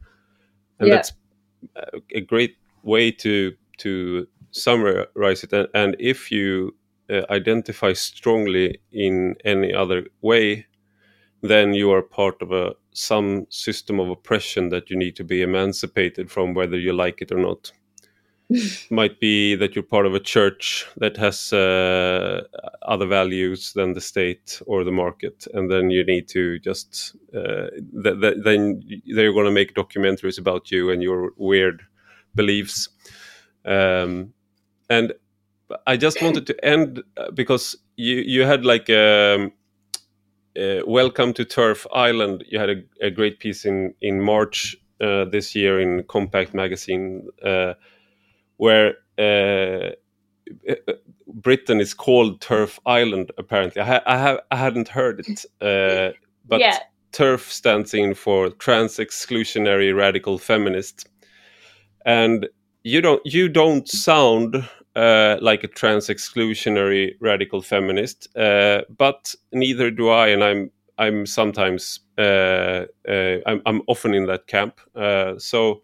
and 0.79 0.89
yeah. 0.89 0.95
that's 0.95 1.13
a 2.13 2.21
great 2.21 2.57
way 2.83 3.11
to 3.11 3.55
to 3.77 4.27
summarize 4.51 5.43
it. 5.43 5.53
And, 5.53 5.67
and 5.73 5.95
if 5.99 6.31
you 6.31 6.75
uh, 7.09 7.21
identify 7.29 7.93
strongly 7.93 8.79
in 8.91 9.35
any 9.45 9.73
other 9.73 10.07
way, 10.21 10.65
then 11.49 11.73
you 11.73 11.91
are 11.91 12.01
part 12.01 12.41
of 12.41 12.51
a 12.51 12.73
some 12.91 13.45
system 13.49 13.99
of 13.99 14.09
oppression 14.09 14.69
that 14.69 14.89
you 14.89 14.97
need 14.97 15.15
to 15.17 15.23
be 15.23 15.41
emancipated 15.41 16.31
from, 16.31 16.53
whether 16.53 16.77
you 16.77 16.93
like 16.93 17.21
it 17.21 17.31
or 17.31 17.37
not. 17.37 17.71
Might 18.89 19.19
be 19.19 19.55
that 19.55 19.75
you're 19.75 19.83
part 19.83 20.05
of 20.05 20.13
a 20.13 20.19
church 20.19 20.85
that 20.97 21.17
has 21.17 21.51
uh, 21.51 22.43
other 22.83 23.07
values 23.07 23.73
than 23.73 23.93
the 23.93 24.01
state 24.01 24.61
or 24.67 24.83
the 24.83 24.91
market, 24.91 25.47
and 25.53 25.69
then 25.69 25.89
you 25.89 26.05
need 26.05 26.27
to 26.29 26.59
just 26.59 27.15
uh, 27.35 27.67
th- 28.03 28.21
th- 28.21 28.37
then 28.43 28.83
they're 29.15 29.33
going 29.33 29.45
to 29.45 29.51
make 29.51 29.73
documentaries 29.73 30.37
about 30.37 30.71
you 30.71 30.91
and 30.91 31.01
your 31.01 31.31
weird 31.37 31.81
beliefs. 32.35 32.89
Um, 33.65 34.33
and 34.89 35.13
I 35.87 35.97
just 35.97 36.21
wanted 36.21 36.45
to 36.47 36.65
end 36.65 37.03
uh, 37.17 37.31
because 37.31 37.75
you 37.97 38.15
you 38.17 38.43
had 38.43 38.63
like 38.63 38.89
um, 38.89 39.51
uh, 40.57 40.81
welcome 40.87 41.33
to 41.33 41.45
TERF 41.45 41.85
Island. 41.93 42.43
You 42.47 42.59
had 42.59 42.69
a, 42.69 42.83
a 43.01 43.11
great 43.11 43.39
piece 43.39 43.65
in 43.65 43.93
in 44.01 44.21
March 44.21 44.75
uh, 45.01 45.25
this 45.25 45.55
year 45.55 45.79
in 45.79 46.03
Compact 46.03 46.53
magazine 46.53 47.27
uh, 47.43 47.73
where 48.57 48.95
uh, 49.17 49.91
uh, 50.69 50.93
Britain 51.27 51.81
is 51.81 51.93
called 51.93 52.39
TERF 52.41 52.79
Island. 52.85 53.31
Apparently, 53.37 53.81
I, 53.81 53.85
ha- 53.85 54.03
I 54.05 54.17
have 54.17 54.39
I 54.51 54.55
hadn't 54.55 54.87
heard 54.87 55.21
it, 55.27 55.45
but 55.59 56.59
yeah. 56.59 56.79
TERF 57.11 57.49
stands 57.49 57.93
in 57.93 58.13
for 58.13 58.49
Trans 58.49 58.97
Exclusionary 58.97 59.95
Radical 59.95 60.37
Feminist, 60.37 61.09
and 62.05 62.47
you 62.83 63.01
don't 63.01 63.21
you 63.25 63.49
don't 63.49 63.87
sound 63.89 64.67
uh, 64.95 65.37
like 65.41 65.63
a 65.63 65.67
trans 65.67 66.07
exclusionary 66.07 67.15
radical 67.19 67.61
feminist, 67.61 68.35
uh, 68.37 68.81
but 68.97 69.35
neither 69.51 69.91
do 69.91 70.09
I, 70.09 70.27
and 70.27 70.43
I'm 70.43 70.71
I'm 70.97 71.25
sometimes 71.25 71.99
uh, 72.17 72.85
uh 73.07 73.37
I'm, 73.45 73.61
I'm, 73.65 73.81
often 73.87 74.13
in 74.13 74.27
that 74.27 74.47
camp. 74.47 74.79
Uh, 74.95 75.37
so, 75.37 75.81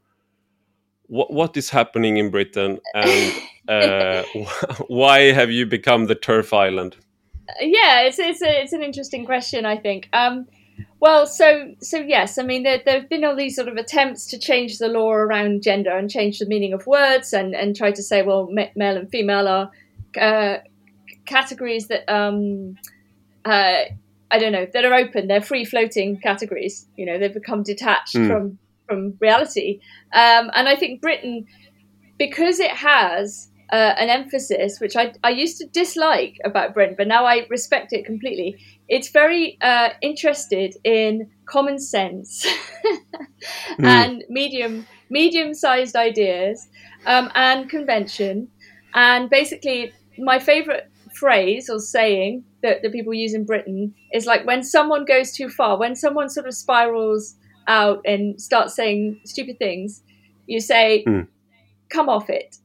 what 1.07 1.31
what 1.33 1.57
is 1.57 1.69
happening 1.69 2.17
in 2.17 2.29
Britain, 2.31 2.79
and 2.93 3.33
uh, 3.67 4.23
why 4.87 5.31
have 5.31 5.51
you 5.51 5.65
become 5.65 6.05
the 6.05 6.15
TERF 6.15 6.53
island? 6.53 6.95
Yeah, 7.59 8.03
it's 8.03 8.19
it's 8.19 8.41
a, 8.41 8.61
it's 8.61 8.73
an 8.73 8.81
interesting 8.81 9.25
question. 9.25 9.65
I 9.65 9.77
think. 9.77 10.07
Um, 10.13 10.47
well, 10.99 11.25
so 11.25 11.73
so 11.81 11.97
yes, 11.97 12.37
I 12.37 12.43
mean 12.43 12.63
there 12.63 12.81
there 12.83 12.99
have 12.99 13.09
been 13.09 13.23
all 13.23 13.35
these 13.35 13.55
sort 13.55 13.67
of 13.67 13.77
attempts 13.77 14.27
to 14.27 14.39
change 14.39 14.77
the 14.77 14.87
law 14.87 15.11
around 15.11 15.63
gender 15.63 15.91
and 15.91 16.09
change 16.09 16.39
the 16.39 16.45
meaning 16.45 16.73
of 16.73 16.87
words 16.87 17.33
and 17.33 17.55
and 17.55 17.75
try 17.75 17.91
to 17.91 18.03
say 18.03 18.21
well 18.21 18.49
male 18.51 18.97
and 18.97 19.09
female 19.09 19.47
are 19.47 19.71
uh, 20.19 20.57
categories 21.25 21.87
that 21.87 22.11
um, 22.11 22.77
uh, 23.45 23.83
I 24.31 24.39
don't 24.39 24.51
know 24.51 24.67
that 24.73 24.85
are 24.85 24.93
open. 24.93 25.27
They're 25.27 25.41
free 25.41 25.65
floating 25.65 26.19
categories. 26.19 26.87
You 26.95 27.05
know 27.05 27.19
they've 27.19 27.33
become 27.33 27.63
detached 27.63 28.15
mm. 28.15 28.27
from 28.27 28.59
from 28.87 29.17
reality. 29.19 29.79
Um, 30.13 30.51
and 30.53 30.67
I 30.67 30.75
think 30.75 31.01
Britain, 31.01 31.45
because 32.17 32.59
it 32.59 32.71
has 32.71 33.50
uh, 33.71 33.93
an 33.97 34.09
emphasis 34.09 34.79
which 34.79 34.95
I, 34.97 35.13
I 35.23 35.29
used 35.29 35.57
to 35.59 35.67
dislike 35.67 36.37
about 36.43 36.73
Britain, 36.73 36.95
but 36.97 37.07
now 37.07 37.25
I 37.25 37.45
respect 37.49 37.93
it 37.93 38.05
completely. 38.05 38.57
It's 38.89 39.09
very 39.09 39.57
uh, 39.61 39.89
interested 40.01 40.75
in 40.83 41.29
common 41.45 41.79
sense 41.79 42.45
mm. 43.79 43.85
and 43.85 44.23
medium 44.29 44.85
medium 45.09 45.53
sized 45.53 45.95
ideas 45.95 46.67
um, 47.05 47.31
and 47.35 47.69
convention. 47.69 48.49
And 48.93 49.29
basically, 49.29 49.93
my 50.17 50.39
favorite 50.39 50.91
phrase 51.13 51.69
or 51.69 51.79
saying 51.79 52.43
that, 52.63 52.81
that 52.81 52.91
people 52.91 53.13
use 53.13 53.33
in 53.33 53.45
Britain 53.45 53.93
is 54.13 54.25
like 54.25 54.45
when 54.45 54.63
someone 54.63 55.05
goes 55.05 55.31
too 55.31 55.49
far, 55.49 55.77
when 55.77 55.95
someone 55.95 56.29
sort 56.29 56.47
of 56.47 56.53
spirals 56.53 57.35
out 57.67 58.01
and 58.05 58.41
starts 58.41 58.75
saying 58.75 59.21
stupid 59.23 59.57
things, 59.59 60.01
you 60.47 60.59
say, 60.59 61.05
mm. 61.07 61.27
come 61.89 62.09
off 62.09 62.29
it 62.29 62.57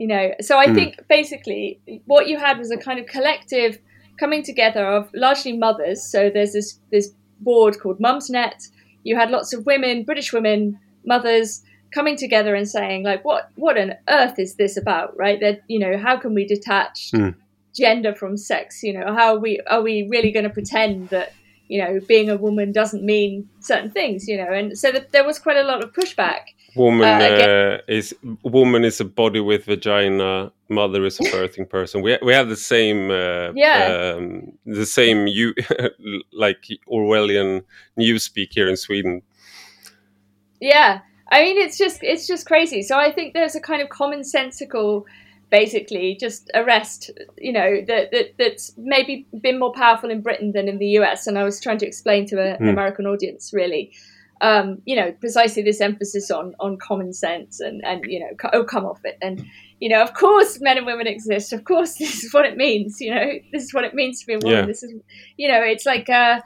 you 0.00 0.06
know 0.06 0.24
so 0.40 0.58
i 0.58 0.66
mm. 0.66 0.74
think 0.74 0.90
basically 1.08 1.80
what 2.06 2.26
you 2.26 2.36
had 2.38 2.58
was 2.58 2.70
a 2.70 2.76
kind 2.76 2.98
of 2.98 3.06
collective 3.06 3.78
coming 4.20 4.42
together 4.42 4.86
of 4.86 5.10
largely 5.14 5.56
mothers. 5.56 6.04
So 6.04 6.30
there's 6.30 6.52
this 6.52 6.78
this 6.92 7.12
board 7.40 7.80
called 7.80 7.98
mumsnet 7.98 8.68
you 9.02 9.16
had 9.16 9.30
lots 9.30 9.54
of 9.54 9.64
women 9.64 10.04
british 10.04 10.30
women 10.30 10.78
mothers 11.06 11.62
coming 11.90 12.14
together 12.14 12.54
and 12.54 12.68
saying 12.68 13.02
like 13.02 13.24
what 13.24 13.48
what 13.54 13.78
on 13.78 13.94
earth 14.08 14.38
is 14.38 14.56
this 14.56 14.76
about 14.76 15.16
right? 15.16 15.40
That 15.40 15.62
you 15.68 15.78
know 15.78 15.96
how 15.96 16.18
can 16.18 16.34
we 16.34 16.44
detach 16.46 17.10
mm. 17.12 17.34
gender 17.74 18.14
from 18.14 18.36
sex? 18.36 18.82
You 18.82 18.92
know 18.92 19.14
how 19.14 19.36
are 19.36 19.40
we 19.40 19.58
are 19.66 19.82
we 19.82 20.06
really 20.10 20.30
going 20.30 20.44
to 20.44 20.50
pretend 20.50 21.08
that 21.08 21.32
you 21.68 21.82
know 21.82 21.98
being 22.06 22.28
a 22.28 22.36
woman 22.36 22.72
doesn't 22.72 23.02
mean 23.02 23.48
certain 23.60 23.90
things 23.90 24.28
you 24.28 24.36
know? 24.36 24.52
And 24.52 24.78
so 24.78 24.92
the, 24.92 25.06
there 25.12 25.24
was 25.24 25.38
quite 25.38 25.56
a 25.56 25.64
lot 25.64 25.82
of 25.82 25.94
pushback 25.94 26.42
Woman 26.76 27.20
uh, 27.20 27.24
uh, 27.24 27.78
is 27.88 28.14
woman 28.42 28.84
is 28.84 29.00
a 29.00 29.04
body 29.04 29.40
with 29.40 29.64
vagina. 29.64 30.52
Mother 30.68 31.04
is 31.04 31.18
a 31.18 31.24
birthing 31.24 31.68
person. 31.68 32.02
We 32.02 32.18
we 32.22 32.32
have 32.32 32.48
the 32.48 32.56
same 32.56 33.10
uh, 33.10 33.52
yeah 33.54 34.14
um, 34.16 34.52
the 34.64 34.86
same 34.86 35.26
you 35.26 35.54
like 36.32 36.68
Orwellian 36.88 37.64
newspeak 37.98 38.48
here 38.52 38.68
in 38.68 38.76
Sweden. 38.76 39.22
Yeah, 40.60 41.00
I 41.30 41.42
mean 41.42 41.58
it's 41.58 41.76
just 41.76 42.02
it's 42.02 42.26
just 42.26 42.46
crazy. 42.46 42.82
So 42.82 42.96
I 42.96 43.10
think 43.10 43.34
there's 43.34 43.56
a 43.56 43.60
kind 43.60 43.82
of 43.82 43.88
commonsensical, 43.88 45.04
basically 45.50 46.16
just 46.20 46.50
arrest. 46.54 47.10
You 47.36 47.52
know 47.52 47.80
that 47.88 48.12
that 48.12 48.34
that's 48.38 48.72
maybe 48.76 49.26
been 49.40 49.58
more 49.58 49.72
powerful 49.72 50.08
in 50.08 50.20
Britain 50.20 50.52
than 50.52 50.68
in 50.68 50.78
the 50.78 50.98
US. 51.00 51.26
And 51.26 51.36
I 51.36 51.42
was 51.42 51.60
trying 51.60 51.78
to 51.78 51.86
explain 51.86 52.26
to 52.26 52.36
a, 52.36 52.54
an 52.54 52.66
mm. 52.66 52.70
American 52.70 53.06
audience 53.06 53.52
really 53.52 53.92
um, 54.40 54.80
you 54.86 54.96
know, 54.96 55.12
precisely 55.12 55.62
this 55.62 55.80
emphasis 55.80 56.30
on 56.30 56.54
on 56.60 56.78
common 56.78 57.12
sense 57.12 57.60
and 57.60 57.84
and 57.84 58.04
you 58.04 58.20
know, 58.20 58.30
oh, 58.52 58.64
come 58.64 58.86
off 58.86 59.00
it. 59.04 59.18
And 59.20 59.44
you 59.80 59.88
know, 59.88 60.02
of 60.02 60.14
course, 60.14 60.60
men 60.60 60.78
and 60.78 60.86
women 60.86 61.06
exist. 61.06 61.52
Of 61.52 61.64
course, 61.64 61.94
this 61.98 62.24
is 62.24 62.32
what 62.32 62.46
it 62.46 62.56
means. 62.56 63.00
You 63.00 63.14
know, 63.14 63.32
this 63.52 63.64
is 63.64 63.74
what 63.74 63.84
it 63.84 63.94
means 63.94 64.20
to 64.20 64.26
be 64.26 64.34
a 64.34 64.38
woman. 64.38 64.60
Yeah. 64.60 64.66
This 64.66 64.82
is, 64.82 64.92
you 65.36 65.48
know, 65.48 65.62
it's 65.62 65.86
like, 65.86 66.08
uh, 66.08 66.40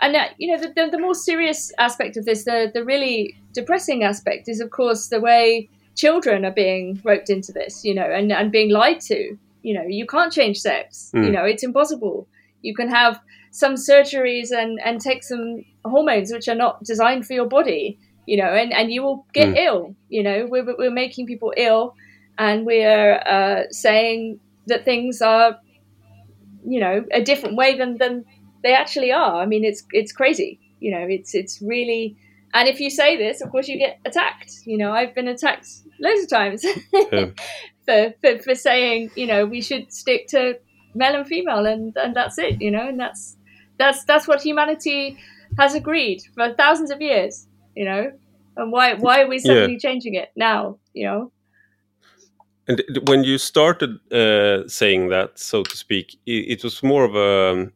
and 0.00 0.16
uh, 0.16 0.26
you 0.38 0.54
know, 0.54 0.62
the, 0.62 0.72
the, 0.74 0.90
the 0.92 0.98
more 0.98 1.14
serious 1.14 1.72
aspect 1.78 2.16
of 2.16 2.24
this, 2.24 2.44
the 2.44 2.70
the 2.72 2.84
really 2.84 3.36
depressing 3.52 4.04
aspect 4.04 4.48
is, 4.48 4.60
of 4.60 4.70
course, 4.70 5.08
the 5.08 5.20
way 5.20 5.68
children 5.96 6.44
are 6.44 6.52
being 6.52 7.00
roped 7.04 7.30
into 7.30 7.52
this. 7.52 7.84
You 7.84 7.94
know, 7.94 8.04
and 8.04 8.32
and 8.32 8.52
being 8.52 8.70
lied 8.70 9.00
to. 9.02 9.36
You 9.62 9.74
know, 9.74 9.86
you 9.86 10.06
can't 10.06 10.32
change 10.32 10.58
sex. 10.58 11.10
Mm. 11.14 11.26
You 11.26 11.32
know, 11.32 11.44
it's 11.44 11.62
impossible. 11.62 12.26
You 12.62 12.74
can 12.74 12.88
have 12.88 13.20
some 13.50 13.74
surgeries 13.74 14.50
and, 14.52 14.78
and 14.84 15.00
take 15.00 15.22
some 15.24 15.64
hormones 15.84 16.32
which 16.32 16.48
are 16.48 16.54
not 16.54 16.82
designed 16.84 17.26
for 17.26 17.34
your 17.34 17.46
body. 17.48 17.98
you 18.26 18.36
know, 18.36 18.52
and, 18.54 18.72
and 18.72 18.92
you 18.92 19.02
will 19.02 19.26
get 19.34 19.48
Mm. 19.48 19.56
ill. 19.66 19.96
You 20.08 20.22
know, 20.22 20.46
we're, 20.48 20.76
we're 20.78 20.90
making 21.04 21.26
people 21.26 21.52
ill 21.56 21.94
and 22.38 22.64
we're 22.64 23.14
uh, 23.36 23.64
saying 23.70 24.38
that 24.66 24.84
things 24.84 25.20
are, 25.20 25.58
you 26.64 26.80
know, 26.80 27.04
a 27.12 27.22
different 27.22 27.56
way 27.56 27.76
than, 27.76 27.98
than 27.98 28.24
they 28.62 28.74
actually 28.74 29.10
are. 29.12 29.36
I 29.42 29.46
mean, 29.46 29.64
it's 29.64 29.82
it's 29.92 30.12
crazy. 30.12 30.60
You 30.80 30.92
know, 30.92 31.06
it's 31.08 31.34
it's 31.34 31.60
really. 31.62 32.16
And 32.52 32.68
if 32.68 32.80
you 32.80 32.90
say 32.90 33.16
this, 33.16 33.40
of 33.40 33.50
course, 33.50 33.68
you 33.68 33.78
get 33.78 33.98
attacked. 34.04 34.52
You 34.64 34.76
know, 34.76 34.92
I've 34.92 35.14
been 35.14 35.28
attacked 35.28 35.66
loads 36.00 36.22
of 36.24 36.28
times 36.28 36.64
Yeah. 37.12 37.26
for, 37.86 38.14
for 38.20 38.38
for 38.42 38.54
saying, 38.54 39.10
you 39.16 39.26
know, 39.26 39.46
we 39.46 39.60
should 39.62 39.92
stick 39.92 40.26
to 40.28 40.58
male 40.94 41.14
and 41.16 41.26
female, 41.26 41.64
and 41.66 41.96
and 41.96 42.14
that's 42.14 42.38
it. 42.38 42.60
You 42.60 42.70
know, 42.70 42.86
and 42.88 42.98
that's 43.00 43.36
that's 43.80 44.04
that's 44.04 44.28
what 44.28 44.42
humanity 44.42 45.18
has 45.58 45.74
agreed 45.74 46.22
for 46.34 46.52
thousands 46.54 46.90
of 46.90 47.00
years. 47.00 47.46
You 47.74 47.84
know, 47.84 48.12
and 48.56 48.72
why 48.72 48.94
why 48.94 49.22
are 49.22 49.28
we 49.28 49.38
suddenly 49.38 49.78
changing 49.78 50.14
it 50.14 50.30
now? 50.36 50.78
You 50.92 51.06
know. 51.06 51.32
And 52.68 52.82
when 53.08 53.24
you 53.24 53.38
started 53.38 53.98
uh, 54.12 54.68
saying 54.68 55.08
that, 55.08 55.38
so 55.38 55.64
to 55.64 55.76
speak, 55.76 56.16
it, 56.26 56.58
it 56.58 56.64
was 56.64 56.82
more 56.82 57.04
of 57.04 57.16
a 57.16 57.52
um, 57.52 57.72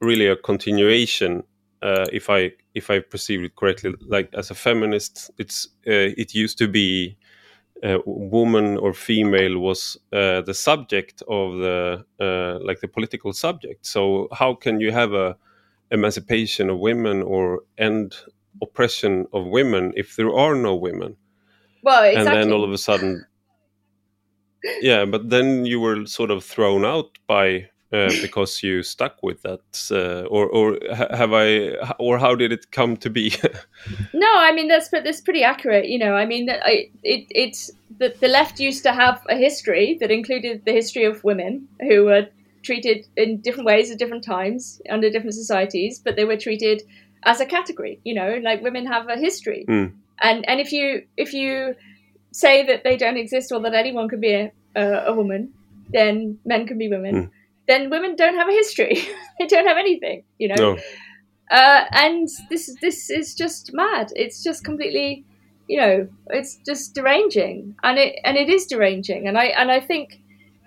really 0.00 0.26
a 0.26 0.36
continuation. 0.36 1.42
Uh, 1.82 2.06
if 2.12 2.30
I 2.30 2.52
if 2.74 2.90
I 2.90 3.00
perceived 3.00 3.44
it 3.44 3.56
correctly, 3.56 3.94
like 4.06 4.32
as 4.34 4.50
a 4.50 4.54
feminist, 4.54 5.30
it's 5.38 5.66
uh, 5.86 6.14
it 6.16 6.34
used 6.34 6.58
to 6.58 6.68
be 6.68 7.16
uh, 7.82 7.98
woman 8.06 8.76
or 8.78 8.92
female 8.92 9.58
was 9.58 9.96
uh, 10.12 10.40
the 10.42 10.54
subject 10.54 11.22
of 11.28 11.58
the 11.58 12.04
uh, 12.20 12.58
like 12.64 12.80
the 12.80 12.88
political 12.88 13.32
subject. 13.32 13.86
So 13.86 14.28
how 14.32 14.54
can 14.54 14.80
you 14.80 14.92
have 14.92 15.12
a 15.12 15.36
emancipation 15.90 16.70
of 16.70 16.78
women 16.78 17.22
or 17.22 17.62
end 17.78 18.16
oppression 18.62 19.26
of 19.32 19.46
women 19.46 19.92
if 19.96 20.16
there 20.16 20.32
are 20.32 20.54
no 20.54 20.74
women? 20.74 21.16
Well, 21.82 22.04
and 22.04 22.26
then 22.26 22.52
all 22.52 22.64
of 22.64 22.72
a 22.72 22.78
sudden 22.78 23.26
yeah 24.80 25.04
but 25.04 25.30
then 25.30 25.66
you 25.66 25.80
were 25.80 26.06
sort 26.06 26.30
of 26.30 26.44
thrown 26.44 26.84
out 26.84 27.18
by 27.26 27.68
uh, 27.92 28.10
because 28.22 28.62
you 28.62 28.82
stuck 28.82 29.22
with 29.22 29.42
that 29.42 29.90
uh, 29.90 30.26
or 30.28 30.46
or 30.48 30.78
have 31.14 31.32
i 31.32 31.70
or 31.98 32.18
how 32.18 32.34
did 32.34 32.52
it 32.52 32.70
come 32.70 32.96
to 32.96 33.10
be 33.10 33.32
No, 34.14 34.28
I 34.36 34.52
mean 34.52 34.68
that's 34.68 34.88
that's 34.88 35.20
pretty 35.20 35.42
accurate. 35.42 35.88
You 35.88 35.98
know, 35.98 36.14
I 36.14 36.26
mean 36.26 36.46
that 36.46 36.60
I, 36.64 36.90
it 37.02 37.26
it's 37.30 37.70
the, 37.98 38.14
the 38.20 38.28
left 38.28 38.60
used 38.60 38.82
to 38.84 38.92
have 38.92 39.20
a 39.28 39.36
history 39.36 39.96
that 40.00 40.10
included 40.10 40.64
the 40.64 40.72
history 40.72 41.04
of 41.04 41.24
women 41.24 41.68
who 41.80 42.04
were 42.04 42.26
treated 42.62 43.06
in 43.16 43.40
different 43.40 43.66
ways 43.66 43.90
at 43.90 43.98
different 43.98 44.24
times 44.24 44.80
under 44.88 45.10
different 45.10 45.34
societies, 45.34 45.98
but 45.98 46.14
they 46.16 46.24
were 46.24 46.36
treated 46.36 46.82
as 47.24 47.40
a 47.40 47.46
category. 47.46 48.00
You 48.04 48.14
know, 48.14 48.38
like 48.42 48.62
women 48.62 48.86
have 48.86 49.08
a 49.08 49.16
history, 49.16 49.64
Mm. 49.68 49.92
and 50.20 50.48
and 50.48 50.60
if 50.60 50.72
you 50.72 51.02
if 51.16 51.32
you 51.34 51.74
say 52.32 52.64
that 52.66 52.84
they 52.84 52.96
don't 52.96 53.16
exist 53.16 53.52
or 53.52 53.60
that 53.60 53.74
anyone 53.74 54.08
can 54.08 54.20
be 54.20 54.32
a, 54.32 54.52
a, 54.76 54.84
a 55.06 55.12
woman, 55.12 55.52
then 55.90 56.38
men 56.44 56.66
can 56.66 56.78
be 56.78 56.88
women. 56.88 57.14
Mm. 57.14 57.30
Then 57.68 57.90
women 57.90 58.16
don't 58.16 58.34
have 58.34 58.48
a 58.48 58.52
history. 58.52 59.06
they 59.38 59.46
don't 59.46 59.66
have 59.66 59.78
anything. 59.78 60.24
You 60.38 60.48
know. 60.48 60.74
no 60.74 60.78
Uh, 61.50 61.84
and 61.90 62.28
this 62.48 62.74
this 62.80 63.10
is 63.10 63.34
just 63.34 63.74
mad. 63.74 64.10
It's 64.16 64.42
just 64.42 64.64
completely, 64.64 65.24
you 65.68 65.76
know, 65.76 66.08
it's 66.30 66.58
just 66.64 66.94
deranging, 66.94 67.74
and 67.82 67.98
it 67.98 68.18
and 68.24 68.38
it 68.38 68.48
is 68.48 68.66
deranging, 68.66 69.28
and 69.28 69.36
I 69.36 69.46
and 69.46 69.70
I 69.70 69.78
think 69.78 70.20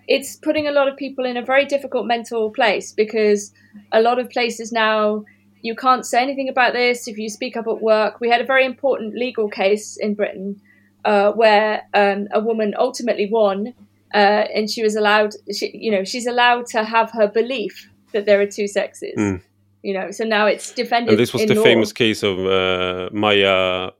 it's 0.08 0.36
putting 0.36 0.68
a 0.68 0.72
lot 0.72 0.88
of 0.88 0.96
people 0.96 1.26
in 1.26 1.38
a 1.38 1.42
very 1.42 1.66
difficult 1.66 2.06
mental 2.06 2.52
place 2.52 2.92
because 2.92 3.52
a 3.92 4.00
lot 4.00 4.20
of 4.20 4.30
places 4.30 4.72
now 4.72 5.24
you 5.64 5.76
can't 5.76 6.06
say 6.06 6.22
anything 6.22 6.48
about 6.48 6.74
this 6.74 7.08
if 7.08 7.18
you 7.18 7.30
speak 7.30 7.58
up 7.58 7.66
at 7.68 7.82
work. 7.82 8.20
We 8.22 8.30
had 8.30 8.40
a 8.40 8.46
very 8.46 8.66
important 8.66 9.16
legal 9.16 9.50
case 9.50 9.98
in 9.98 10.14
Britain 10.14 10.62
uh, 11.04 11.32
where 11.32 11.82
um, 11.96 12.28
a 12.32 12.40
woman 12.40 12.76
ultimately 12.78 13.28
won, 13.28 13.74
uh, 14.14 14.18
and 14.54 14.70
she 14.70 14.84
was 14.84 14.96
allowed, 14.96 15.34
she, 15.54 15.72
you 15.76 15.92
know, 15.92 16.04
she's 16.04 16.28
allowed 16.28 16.66
to 16.68 16.84
have 16.84 17.12
her 17.12 17.28
belief 17.28 17.90
that 18.14 18.26
there 18.26 18.40
are 18.40 18.46
two 18.46 18.68
sexes. 18.68 19.16
Mm. 19.18 19.42
You 19.84 19.94
know, 19.94 20.12
so 20.12 20.24
now 20.24 20.48
it's 20.48 20.72
defended. 20.74 21.12
and 21.12 21.20
this 21.20 21.34
was 21.34 21.46
the 21.46 21.56
law. 21.56 21.64
famous 21.64 21.92
case 21.94 22.24
of 22.24 22.40
uh, 22.40 23.10
maya 23.14 23.92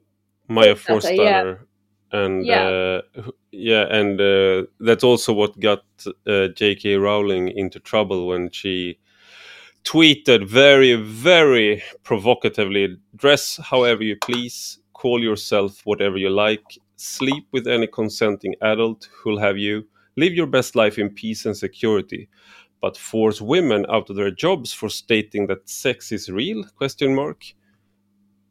maya 0.48 0.76
Forstater, 0.76 1.18
yeah. 2.12 2.18
and 2.20 2.46
Yeah. 2.46 2.68
uh, 2.68 3.02
yeah 3.52 3.86
and 3.90 4.20
uh, 4.20 4.64
that's 4.80 5.04
also 5.04 5.32
what 5.34 5.58
got 5.60 5.84
uh, 6.06 6.50
jk 6.60 7.00
rowling 7.02 7.48
into 7.50 7.80
trouble 7.80 8.28
when 8.28 8.50
she 8.52 8.98
tweeted 9.84 10.46
very 10.48 10.96
very 10.96 11.82
provocatively 12.04 12.98
dress 13.16 13.60
however 13.64 14.04
you 14.04 14.18
please 14.22 14.80
call 14.94 15.22
yourself 15.24 15.82
whatever 15.86 16.18
you 16.18 16.30
like 16.30 16.80
sleep 16.96 17.46
with 17.52 17.68
any 17.68 17.88
consenting 17.88 18.54
adult 18.62 19.08
who'll 19.24 19.40
have 19.40 19.58
you 19.58 19.86
live 20.18 20.34
your 20.34 20.48
best 20.48 20.76
life 20.76 20.98
in 21.00 21.10
peace 21.10 21.46
and 21.46 21.56
security 21.58 22.28
but 22.82 22.98
force 22.98 23.42
women 23.42 23.86
out 23.90 24.10
of 24.10 24.16
their 24.16 24.32
jobs 24.32 24.74
for 24.74 24.90
stating 24.90 25.48
that 25.48 25.68
sex 25.70 26.12
is 26.12 26.30
real 26.30 26.64
question 26.78 27.16
mark 27.16 27.44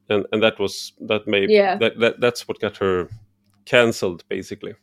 and 0.09 0.27
and 0.33 0.43
that 0.43 0.59
was 0.59 0.93
that 1.01 1.27
made 1.27 1.51
Yeah. 1.51 1.77
that, 1.79 1.99
that 1.99 2.21
that's 2.21 2.47
what 2.49 2.61
got 2.61 2.77
her 2.79 3.09
cancelled 3.65 4.25
basically 4.29 4.75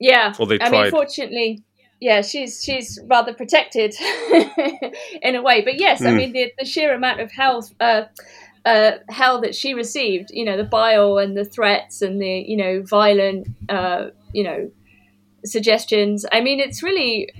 Yeah, 0.00 0.34
Or 0.38 0.46
they 0.46 0.58
I 0.60 0.64
mean, 0.68 0.70
tried. 0.70 0.90
fortunately, 0.90 1.62
yeah, 2.00 2.20
she's 2.22 2.62
she's 2.62 2.98
rather 3.08 3.32
protected 3.32 3.94
in 5.22 5.34
a 5.36 5.42
way. 5.42 5.62
But 5.62 5.78
yes, 5.80 6.04
I 6.04 6.10
Mm. 6.10 6.16
mean, 6.18 6.32
the, 6.32 6.52
the 6.58 6.64
sheer 6.66 6.94
amount 6.94 7.20
of 7.20 7.30
hell, 7.32 7.66
uh, 7.80 8.02
uh, 8.66 8.92
hell 9.08 9.40
that 9.40 9.54
she 9.54 9.72
received, 9.74 10.28
you 10.30 10.44
know, 10.44 10.56
the 10.58 10.64
bile 10.64 11.16
and 11.18 11.36
the 11.36 11.44
threats 11.46 12.02
and 12.02 12.20
the 12.20 12.44
you 12.46 12.56
know 12.56 12.82
violent, 12.82 13.48
uh, 13.70 14.06
you 14.32 14.42
know, 14.44 14.70
suggestions. 15.46 16.24
I 16.32 16.40
mean, 16.40 16.60
it's 16.60 16.82
really 16.82 17.30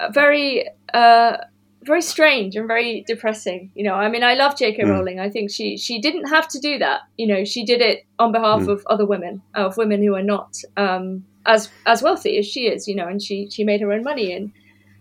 uh, 0.00 0.10
very. 0.12 0.68
Uh, 0.92 1.36
very 1.84 2.00
strange 2.00 2.54
and 2.54 2.68
very 2.68 3.02
depressing. 3.08 3.72
You 3.74 3.82
know, 3.82 3.94
I 3.94 4.08
mean, 4.08 4.22
I 4.22 4.34
love 4.34 4.56
J.K. 4.56 4.84
Mm. 4.84 4.88
Rowling. 4.88 5.18
I 5.18 5.28
think 5.28 5.50
she 5.50 5.76
she 5.76 6.00
didn't 6.00 6.28
have 6.28 6.46
to 6.50 6.60
do 6.60 6.78
that. 6.78 7.00
You 7.18 7.26
know, 7.26 7.44
she 7.44 7.64
did 7.64 7.80
it 7.80 8.06
on 8.20 8.30
behalf 8.30 8.60
Mm. 8.60 8.68
of 8.68 8.86
other 8.86 9.04
women, 9.04 9.42
of 9.56 9.76
women 9.76 10.00
who 10.00 10.14
are 10.14 10.22
not 10.22 10.54
um, 10.76 11.24
as 11.44 11.70
as 11.84 12.00
wealthy 12.00 12.38
as 12.38 12.46
she 12.46 12.68
is. 12.68 12.86
You 12.86 12.94
know, 12.94 13.08
and 13.08 13.20
she 13.20 13.50
she 13.50 13.64
made 13.64 13.80
her 13.80 13.92
own 13.92 14.04
money 14.04 14.32
and 14.32 14.52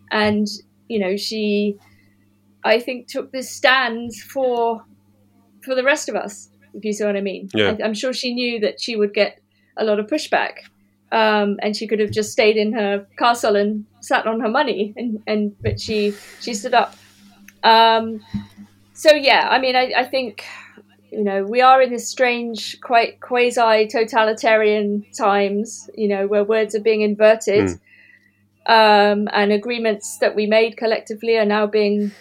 and 0.09 0.47
you 0.88 0.97
know 0.97 1.15
she, 1.17 1.78
I 2.63 2.80
think, 2.80 3.05
took 3.07 3.32
this 3.32 3.51
stand 3.51 4.15
for 4.15 4.84
for 5.63 5.76
the 5.76 5.84
rest 5.84 6.09
of 6.09 6.15
us. 6.15 6.49
If 6.74 6.84
you 6.84 6.93
see 6.93 7.03
what 7.05 7.15
I 7.15 7.22
mean. 7.22 7.49
Yeah. 7.53 7.76
I, 7.80 7.84
I'm 7.86 7.93
sure 7.93 8.11
she 8.11 8.34
knew 8.34 8.59
that 8.61 8.82
she 8.82 8.95
would 8.95 9.13
get 9.13 9.39
a 9.78 9.84
lot 9.84 9.99
of 9.99 10.07
pushback. 10.07 10.53
Um, 11.12 11.57
and 11.62 11.76
she 11.76 11.88
could 11.88 11.99
have 11.99 12.12
just 12.12 12.32
stayed 12.32 12.55
in 12.55 12.72
her 12.72 13.05
castle 13.18 13.57
and 13.57 13.86
sat 13.99 14.26
on 14.26 14.39
her 14.39 14.47
money, 14.49 14.93
and, 14.95 15.20
and 15.28 15.55
but 15.62 15.80
she 15.80 16.14
she 16.39 16.53
stood 16.53 16.74
up. 16.74 16.95
Um, 17.64 18.22
so 18.93 19.12
yeah, 19.14 19.47
I 19.49 19.59
mean, 19.59 19.76
I, 19.76 19.91
I 19.97 20.05
think 20.05 20.45
you 21.12 21.24
know 21.24 21.43
we 21.43 21.59
are 21.59 21.82
in 21.82 21.91
this 21.91 22.07
strange, 22.07 22.80
quite 22.80 23.20
quasi 23.20 23.88
totalitarian 23.88 25.05
times. 25.18 25.89
You 25.95 26.07
know 26.07 26.28
where 26.28 26.45
words 26.45 26.76
are 26.76 26.82
being 26.82 27.01
inverted, 27.01 27.68
um, 28.66 29.28
and 29.34 29.51
agreements 29.51 30.18
that 30.20 30.36
we 30.36 30.45
made 30.45 30.78
collectively 30.78 31.38
are 31.38 31.45
now 31.45 31.68
being 31.68 32.12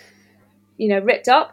you 0.79 0.89
know 0.89 0.99
ripped 0.99 1.29
up. 1.29 1.53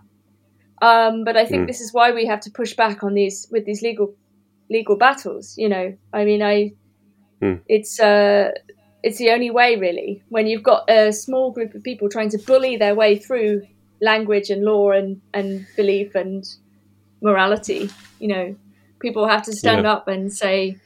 Um, 0.82 1.24
but 1.24 1.38
I 1.38 1.46
think 1.46 1.64
Mm. 1.64 1.68
this 1.68 1.82
is 1.82 1.94
why 1.94 2.12
we 2.12 2.26
have 2.28 2.40
to 2.42 2.52
push 2.52 2.76
back 2.76 3.04
on 3.04 3.14
these 3.14 3.48
with 3.52 3.66
these 3.66 3.82
legal 3.84 4.16
legal 4.70 4.96
battles. 4.96 5.56
You 5.58 5.70
know, 5.70 5.96
I 6.14 6.26
mean, 6.26 6.42
I 6.42 6.74
Mm. 7.44 7.62
it's 7.68 8.00
uh, 8.00 8.52
it's 9.04 9.18
the 9.18 9.30
only 9.32 9.52
way 9.52 9.76
really 9.78 10.24
when 10.30 10.48
you've 10.48 10.64
got 10.64 10.90
a 10.90 11.12
small 11.12 11.52
group 11.52 11.74
of 11.76 11.84
people 11.84 12.10
trying 12.10 12.30
to 12.32 12.40
bully 12.48 12.78
their 12.78 12.96
way 12.96 13.18
through 13.18 13.62
language 14.02 14.50
and 14.50 14.64
law 14.64 14.92
and 14.92 15.22
and 15.34 15.68
belief 15.76 16.16
and 16.16 16.44
morality. 17.22 17.90
You 18.20 18.28
know, 18.30 18.56
people 19.02 19.28
have 19.28 19.44
to 19.44 19.54
stand 19.54 19.86
Yeah. 19.86 19.94
up 19.94 20.08
and 20.08 20.32
say, 20.34 20.80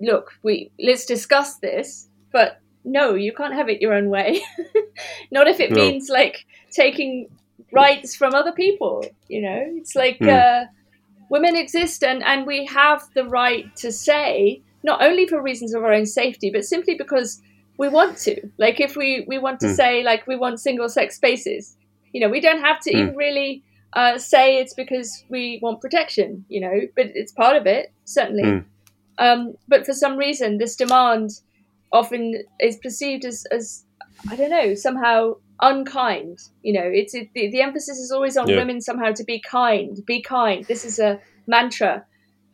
"Look, 0.00 0.30
we 0.42 0.72
let's 0.80 1.06
discuss 1.06 1.58
this," 1.58 2.08
but 2.32 2.58
no, 2.84 3.14
you 3.14 3.32
can't 3.32 3.54
have 3.54 3.68
it 3.68 3.80
your 3.80 3.94
own 3.94 4.10
way. 4.10 4.42
Not 5.32 5.48
if 5.48 5.60
it 5.60 5.70
No. 5.70 5.76
means 5.76 6.08
like 6.10 6.44
taking 6.72 7.28
rights 7.72 8.16
from 8.16 8.34
other 8.34 8.52
people. 8.52 9.14
You 9.28 9.42
know, 9.42 9.62
it's 9.76 9.94
like 9.94 10.20
Hmm. 10.20 10.28
uh, 10.28 10.64
women 11.30 11.56
exist, 11.56 12.04
and 12.04 12.22
and 12.24 12.46
we 12.46 12.66
have 12.66 13.02
the 13.14 13.24
right 13.26 13.74
to 13.78 13.92
say 13.92 14.62
not 14.84 15.02
only 15.02 15.26
for 15.26 15.42
reasons 15.42 15.74
of 15.74 15.82
our 15.82 15.92
own 15.92 16.06
safety, 16.06 16.50
but 16.54 16.64
simply 16.64 16.94
because 16.96 17.40
we 17.78 17.88
want 17.88 18.16
to. 18.18 18.34
Like 18.58 18.78
if 18.80 18.94
we 18.96 19.24
we 19.26 19.38
want 19.38 19.58
to 19.60 19.68
Hmm. 19.68 19.74
say 19.74 20.02
like 20.04 20.26
we 20.28 20.36
want 20.36 20.60
single 20.60 20.88
sex 20.88 21.16
spaces, 21.16 21.76
you 22.12 22.20
know, 22.20 22.28
we 22.28 22.40
don't 22.40 22.60
have 22.68 22.78
to 22.82 22.90
Hmm. 22.92 22.98
even 22.98 23.16
really 23.16 23.62
uh, 23.94 24.18
say 24.18 24.58
it's 24.60 24.74
because 24.74 25.24
we 25.30 25.58
want 25.62 25.80
protection. 25.80 26.44
You 26.48 26.60
know, 26.60 26.76
but 26.96 27.06
it's 27.14 27.32
part 27.32 27.56
of 27.56 27.66
it 27.66 27.92
certainly. 28.04 28.42
Hmm. 28.50 28.58
Um, 29.18 29.54
but 29.68 29.86
for 29.86 29.92
some 29.94 30.16
reason, 30.16 30.58
this 30.58 30.76
demand 30.76 31.30
often 31.92 32.42
is 32.60 32.76
perceived 32.82 33.24
as, 33.24 33.46
as 33.52 33.84
I 34.30 34.36
don't 34.36 34.50
know, 34.50 34.74
somehow 34.74 35.34
unkind. 35.62 36.38
You 36.62 36.72
know, 36.74 36.88
it's 37.00 37.14
it, 37.14 37.28
the, 37.34 37.50
the 37.50 37.62
emphasis 37.62 37.98
is 37.98 38.10
always 38.10 38.36
on 38.36 38.48
Yeah. 38.48 38.56
women 38.56 38.80
somehow 38.80 39.12
to 39.12 39.24
be 39.24 39.40
kind, 39.40 39.96
be 40.06 40.20
kind. 40.20 40.64
This 40.66 40.84
is 40.84 40.98
a 40.98 41.20
mantra, 41.46 42.04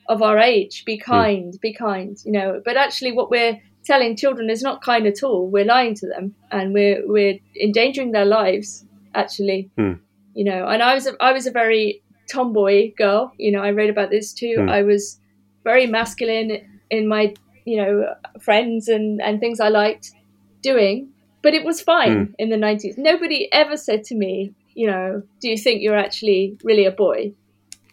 of 0.09 0.23
our 0.23 0.39
age. 0.39 0.85
Be 0.85 0.99
kind, 0.99 1.55
mm. 1.55 1.61
be 1.61 1.73
kind, 1.73 2.19
you 2.25 2.33
know. 2.33 2.61
But 2.65 2.77
actually, 2.77 3.13
what 3.13 3.31
we're 3.31 3.61
telling 3.85 4.17
children 4.17 4.51
is 4.51 4.63
not 4.63 4.83
kind 4.83 5.07
at 5.07 5.23
all. 5.23 5.49
We're 5.49 5.65
lying 5.65 5.95
to 5.97 6.07
them, 6.09 6.35
and 6.51 6.73
we're 6.73 7.03
we're 7.07 7.39
endangering 7.61 8.13
their 8.13 8.25
lives. 8.25 8.85
Actually, 9.15 9.71
mm. 9.79 9.99
you 10.35 10.45
know. 10.45 10.67
And 10.69 10.83
I 10.83 10.95
was 10.95 11.07
a, 11.07 11.13
I 11.21 11.33
was 11.33 11.47
a 11.47 11.51
very 11.51 12.03
tomboy 12.29 12.93
girl. 12.97 13.33
You 13.39 13.53
know, 13.53 13.63
I 13.63 13.71
read 13.71 13.91
about 13.91 14.11
this 14.11 14.33
too. 14.33 14.57
Mm. 14.59 14.71
I 14.71 14.83
was 14.83 15.19
very 15.65 15.87
masculine 15.87 16.81
in 16.91 17.09
my 17.09 17.35
you 17.65 17.77
know 17.77 18.15
friends 18.41 18.89
and 18.89 19.21
and 19.21 19.41
things 19.41 19.61
I 19.61 19.69
liked 19.69 20.13
doing. 20.63 21.11
But 21.43 21.55
it 21.55 21.65
was 21.65 21.81
fine 21.81 22.27
mm. 22.27 22.35
in 22.39 22.51
the 22.51 22.57
90s. 22.57 22.99
Nobody 22.99 23.51
ever 23.51 23.79
said 23.79 24.05
to 24.05 24.15
me, 24.15 24.53
you 24.75 24.87
know, 24.87 25.23
do 25.41 25.49
you 25.49 25.57
think 25.57 25.81
you're 25.81 25.97
actually 25.97 26.59
really 26.63 26.85
a 26.85 26.91
boy? 26.91 27.33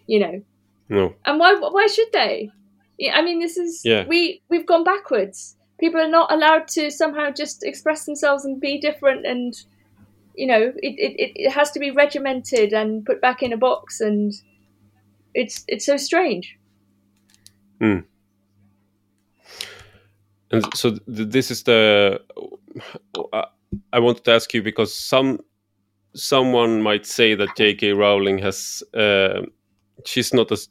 You 0.05 0.20
know. 0.20 0.41
No. 0.90 1.16
And 1.26 1.40
why 1.40 1.56
why 1.56 1.88
should 1.88 2.12
they? 2.14 2.52
I 3.14 3.22
mean, 3.22 3.40
this 3.40 3.58
is 3.58 3.82
yeah. 3.84 4.06
we 4.08 4.42
we've 4.50 4.66
gone 4.66 4.84
backwards. 4.84 5.56
People 5.80 6.02
are 6.02 6.10
not 6.10 6.32
allowed 6.32 6.68
to 6.70 6.90
somehow 6.90 7.30
just 7.30 7.64
express 7.64 8.06
themselves 8.06 8.46
and 8.46 8.60
be 8.60 8.80
different, 8.80 9.26
and 9.26 9.54
you 10.36 10.48
know, 10.48 10.74
it, 10.78 10.96
it, 10.98 11.32
it 11.36 11.52
has 11.52 11.72
to 11.72 11.80
be 11.80 11.92
regimented 11.92 12.74
and 12.74 13.06
put 13.06 13.22
back 13.22 13.44
in 13.44 13.54
a 13.54 13.58
box, 13.58 14.02
and 14.02 14.34
it's 15.34 15.64
it's 15.68 15.86
so 15.86 15.98
strange. 15.98 16.58
Hmm. 17.80 18.00
And 20.50 20.66
so 20.74 20.92
th 20.92 21.30
this 21.30 21.52
is 21.52 21.64
the 21.64 22.22
uh, 23.34 23.46
I 23.94 24.00
wanted 24.00 24.24
to 24.26 24.32
ask 24.32 24.54
you 24.54 24.64
because 24.64 24.96
some 24.96 25.40
someone 26.16 26.82
might 26.82 27.06
say 27.06 27.36
that 27.36 27.56
J.K. 27.58 27.94
Rowling 27.94 28.40
has 28.40 28.84
uh, 28.94 29.42
she's 30.06 30.34
not 30.34 30.52
as 30.52 30.70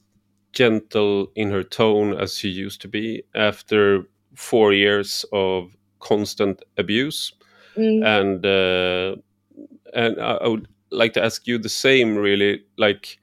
gentle 0.57 1.30
in 1.34 1.50
her 1.50 1.62
tone 1.62 2.14
as 2.14 2.38
she 2.38 2.48
used 2.48 2.80
to 2.80 2.88
be 2.88 3.22
after 3.34 4.02
four 4.34 4.72
years 4.72 5.24
of 5.32 5.76
constant 6.00 6.62
abuse, 6.78 7.32
mm. 7.76 8.02
and 8.04 8.44
uh, 8.46 9.20
and 9.94 10.18
I 10.20 10.48
would 10.48 10.66
like 10.90 11.12
to 11.12 11.22
ask 11.22 11.46
you 11.46 11.59
the 11.59 11.68
same. 11.68 12.16
Really, 12.16 12.64
like 12.78 13.18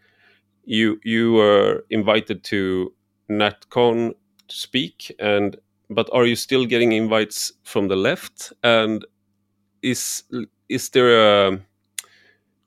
you 0.63 0.99
you 1.03 1.33
were 1.33 1.83
invited 1.89 2.43
to 2.45 2.93
NatCon 3.29 4.13
to 4.47 4.55
speak, 4.55 5.11
and 5.19 5.57
but 5.89 6.09
are 6.13 6.25
you 6.25 6.35
still 6.35 6.65
getting 6.65 6.91
invites 6.91 7.51
from 7.63 7.87
the 7.87 7.95
left? 7.95 8.53
And 8.63 9.03
is 9.81 10.23
is 10.69 10.89
there 10.89 11.47
a 11.47 11.59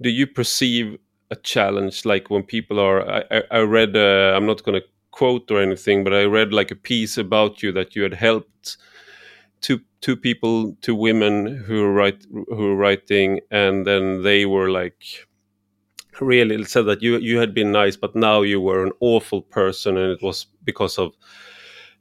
do 0.02 0.10
you 0.10 0.26
perceive 0.26 0.98
a 1.30 1.36
challenge 1.36 2.04
like 2.04 2.30
when 2.30 2.42
people 2.42 2.78
are 2.78 3.08
i, 3.08 3.42
I 3.50 3.60
read 3.60 3.96
uh, 3.96 4.34
i'm 4.36 4.46
not 4.46 4.62
going 4.62 4.80
to 4.80 4.86
quote 5.10 5.50
or 5.50 5.60
anything 5.60 6.04
but 6.04 6.12
i 6.12 6.24
read 6.24 6.52
like 6.52 6.70
a 6.70 6.76
piece 6.76 7.16
about 7.18 7.62
you 7.62 7.72
that 7.72 7.96
you 7.96 8.02
had 8.02 8.14
helped 8.14 8.76
two 9.60 9.80
two 10.00 10.16
people 10.16 10.76
two 10.82 10.94
women 10.94 11.46
who 11.66 11.86
write 11.86 12.26
who 12.30 12.68
were 12.68 12.76
writing 12.76 13.40
and 13.50 13.86
then 13.86 14.22
they 14.22 14.46
were 14.46 14.70
like 14.70 15.26
really 16.20 16.64
said 16.64 16.86
that 16.86 17.02
you 17.02 17.18
you 17.18 17.38
had 17.38 17.54
been 17.54 17.72
nice 17.72 17.96
but 17.96 18.14
now 18.14 18.42
you 18.42 18.60
were 18.60 18.84
an 18.84 18.92
awful 19.00 19.42
person 19.42 19.96
and 19.96 20.12
it 20.12 20.22
was 20.22 20.46
because 20.64 20.98
of 20.98 21.12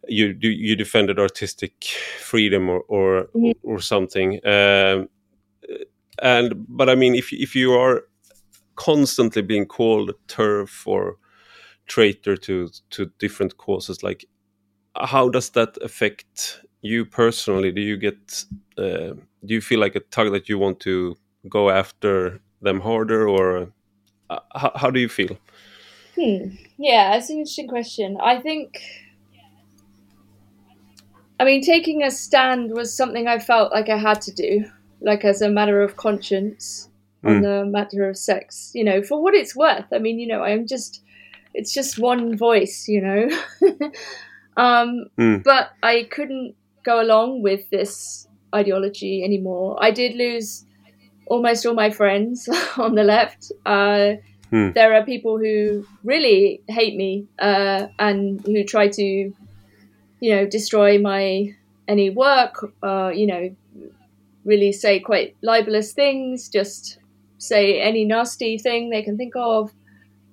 you 0.08 0.36
you 0.42 0.76
defended 0.76 1.20
artistic 1.20 1.84
freedom 2.20 2.70
or 2.70 2.82
or, 2.88 3.28
mm. 3.36 3.54
or 3.64 3.80
something 3.80 4.40
um, 4.46 5.10
and 6.22 6.54
but 6.68 6.90
i 6.90 6.96
mean 6.96 7.16
if 7.16 7.34
if 7.34 7.56
you 7.56 7.74
are 7.74 8.04
constantly 8.76 9.42
being 9.42 9.66
called 9.66 10.12
TERF 10.28 10.88
or 10.88 11.18
traitor 11.88 12.36
to 12.36 12.70
to 12.90 13.12
different 13.20 13.58
causes 13.58 14.02
like 14.02 14.26
how 14.96 15.30
does 15.30 15.52
that 15.52 15.78
affect 15.82 16.62
you 16.82 17.06
personally 17.06 17.72
do 17.72 17.82
you 17.82 17.98
get 17.98 18.46
uh, 18.78 19.14
do 19.46 19.54
you 19.54 19.62
feel 19.62 19.80
like 19.80 19.96
a 19.96 20.00
tug 20.00 20.32
that 20.32 20.50
you 20.50 20.58
want 20.58 20.80
to 20.80 21.16
go 21.48 21.70
after 21.70 22.42
them 22.62 22.80
harder 22.80 23.28
or 23.30 23.72
uh, 24.32 24.40
how, 24.56 24.72
how 24.76 24.90
do 24.90 25.00
you 25.00 25.10
feel 25.10 25.38
hmm. 26.16 26.48
yeah 26.78 27.16
it's 27.16 27.30
an 27.30 27.38
interesting 27.38 27.68
question 27.68 28.18
i 28.22 28.40
think 28.40 28.82
I 31.40 31.44
mean, 31.44 31.62
taking 31.62 32.02
a 32.04 32.12
stand 32.12 32.72
was 32.72 32.96
something 32.96 33.28
I 33.28 33.40
felt 33.40 33.74
like 33.74 33.90
I 33.90 33.98
had 33.98 34.22
to 34.22 34.32
do, 34.32 34.66
like 35.02 35.26
as 35.26 35.42
a 35.42 35.50
matter 35.50 35.82
of 35.82 35.98
conscience. 35.98 36.90
On 37.26 37.38
hmm. 37.38 37.44
the 37.44 37.66
matter 37.66 38.08
of 38.10 38.18
sex. 38.18 38.72
You 38.74 38.84
know, 38.84 39.02
for 39.02 39.22
what 39.22 39.34
it's 39.34 39.56
worth. 39.56 39.86
I 39.94 40.00
mean, 40.00 40.20
you 40.20 40.28
know, 40.28 40.44
I'm 40.44 40.68
just, 40.68 41.02
it's 41.54 41.74
just 41.74 42.00
one 42.00 42.38
voice, 42.38 42.88
you 42.88 43.02
know. 43.02 43.30
um, 44.58 45.06
mm. 45.18 45.44
But 45.44 45.72
I 45.84 46.08
couldn't 46.10 46.56
go 46.84 47.02
along 47.02 47.42
with 47.42 47.70
this 47.70 48.28
ideology 48.54 49.24
anymore. 49.24 49.78
I 49.82 49.92
did 49.92 50.16
lose 50.16 50.66
almost 51.28 51.66
all 51.66 51.74
my 51.74 51.90
friends 51.90 52.48
on 52.78 52.96
the 52.96 53.04
left. 53.04 53.52
Uh, 53.66 54.16
mm. 54.52 54.74
There 54.74 54.94
are 54.94 55.04
people 55.04 55.38
who 55.40 55.86
really 56.04 56.62
hate 56.68 56.96
me 56.96 57.28
uh, 57.40 57.88
and 57.98 58.46
who 58.46 58.64
try 58.64 58.88
to 58.90 59.34
you 60.20 60.36
know, 60.36 60.46
destroy 60.46 60.98
my 61.00 61.54
any 61.88 62.10
work, 62.10 62.74
uh, 62.82 63.12
you 63.14 63.28
know, 63.28 63.56
really 64.44 64.72
say 64.72 65.00
quite 65.00 65.36
libelous 65.44 65.94
things, 65.94 66.50
just 66.50 66.98
say 67.48 67.82
any 67.82 68.06
nasty 68.06 68.58
thing 68.58 68.89
they 68.89 69.04
can 69.04 69.18
think 69.18 69.34
of, 69.36 69.72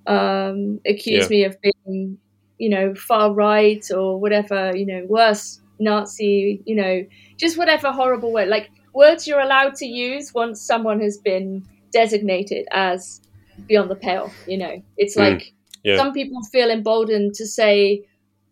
um, 0.07 0.79
accuse 0.85 1.23
yeah. 1.23 1.29
me 1.29 1.43
of 1.45 1.57
being, 1.61 2.17
you 2.57 2.69
know, 2.69 2.93
far 2.95 3.33
right 3.33 3.85
or 3.91 4.19
whatever, 4.19 4.75
you 4.75 4.85
know, 4.85 5.05
worse 5.07 5.61
Nazi, 5.79 6.61
you 6.65 6.75
know, 6.75 7.05
just 7.37 7.57
whatever 7.57 7.91
horrible 7.91 8.31
word, 8.31 8.47
like 8.47 8.69
words 8.93 9.27
you're 9.27 9.39
allowed 9.39 9.75
to 9.75 9.85
use 9.85 10.33
once 10.33 10.61
someone 10.61 10.99
has 11.01 11.17
been 11.17 11.65
designated 11.91 12.67
as 12.71 13.21
beyond 13.67 13.89
the 13.89 13.95
pale, 13.95 14.31
you 14.47 14.57
know. 14.57 14.81
It's 14.97 15.15
mm. 15.15 15.29
like 15.29 15.53
yeah. 15.83 15.97
some 15.97 16.13
people 16.13 16.41
feel 16.51 16.69
emboldened 16.69 17.35
to 17.35 17.47
say 17.47 18.05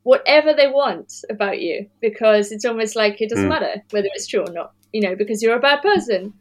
whatever 0.03 0.53
they 0.53 0.67
want 0.67 1.13
about 1.29 1.61
you 1.61 1.87
because 2.01 2.51
it's 2.51 2.65
almost 2.65 2.95
like 2.95 3.21
it 3.21 3.29
doesn't 3.29 3.45
mm. 3.45 3.49
matter 3.49 3.81
whether 3.91 4.07
it's 4.13 4.27
true 4.27 4.41
or 4.41 4.51
not, 4.51 4.73
you 4.93 5.01
know, 5.01 5.15
because 5.15 5.41
you're 5.41 5.55
a 5.55 5.59
bad 5.59 5.81
person, 5.81 6.33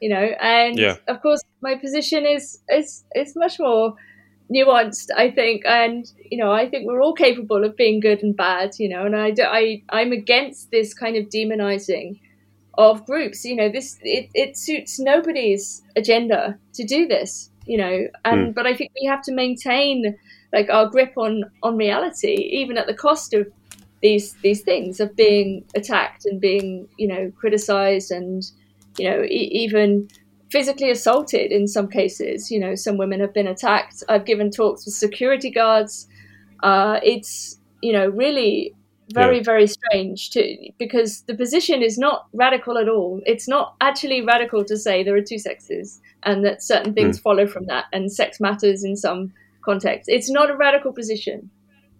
you 0.00 0.08
know. 0.08 0.34
And 0.40 0.78
yeah. 0.78 0.96
of 1.08 1.22
course, 1.22 1.42
my 1.60 1.74
position 1.76 2.26
is 2.26 2.60
is 2.70 3.04
is 3.14 3.34
much 3.36 3.58
more 3.58 3.94
nuanced, 4.52 5.08
I 5.16 5.30
think, 5.30 5.64
and 5.66 6.10
you 6.30 6.38
know, 6.38 6.52
I 6.52 6.68
think 6.68 6.86
we're 6.86 7.02
all 7.02 7.14
capable 7.14 7.64
of 7.64 7.76
being 7.76 8.00
good 8.00 8.22
and 8.22 8.36
bad, 8.36 8.72
you 8.78 8.88
know. 8.88 9.06
And 9.06 9.16
I 9.16 9.34
I 9.40 9.82
I'm 9.90 10.12
against 10.12 10.70
this 10.70 10.94
kind 10.94 11.16
of 11.16 11.28
demonizing 11.28 12.20
of 12.76 13.06
groups. 13.06 13.44
You 13.44 13.56
know, 13.56 13.68
this 13.68 13.98
it, 14.02 14.30
it 14.34 14.56
suits 14.56 14.98
nobody's 14.98 15.82
agenda 15.96 16.58
to 16.74 16.84
do 16.84 17.06
this, 17.06 17.50
you 17.66 17.78
know. 17.78 18.08
And 18.24 18.48
mm. 18.48 18.54
but 18.54 18.66
I 18.66 18.74
think 18.74 18.92
we 19.00 19.06
have 19.06 19.22
to 19.22 19.32
maintain 19.32 20.16
like 20.52 20.70
our 20.70 20.86
grip 20.88 21.14
on 21.16 21.44
on 21.62 21.76
reality, 21.76 22.34
even 22.34 22.78
at 22.78 22.86
the 22.86 22.94
cost 22.94 23.34
of 23.34 23.46
these 24.02 24.34
these 24.42 24.60
things 24.60 25.00
of 25.00 25.16
being 25.16 25.64
attacked 25.74 26.26
and 26.26 26.40
being 26.40 26.86
you 26.98 27.08
know 27.08 27.32
criticized 27.36 28.10
and 28.10 28.50
you 28.98 29.10
know 29.10 29.22
e- 29.22 29.50
even 29.52 30.08
physically 30.50 30.90
assaulted 30.90 31.50
in 31.50 31.66
some 31.66 31.88
cases. 31.88 32.50
You 32.50 32.60
know, 32.60 32.74
some 32.74 32.96
women 32.96 33.20
have 33.20 33.34
been 33.34 33.48
attacked. 33.48 34.02
I've 34.08 34.24
given 34.24 34.50
talks 34.50 34.84
with 34.84 34.94
security 34.94 35.50
guards. 35.50 36.06
Uh, 36.62 37.00
it's 37.02 37.58
you 37.82 37.92
know 37.92 38.08
really 38.08 38.74
very 39.12 39.36
yeah. 39.36 39.42
very 39.42 39.66
strange 39.66 40.30
to 40.30 40.56
because 40.78 41.22
the 41.22 41.34
position 41.34 41.82
is 41.82 41.98
not 41.98 42.26
radical 42.32 42.78
at 42.78 42.88
all. 42.88 43.20
It's 43.26 43.48
not 43.48 43.74
actually 43.80 44.22
radical 44.22 44.64
to 44.64 44.76
say 44.76 45.02
there 45.02 45.16
are 45.16 45.22
two 45.22 45.38
sexes 45.38 46.00
and 46.22 46.44
that 46.44 46.62
certain 46.62 46.94
things 46.94 47.18
mm. 47.18 47.22
follow 47.22 47.46
from 47.46 47.66
that 47.66 47.84
and 47.92 48.10
sex 48.10 48.40
matters 48.40 48.82
in 48.82 48.96
some 48.96 49.32
context. 49.64 50.08
It's 50.08 50.30
not 50.30 50.50
a 50.50 50.56
radical 50.56 50.92
position. 50.92 51.50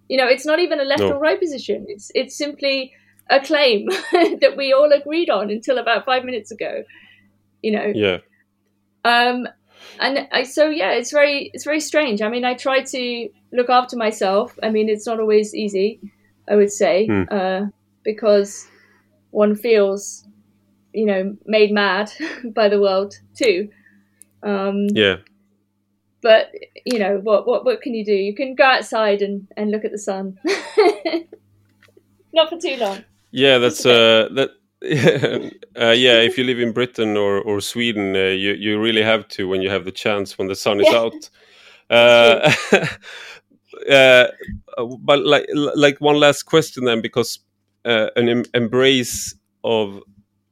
You 0.09 0.17
know, 0.19 0.27
it's 0.27 0.47
not 0.47 0.61
even 0.61 0.81
a 0.81 0.85
left 0.85 1.01
no. 1.01 1.13
or 1.13 1.19
right 1.19 1.41
position. 1.41 1.85
It's 1.89 2.11
it's 2.15 2.37
simply 2.37 2.93
a 3.31 3.41
claim 3.41 3.87
that 4.13 4.55
we 4.57 4.73
all 4.73 4.91
agreed 4.93 5.31
on 5.31 5.51
until 5.51 5.79
about 5.79 6.05
five 6.05 6.25
minutes 6.25 6.51
ago. 6.51 6.85
You 7.63 7.73
know. 7.73 7.93
Yeah. 7.95 8.19
Um, 9.05 9.49
and 10.01 10.29
I, 10.33 10.45
so 10.45 10.69
yeah, 10.69 10.93
it's 10.93 11.11
very 11.11 11.51
it's 11.55 11.65
very 11.65 11.81
strange. 11.81 12.23
I 12.23 12.29
mean, 12.29 12.45
I 12.45 12.55
try 12.55 12.83
to 12.83 13.29
look 13.53 13.71
after 13.71 13.97
myself. 13.97 14.59
I 14.63 14.71
mean, 14.71 14.89
it's 14.89 15.07
not 15.07 15.21
always 15.21 15.55
easy. 15.55 16.01
I 16.49 16.57
would 16.57 16.73
say 16.73 17.07
mm. 17.09 17.27
uh, 17.31 17.71
because 18.03 18.67
one 19.31 19.55
feels, 19.55 20.27
you 20.93 21.07
know, 21.07 21.37
made 21.47 21.73
mad 21.73 22.13
by 22.55 22.69
the 22.69 22.81
world 22.81 23.15
too. 23.35 23.71
Um, 24.43 24.89
yeah 24.93 25.17
but 26.25 26.51
you 26.87 26.99
know 26.99 27.21
what 27.23 27.47
what 27.47 27.65
what 27.67 27.83
can 27.83 27.95
you 27.95 28.05
do? 28.05 28.15
You 28.15 28.35
can 28.35 28.57
go 28.57 28.65
outside 28.65 29.21
and 29.21 29.47
and 29.59 29.71
look 29.71 29.85
at 29.85 29.93
the 29.93 29.99
sun. 29.99 30.39
Not 32.33 32.49
for 32.49 32.59
too 32.59 32.77
long. 32.79 33.05
Yeah, 33.35 33.59
that's 33.59 33.85
uh 33.85 34.29
that. 34.37 34.51
uh, 35.81 35.91
yeah, 35.91 36.21
if 36.21 36.37
you 36.39 36.45
live 36.45 36.61
in 36.61 36.73
Britain 36.73 37.17
or, 37.17 37.41
or 37.41 37.61
Sweden, 37.61 38.15
uh, 38.15 38.19
you 38.19 38.53
you 38.53 38.81
really 38.81 39.03
have 39.03 39.27
to 39.29 39.49
when 39.49 39.61
you 39.61 39.71
have 39.71 39.85
the 39.85 39.91
chance 39.91 40.39
when 40.39 40.47
the 40.47 40.55
sun 40.55 40.81
is 40.81 40.95
out. 40.95 41.31
Uh, 41.91 42.53
uh, 43.91 44.27
but 45.01 45.25
like 45.25 45.47
like 45.53 46.01
one 46.01 46.21
last 46.21 46.45
question 46.45 46.85
then, 46.85 47.01
because 47.01 47.41
uh, 47.85 48.11
an 48.15 48.29
em 48.29 48.45
embrace 48.55 49.35
of 49.65 50.01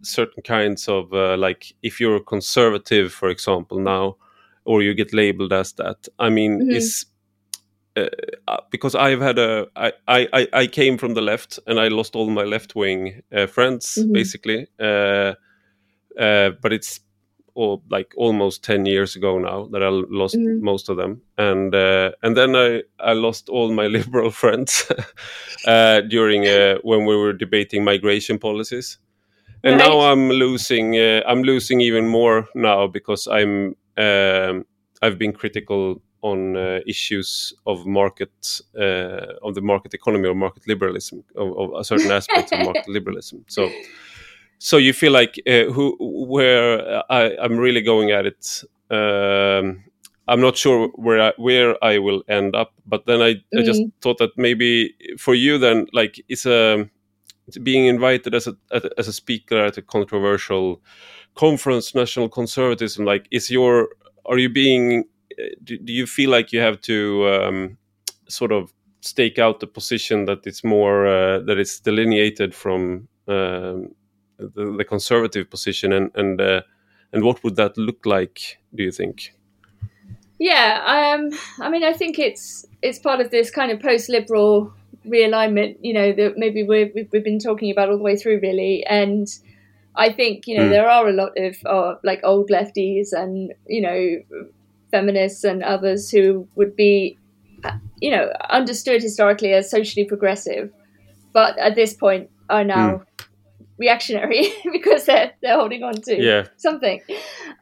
certain 0.03 0.43
kinds 0.43 0.89
of 0.89 1.13
uh, 1.13 1.37
like 1.37 1.75
if 1.83 2.01
you're 2.01 2.17
a 2.17 2.25
conservative, 2.25 3.13
for 3.13 3.29
example, 3.29 3.79
now, 3.79 4.17
or 4.65 4.83
you 4.83 4.93
get 4.95 5.13
labeled 5.13 5.53
as 5.53 5.73
that. 5.75 6.09
I 6.19 6.31
mean, 6.31 6.59
mm 6.59 6.69
-hmm. 6.69 6.77
is 6.77 7.07
uh, 7.97 8.07
uh, 8.49 8.57
because 8.71 8.95
I've 8.95 9.21
had 9.21 9.39
a 9.39 9.67
I, 9.77 9.93
I 10.09 10.49
I 10.53 10.67
came 10.67 10.99
from 10.99 11.15
the 11.15 11.21
left 11.21 11.59
and 11.67 11.79
I 11.79 11.89
lost 11.89 12.17
all 12.17 12.31
my 12.31 12.45
left 12.45 12.75
wing 12.75 13.23
uh, 13.33 13.47
friends 13.47 13.97
mm 13.97 14.05
-hmm. 14.05 14.13
basically, 14.13 14.67
uh, 14.79 15.35
uh, 16.19 16.51
but 16.63 16.73
it's 16.73 17.01
all 17.55 17.83
like 17.91 18.15
almost 18.17 18.65
10 18.65 18.87
years 18.87 19.17
ago 19.17 19.39
now 19.39 19.69
that 19.73 19.83
I 19.83 19.89
lost 19.89 20.37
mm. 20.37 20.61
most 20.61 20.89
of 20.89 20.97
them 20.97 21.21
and 21.37 21.75
uh, 21.75 22.13
and 22.23 22.37
then 22.37 22.57
I, 22.57 22.83
I 22.99 23.13
lost 23.13 23.49
all 23.49 23.73
my 23.73 23.87
liberal 23.99 24.31
friends 24.31 24.91
uh, 25.67 26.01
during 26.01 26.47
uh, 26.47 26.79
when 26.83 27.05
we 27.07 27.17
were 27.17 27.33
debating 27.33 27.85
migration 27.85 28.39
policies 28.39 28.99
and 29.65 29.79
right. 29.79 29.89
now 29.89 30.01
I'm 30.01 30.31
losing 30.31 30.97
uh, 30.97 31.23
I'm 31.27 31.43
losing 31.43 31.81
even 31.81 32.09
more 32.09 32.47
now 32.55 32.87
because 32.87 33.27
I'm 33.27 33.77
um, 33.97 34.65
I've 35.03 35.19
been 35.19 35.33
critical 35.33 36.01
on 36.23 36.57
uh, 36.57 36.81
issues 36.87 37.53
of 37.67 37.85
market 37.87 38.61
uh, 38.79 39.35
of 39.43 39.55
the 39.55 39.61
market 39.61 39.95
economy 39.95 40.29
or 40.29 40.35
market 40.35 40.67
liberalism 40.67 41.23
of, 41.37 41.59
of 41.59 41.81
a 41.81 41.85
certain 41.85 42.11
aspects 42.21 42.53
of 42.53 42.61
market 42.61 42.89
liberalism 42.89 43.45
so 43.49 43.71
so 44.65 44.77
you 44.77 44.93
feel 44.93 45.11
like 45.11 45.43
uh, 45.45 45.65
who 45.73 45.97
where 45.99 47.03
I, 47.11 47.37
I'm 47.43 47.59
really 47.59 47.81
going 47.81 48.13
at 48.13 48.27
it. 48.27 48.63
Um, 48.93 49.83
I'm 50.29 50.41
not 50.41 50.57
sure 50.57 50.87
where 50.95 51.21
I, 51.21 51.33
where 51.37 51.83
I 51.83 51.99
will 51.99 52.23
end 52.29 52.55
up, 52.55 52.73
but 52.87 53.05
then 53.07 53.21
I, 53.21 53.35
mm. 53.35 53.59
I 53.59 53.63
just 53.63 53.81
mm. 53.81 53.91
thought 54.01 54.19
that 54.19 54.31
maybe 54.37 54.95
for 55.19 55.35
you 55.35 55.59
then 55.59 55.89
like 55.93 56.25
it's 56.29 56.47
a 56.47 56.89
being 57.65 57.87
invited 57.87 58.37
as 58.37 58.47
a 58.47 58.57
as 58.97 59.09
a 59.09 59.13
speaker 59.13 59.59
at 59.59 59.79
a 59.79 59.83
controversial 59.83 60.81
conference, 61.35 61.93
national 61.93 62.29
conservatism. 62.29 63.05
Like, 63.05 63.27
is 63.33 63.51
your 63.51 63.89
are 64.27 64.39
you 64.39 64.49
being 64.49 65.03
do, 65.63 65.79
do 65.79 65.93
you 65.93 66.07
feel 66.07 66.31
like 66.31 66.53
you 66.53 66.61
have 66.61 66.81
to 66.83 67.29
um, 67.29 67.79
sort 68.29 68.53
of 68.53 68.73
stake 69.03 69.39
out 69.39 69.61
the 69.61 69.67
position 69.67 70.25
that 70.27 70.47
it's 70.47 70.65
more 70.65 71.07
uh, 71.07 71.41
that 71.41 71.59
it's 71.59 71.81
delineated 71.81 72.55
from 72.55 73.09
um, 73.29 73.95
the, 74.39 74.75
the 74.79 74.85
conservative 74.85 75.51
position, 75.51 75.93
and 75.93 76.11
and 76.15 76.41
uh, 76.41 76.63
and 77.13 77.23
what 77.23 77.43
would 77.45 77.57
that 77.57 77.77
look 77.77 78.07
like? 78.07 78.59
Do 78.75 78.83
you 78.83 78.93
think? 78.93 79.35
Yeah, 80.39 81.15
um, 81.15 81.39
I 81.61 81.71
mean, 81.71 81.85
I 81.85 81.93
think 81.93 82.19
it's 82.19 82.67
it's 82.81 82.99
part 82.99 83.21
of 83.21 83.31
this 83.31 83.51
kind 83.51 83.71
of 83.71 83.81
post-liberal 83.81 84.73
realignment, 85.07 85.77
you 85.81 85.93
know, 85.93 86.13
that 86.13 86.35
maybe 86.37 86.63
we've 86.63 86.93
we've 86.95 87.25
been 87.25 87.39
talking 87.39 87.71
about 87.71 87.91
all 87.91 87.99
the 87.99 88.03
way 88.03 88.17
through, 88.17 88.41
really, 88.41 88.85
and. 88.87 89.29
I 89.95 90.11
think 90.11 90.47
you 90.47 90.57
know 90.57 90.65
mm. 90.65 90.71
there 90.71 90.89
are 90.89 91.07
a 91.07 91.13
lot 91.13 91.33
of 91.37 91.57
uh, 91.67 91.97
like 92.03 92.21
old 92.25 92.49
lefties 92.49 93.13
and 93.13 93.53
you 93.67 93.83
know 93.83 94.49
feminists 94.93 95.43
and 95.43 95.65
others 95.65 96.11
who 96.11 96.47
would 96.55 96.77
be 96.77 97.19
you 98.01 98.11
know 98.11 98.33
understood 98.51 99.03
historically 99.03 99.53
as 99.53 99.69
socially 99.69 100.05
progressive, 100.05 100.71
but 101.33 101.59
at 101.59 101.75
this 101.75 101.95
point 101.95 102.31
are 102.49 102.65
now 102.65 102.89
mm 102.89 103.07
reactionary 103.83 104.53
because 104.73 105.05
they're 105.07 105.33
they're 105.43 105.57
holding 105.57 105.83
on 105.83 105.95
to 105.95 106.23
yeah. 106.23 106.47
something. 106.57 107.01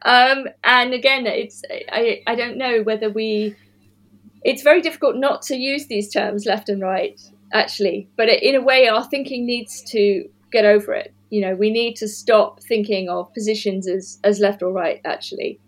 Um, 0.03 0.47
and 0.63 0.93
again, 0.93 1.25
it's 1.25 1.63
I 1.91 2.21
I 2.27 2.35
don't 2.35 2.57
know 2.57 2.83
whether 2.83 3.09
we. 3.09 3.55
It's 4.43 4.63
very 4.63 4.81
difficult 4.81 5.17
not 5.17 5.43
to 5.43 5.55
use 5.55 5.85
these 5.87 6.11
terms 6.11 6.45
left 6.47 6.67
and 6.67 6.81
right, 6.81 7.19
actually. 7.53 8.09
But 8.17 8.29
in 8.29 8.55
a 8.55 8.61
way, 8.61 8.87
our 8.87 9.03
thinking 9.03 9.45
needs 9.45 9.83
to 9.91 10.27
get 10.51 10.65
over 10.65 10.93
it. 10.93 11.13
You 11.29 11.41
know, 11.41 11.53
we 11.55 11.69
need 11.69 11.95
to 11.97 12.07
stop 12.07 12.61
thinking 12.63 13.09
of 13.09 13.31
positions 13.33 13.87
as 13.87 14.19
as 14.23 14.39
left 14.39 14.63
or 14.63 14.71
right. 14.71 14.99
Actually, 15.05 15.59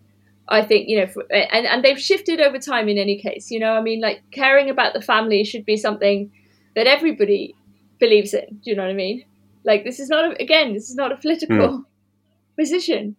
I 0.53 0.63
think 0.63 0.87
you 0.87 0.99
know, 0.99 1.07
for, 1.07 1.23
and 1.31 1.65
and 1.65 1.83
they've 1.83 1.99
shifted 1.99 2.39
over 2.39 2.59
time. 2.59 2.87
In 2.89 2.97
any 2.97 3.19
case, 3.19 3.51
you 3.51 3.59
know, 3.59 3.73
I 3.73 3.81
mean, 3.81 4.01
like 4.01 4.21
caring 4.31 4.69
about 4.69 4.93
the 4.93 5.01
family 5.01 5.43
should 5.43 5.65
be 5.65 5.77
something 5.77 6.31
that 6.75 6.87
everybody 6.87 7.55
believes 7.99 8.33
in. 8.33 8.59
Do 8.63 8.69
you 8.69 8.75
know 8.75 8.83
what 8.83 8.91
I 8.91 8.95
mean? 8.95 9.25
Like 9.63 9.83
this 9.83 9.99
is 9.99 10.09
not 10.09 10.25
a, 10.25 10.41
again, 10.41 10.73
this 10.73 10.89
is 10.89 10.95
not 10.95 11.11
a 11.11 11.17
political 11.17 11.57
mm. 11.57 11.83
position. 12.59 13.15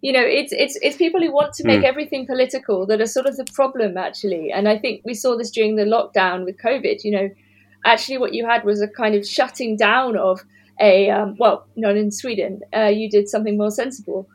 You 0.00 0.12
know, 0.12 0.22
it's 0.22 0.52
it's 0.52 0.78
it's 0.80 0.96
people 0.96 1.20
who 1.20 1.32
want 1.32 1.54
to 1.54 1.64
make 1.64 1.80
mm. 1.80 1.90
everything 1.92 2.26
political 2.26 2.86
that 2.86 3.00
are 3.00 3.06
sort 3.06 3.26
of 3.26 3.36
the 3.36 3.46
problem 3.52 3.96
actually. 3.96 4.52
And 4.52 4.68
I 4.68 4.78
think 4.78 5.02
we 5.04 5.14
saw 5.14 5.36
this 5.36 5.50
during 5.50 5.76
the 5.76 5.84
lockdown 5.84 6.44
with 6.44 6.58
COVID. 6.58 7.02
You 7.02 7.10
know, 7.10 7.30
actually 7.84 8.18
what 8.18 8.34
you 8.34 8.46
had 8.46 8.64
was 8.64 8.80
a 8.80 8.88
kind 8.88 9.14
of 9.14 9.26
shutting 9.26 9.76
down 9.76 10.16
of 10.16 10.44
a 10.80 11.10
um, 11.10 11.36
well, 11.38 11.66
not 11.76 11.96
in 11.96 12.10
Sweden. 12.10 12.60
Uh, 12.76 12.86
you 12.86 13.10
did 13.10 13.28
something 13.28 13.56
more 13.56 13.70
sensible, 13.70 14.28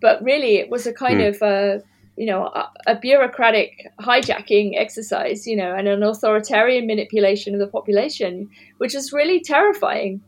but 0.00 0.22
really 0.22 0.56
it 0.56 0.70
was 0.70 0.86
a 0.86 0.92
kind 0.92 1.20
mm. 1.20 1.28
of 1.28 1.42
uh, 1.42 1.84
you 2.16 2.26
know 2.26 2.46
a, 2.46 2.70
a, 2.86 2.98
bureaucratic 2.98 3.86
hijacking 4.00 4.72
exercise. 4.78 5.46
You 5.46 5.56
know, 5.56 5.74
and 5.74 5.88
an 5.88 6.02
authoritarian 6.02 6.86
manipulation 6.86 7.54
of 7.54 7.60
the 7.60 7.66
population, 7.66 8.48
which 8.78 8.94
is 8.94 9.12
really 9.12 9.40
terrifying 9.40 10.20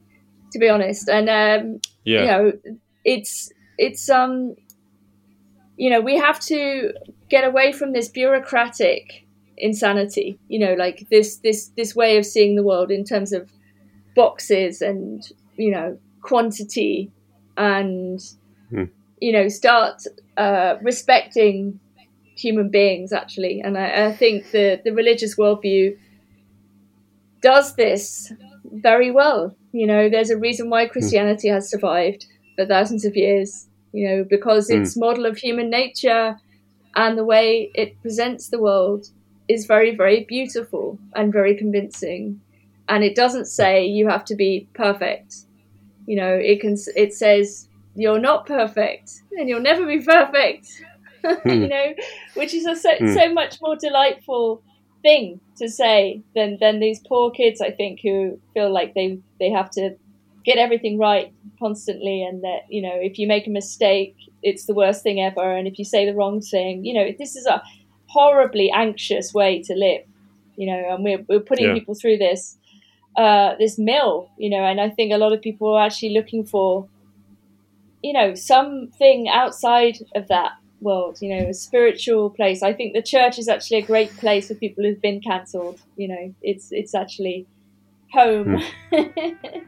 to 0.53 0.59
be 0.59 0.69
honest. 0.69 1.09
And 1.09 1.29
um, 1.29 1.81
yeah. 2.05 2.21
you 2.21 2.27
know, 2.27 2.53
it's 3.05 3.53
it's 3.79 4.09
um, 4.09 4.55
you 5.77 5.91
know, 5.91 6.01
we 6.01 6.17
have 6.17 6.41
to 6.41 6.93
get 7.29 7.45
away 7.45 7.73
from 7.73 7.93
this 7.93 8.09
bureaucratic 8.09 9.27
insanity. 9.57 10.39
You 10.49 10.59
know, 10.61 10.75
like 10.75 11.07
this 11.11 11.37
this 11.37 11.69
this 11.77 11.95
way 11.95 12.17
of 12.19 12.27
seeing 12.27 12.57
the 12.57 12.63
world 12.63 12.91
in 12.91 13.05
terms 13.05 13.33
of 13.33 13.51
boxes 14.15 14.83
and 14.83 15.27
you 15.57 15.71
know 15.71 15.99
quantity 16.23 17.11
and. 17.57 18.21
You 19.21 19.33
know 19.33 19.49
start 19.49 20.03
uh, 20.37 20.77
respecting 20.83 21.79
human 22.37 22.71
beings 22.71 23.13
actually 23.13 23.61
and 23.61 23.77
I, 23.77 24.07
I, 24.07 24.13
think 24.13 24.51
the 24.51 24.81
the 24.83 24.93
religious 24.93 25.37
worldview 25.37 25.97
does 27.43 27.75
this 27.77 28.33
very 28.65 29.11
well 29.11 29.55
you 29.73 29.87
know, 29.87 30.09
there's 30.09 30.31
a 30.31 30.39
reason 30.39 30.71
why 30.71 30.87
hmm. 30.87 30.93
Christianity 30.93 31.49
mm. 31.49 31.55
has 31.55 31.71
survived 31.71 32.27
for 32.57 32.67
thousands 32.67 33.05
of 33.05 33.17
years, 33.17 33.69
you 33.93 34.09
know, 34.09 34.25
because 34.25 34.69
mm. 34.69 34.81
its 34.81 34.97
model 34.97 35.27
of 35.27 35.37
human 35.37 35.71
nature 35.71 36.37
and 36.97 37.17
the 37.17 37.25
way 37.25 37.71
it 37.75 38.01
presents 38.03 38.49
the 38.49 38.59
world 38.59 39.07
is 39.49 39.67
very, 39.67 39.95
very 39.95 40.25
beautiful 40.25 40.99
and 41.15 41.33
very 41.33 41.57
convincing. 41.57 42.41
And 42.89 43.05
it 43.05 43.15
doesn't 43.15 43.47
say 43.47 43.85
you 43.87 44.09
have 44.09 44.25
to 44.27 44.35
be 44.35 44.69
perfect. 44.75 45.37
You 46.07 46.17
know, 46.17 46.35
it 46.35 46.61
can. 46.61 46.77
It 46.97 47.15
says 47.15 47.69
you're 48.01 48.19
not 48.19 48.47
perfect 48.47 49.13
and 49.33 49.49
you'll 49.49 49.61
never 49.61 49.87
be 49.87 50.01
perfect. 50.03 50.69
You 51.45 51.69
know, 51.69 51.95
which 52.33 52.55
is 52.55 52.65
a, 52.65 52.75
so, 52.75 52.95
mm. 52.95 53.13
so 53.13 53.31
much 53.35 53.61
more 53.61 53.77
delightful 53.77 54.63
thing 55.03 55.39
to 55.59 55.69
say 55.69 56.23
than 56.35 56.57
than 56.63 56.81
these 56.81 56.99
poor 57.07 57.31
kids. 57.31 57.61
I 57.61 57.73
think 57.73 58.01
who 58.03 58.41
feel 58.55 58.73
like 58.73 58.95
they 58.95 59.19
they 59.39 59.51
have 59.51 59.69
to 59.73 59.97
get 60.47 60.57
everything 60.57 60.99
right 60.99 61.31
constantly, 61.59 62.23
and 62.23 62.43
that 62.43 62.61
you 62.71 62.81
know 62.81 62.95
if 62.95 63.19
you 63.19 63.27
make 63.27 63.47
a 63.47 63.51
mistake, 63.51 64.17
it's 64.43 64.65
the 64.65 64.73
worst 64.73 65.03
thing 65.03 65.21
ever, 65.21 65.55
and 65.55 65.69
if 65.69 65.79
you 65.79 65.85
say 65.85 66.07
the 66.07 66.15
wrong 66.15 66.41
thing, 66.41 66.87
you 66.87 66.95
know 66.95 67.11
this 67.19 67.37
is 67.37 67.45
a 67.45 67.63
horribly 68.07 68.71
anxious 68.71 69.35
way 69.35 69.63
to 69.65 69.75
live. 69.75 70.01
You 70.57 70.69
know, 70.69 70.95
and 70.95 71.05
we're 71.05 71.23
we're 71.29 71.41
putting 71.41 71.67
yeah. 71.67 71.75
people 71.75 71.95
through 71.95 72.17
this 72.17 72.57
uh, 73.15 73.57
this 73.59 73.79
mill. 73.79 74.31
You 74.39 74.49
know, 74.49 74.65
and 74.65 74.81
I 74.81 74.89
think 74.89 75.13
a 75.13 75.19
lot 75.19 75.35
of 75.35 75.43
people 75.43 75.75
are 75.75 75.85
actually 75.85 76.15
looking 76.15 76.47
for 76.47 76.89
you 78.03 78.13
know 78.13 78.35
something 78.35 79.29
outside 79.29 79.99
of 80.15 80.29
that 80.29 80.53
world, 80.81 81.19
you 81.21 81.35
know, 81.35 81.49
a 81.49 81.55
spiritual 81.55 82.31
place. 82.31 82.63
I 82.63 82.73
think 82.73 82.95
the 82.95 83.03
church 83.03 83.39
is 83.39 83.49
actually 83.49 83.79
a 83.79 83.83
great 83.83 84.17
place 84.17 84.49
for 84.49 84.55
people 84.55 84.85
who've 84.85 85.01
been 85.01 85.21
cancelled. 85.21 85.81
You 85.97 86.09
know, 86.09 86.35
it's 86.43 86.73
it's 86.73 86.95
actually 86.95 87.47
home. 88.13 88.63
Mm. 88.93 89.35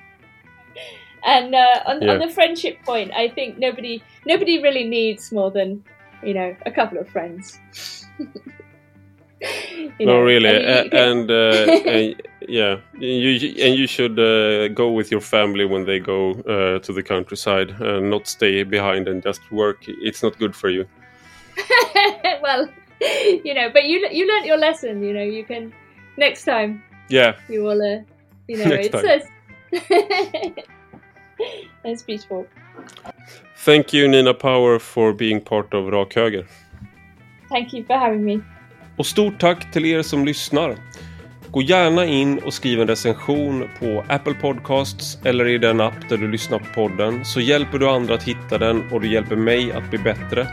and 1.25 1.55
uh, 1.55 1.81
on, 1.87 2.03
yeah. 2.03 2.13
on 2.13 2.19
the 2.19 2.29
friendship 2.29 2.79
point, 2.85 3.13
I 3.13 3.29
think 3.29 3.59
nobody 3.59 4.03
nobody 4.27 4.63
really 4.63 4.85
needs 4.85 5.33
more 5.33 5.51
than 5.51 5.85
you 6.23 6.35
know 6.35 6.57
a 6.67 6.71
couple 6.71 6.99
of 6.99 7.09
friends. 7.09 7.59
you 8.19 10.07
know, 10.07 10.19
no, 10.19 10.21
really, 10.21 10.49
and, 10.49 10.95
and, 10.95 11.31
uh, 11.31 11.35
and, 11.87 12.23
yeah, 12.49 12.77
you 12.99 13.31
and 13.65 13.75
you 13.75 13.87
should 13.87 14.19
uh, 14.19 14.69
go 14.69 14.91
with 14.91 15.11
your 15.11 15.21
family 15.21 15.65
when 15.65 15.85
they 15.85 15.99
go 15.99 16.31
uh, 16.31 16.79
to 16.81 16.93
the 16.93 17.03
countryside, 17.03 17.71
and 17.81 18.11
not 18.11 18.27
stay 18.27 18.63
behind 18.65 19.09
and 19.09 19.23
just 19.23 19.41
work. 19.51 19.85
It's 19.87 20.23
not 20.23 20.39
good 20.39 20.55
for 20.55 20.71
you. 20.71 20.87
well, 22.43 22.69
you 23.45 23.55
know, 23.55 23.71
but 23.73 23.85
you 23.85 24.09
you 24.11 24.27
learned 24.27 24.47
your 24.47 24.59
lesson. 24.59 25.03
You 25.03 25.13
know, 25.13 25.23
you 25.23 25.45
can 25.45 25.73
next 26.17 26.45
time. 26.45 26.83
Yeah. 27.09 27.35
You 27.49 27.63
will. 27.65 27.83
Uh, 27.83 28.03
you 28.49 28.59
know, 28.59 28.65
next 28.65 28.87
it 28.87 28.93
time. 28.93 29.05
says. 29.05 29.23
That's 31.85 32.03
beautiful. 32.03 32.47
Thank 33.57 33.93
you 33.93 34.09
Nina 34.09 34.35
Power 34.35 34.79
for 34.79 35.13
being 35.13 35.41
part 35.41 35.75
of 35.75 35.93
Rak 35.93 36.15
Höger. 36.15 36.47
Thank 37.49 37.73
you 37.73 37.85
for 37.85 37.99
having 37.99 38.25
me. 38.25 38.41
Och 38.97 39.07
stort 39.07 39.41
tack 39.41 39.73
till 39.73 39.85
er 39.85 40.03
som 40.03 40.25
lyssnar. 40.25 40.77
Gå 41.53 41.63
gärna 41.63 42.07
in 42.07 42.39
och 42.39 42.55
skriv 42.55 42.81
en 42.81 42.89
recension 42.89 43.69
på 43.79 44.05
Apple 44.09 44.35
Podcasts 44.35 45.19
eller 45.25 45.49
i 45.49 45.59
den 45.59 45.81
app 45.81 46.09
där 46.09 46.17
du 46.17 46.31
lyssnar 46.31 46.59
på 46.59 46.65
podden 46.75 47.25
så 47.25 47.41
hjälper 47.41 47.79
du 47.79 47.89
andra 47.89 48.15
att 48.15 48.23
hitta 48.23 48.59
den 48.59 48.91
och 48.91 49.01
du 49.01 49.13
hjälper 49.13 49.37
mig 49.37 49.73
att 49.73 49.91
bli 49.91 49.99
bättre. 49.99 50.47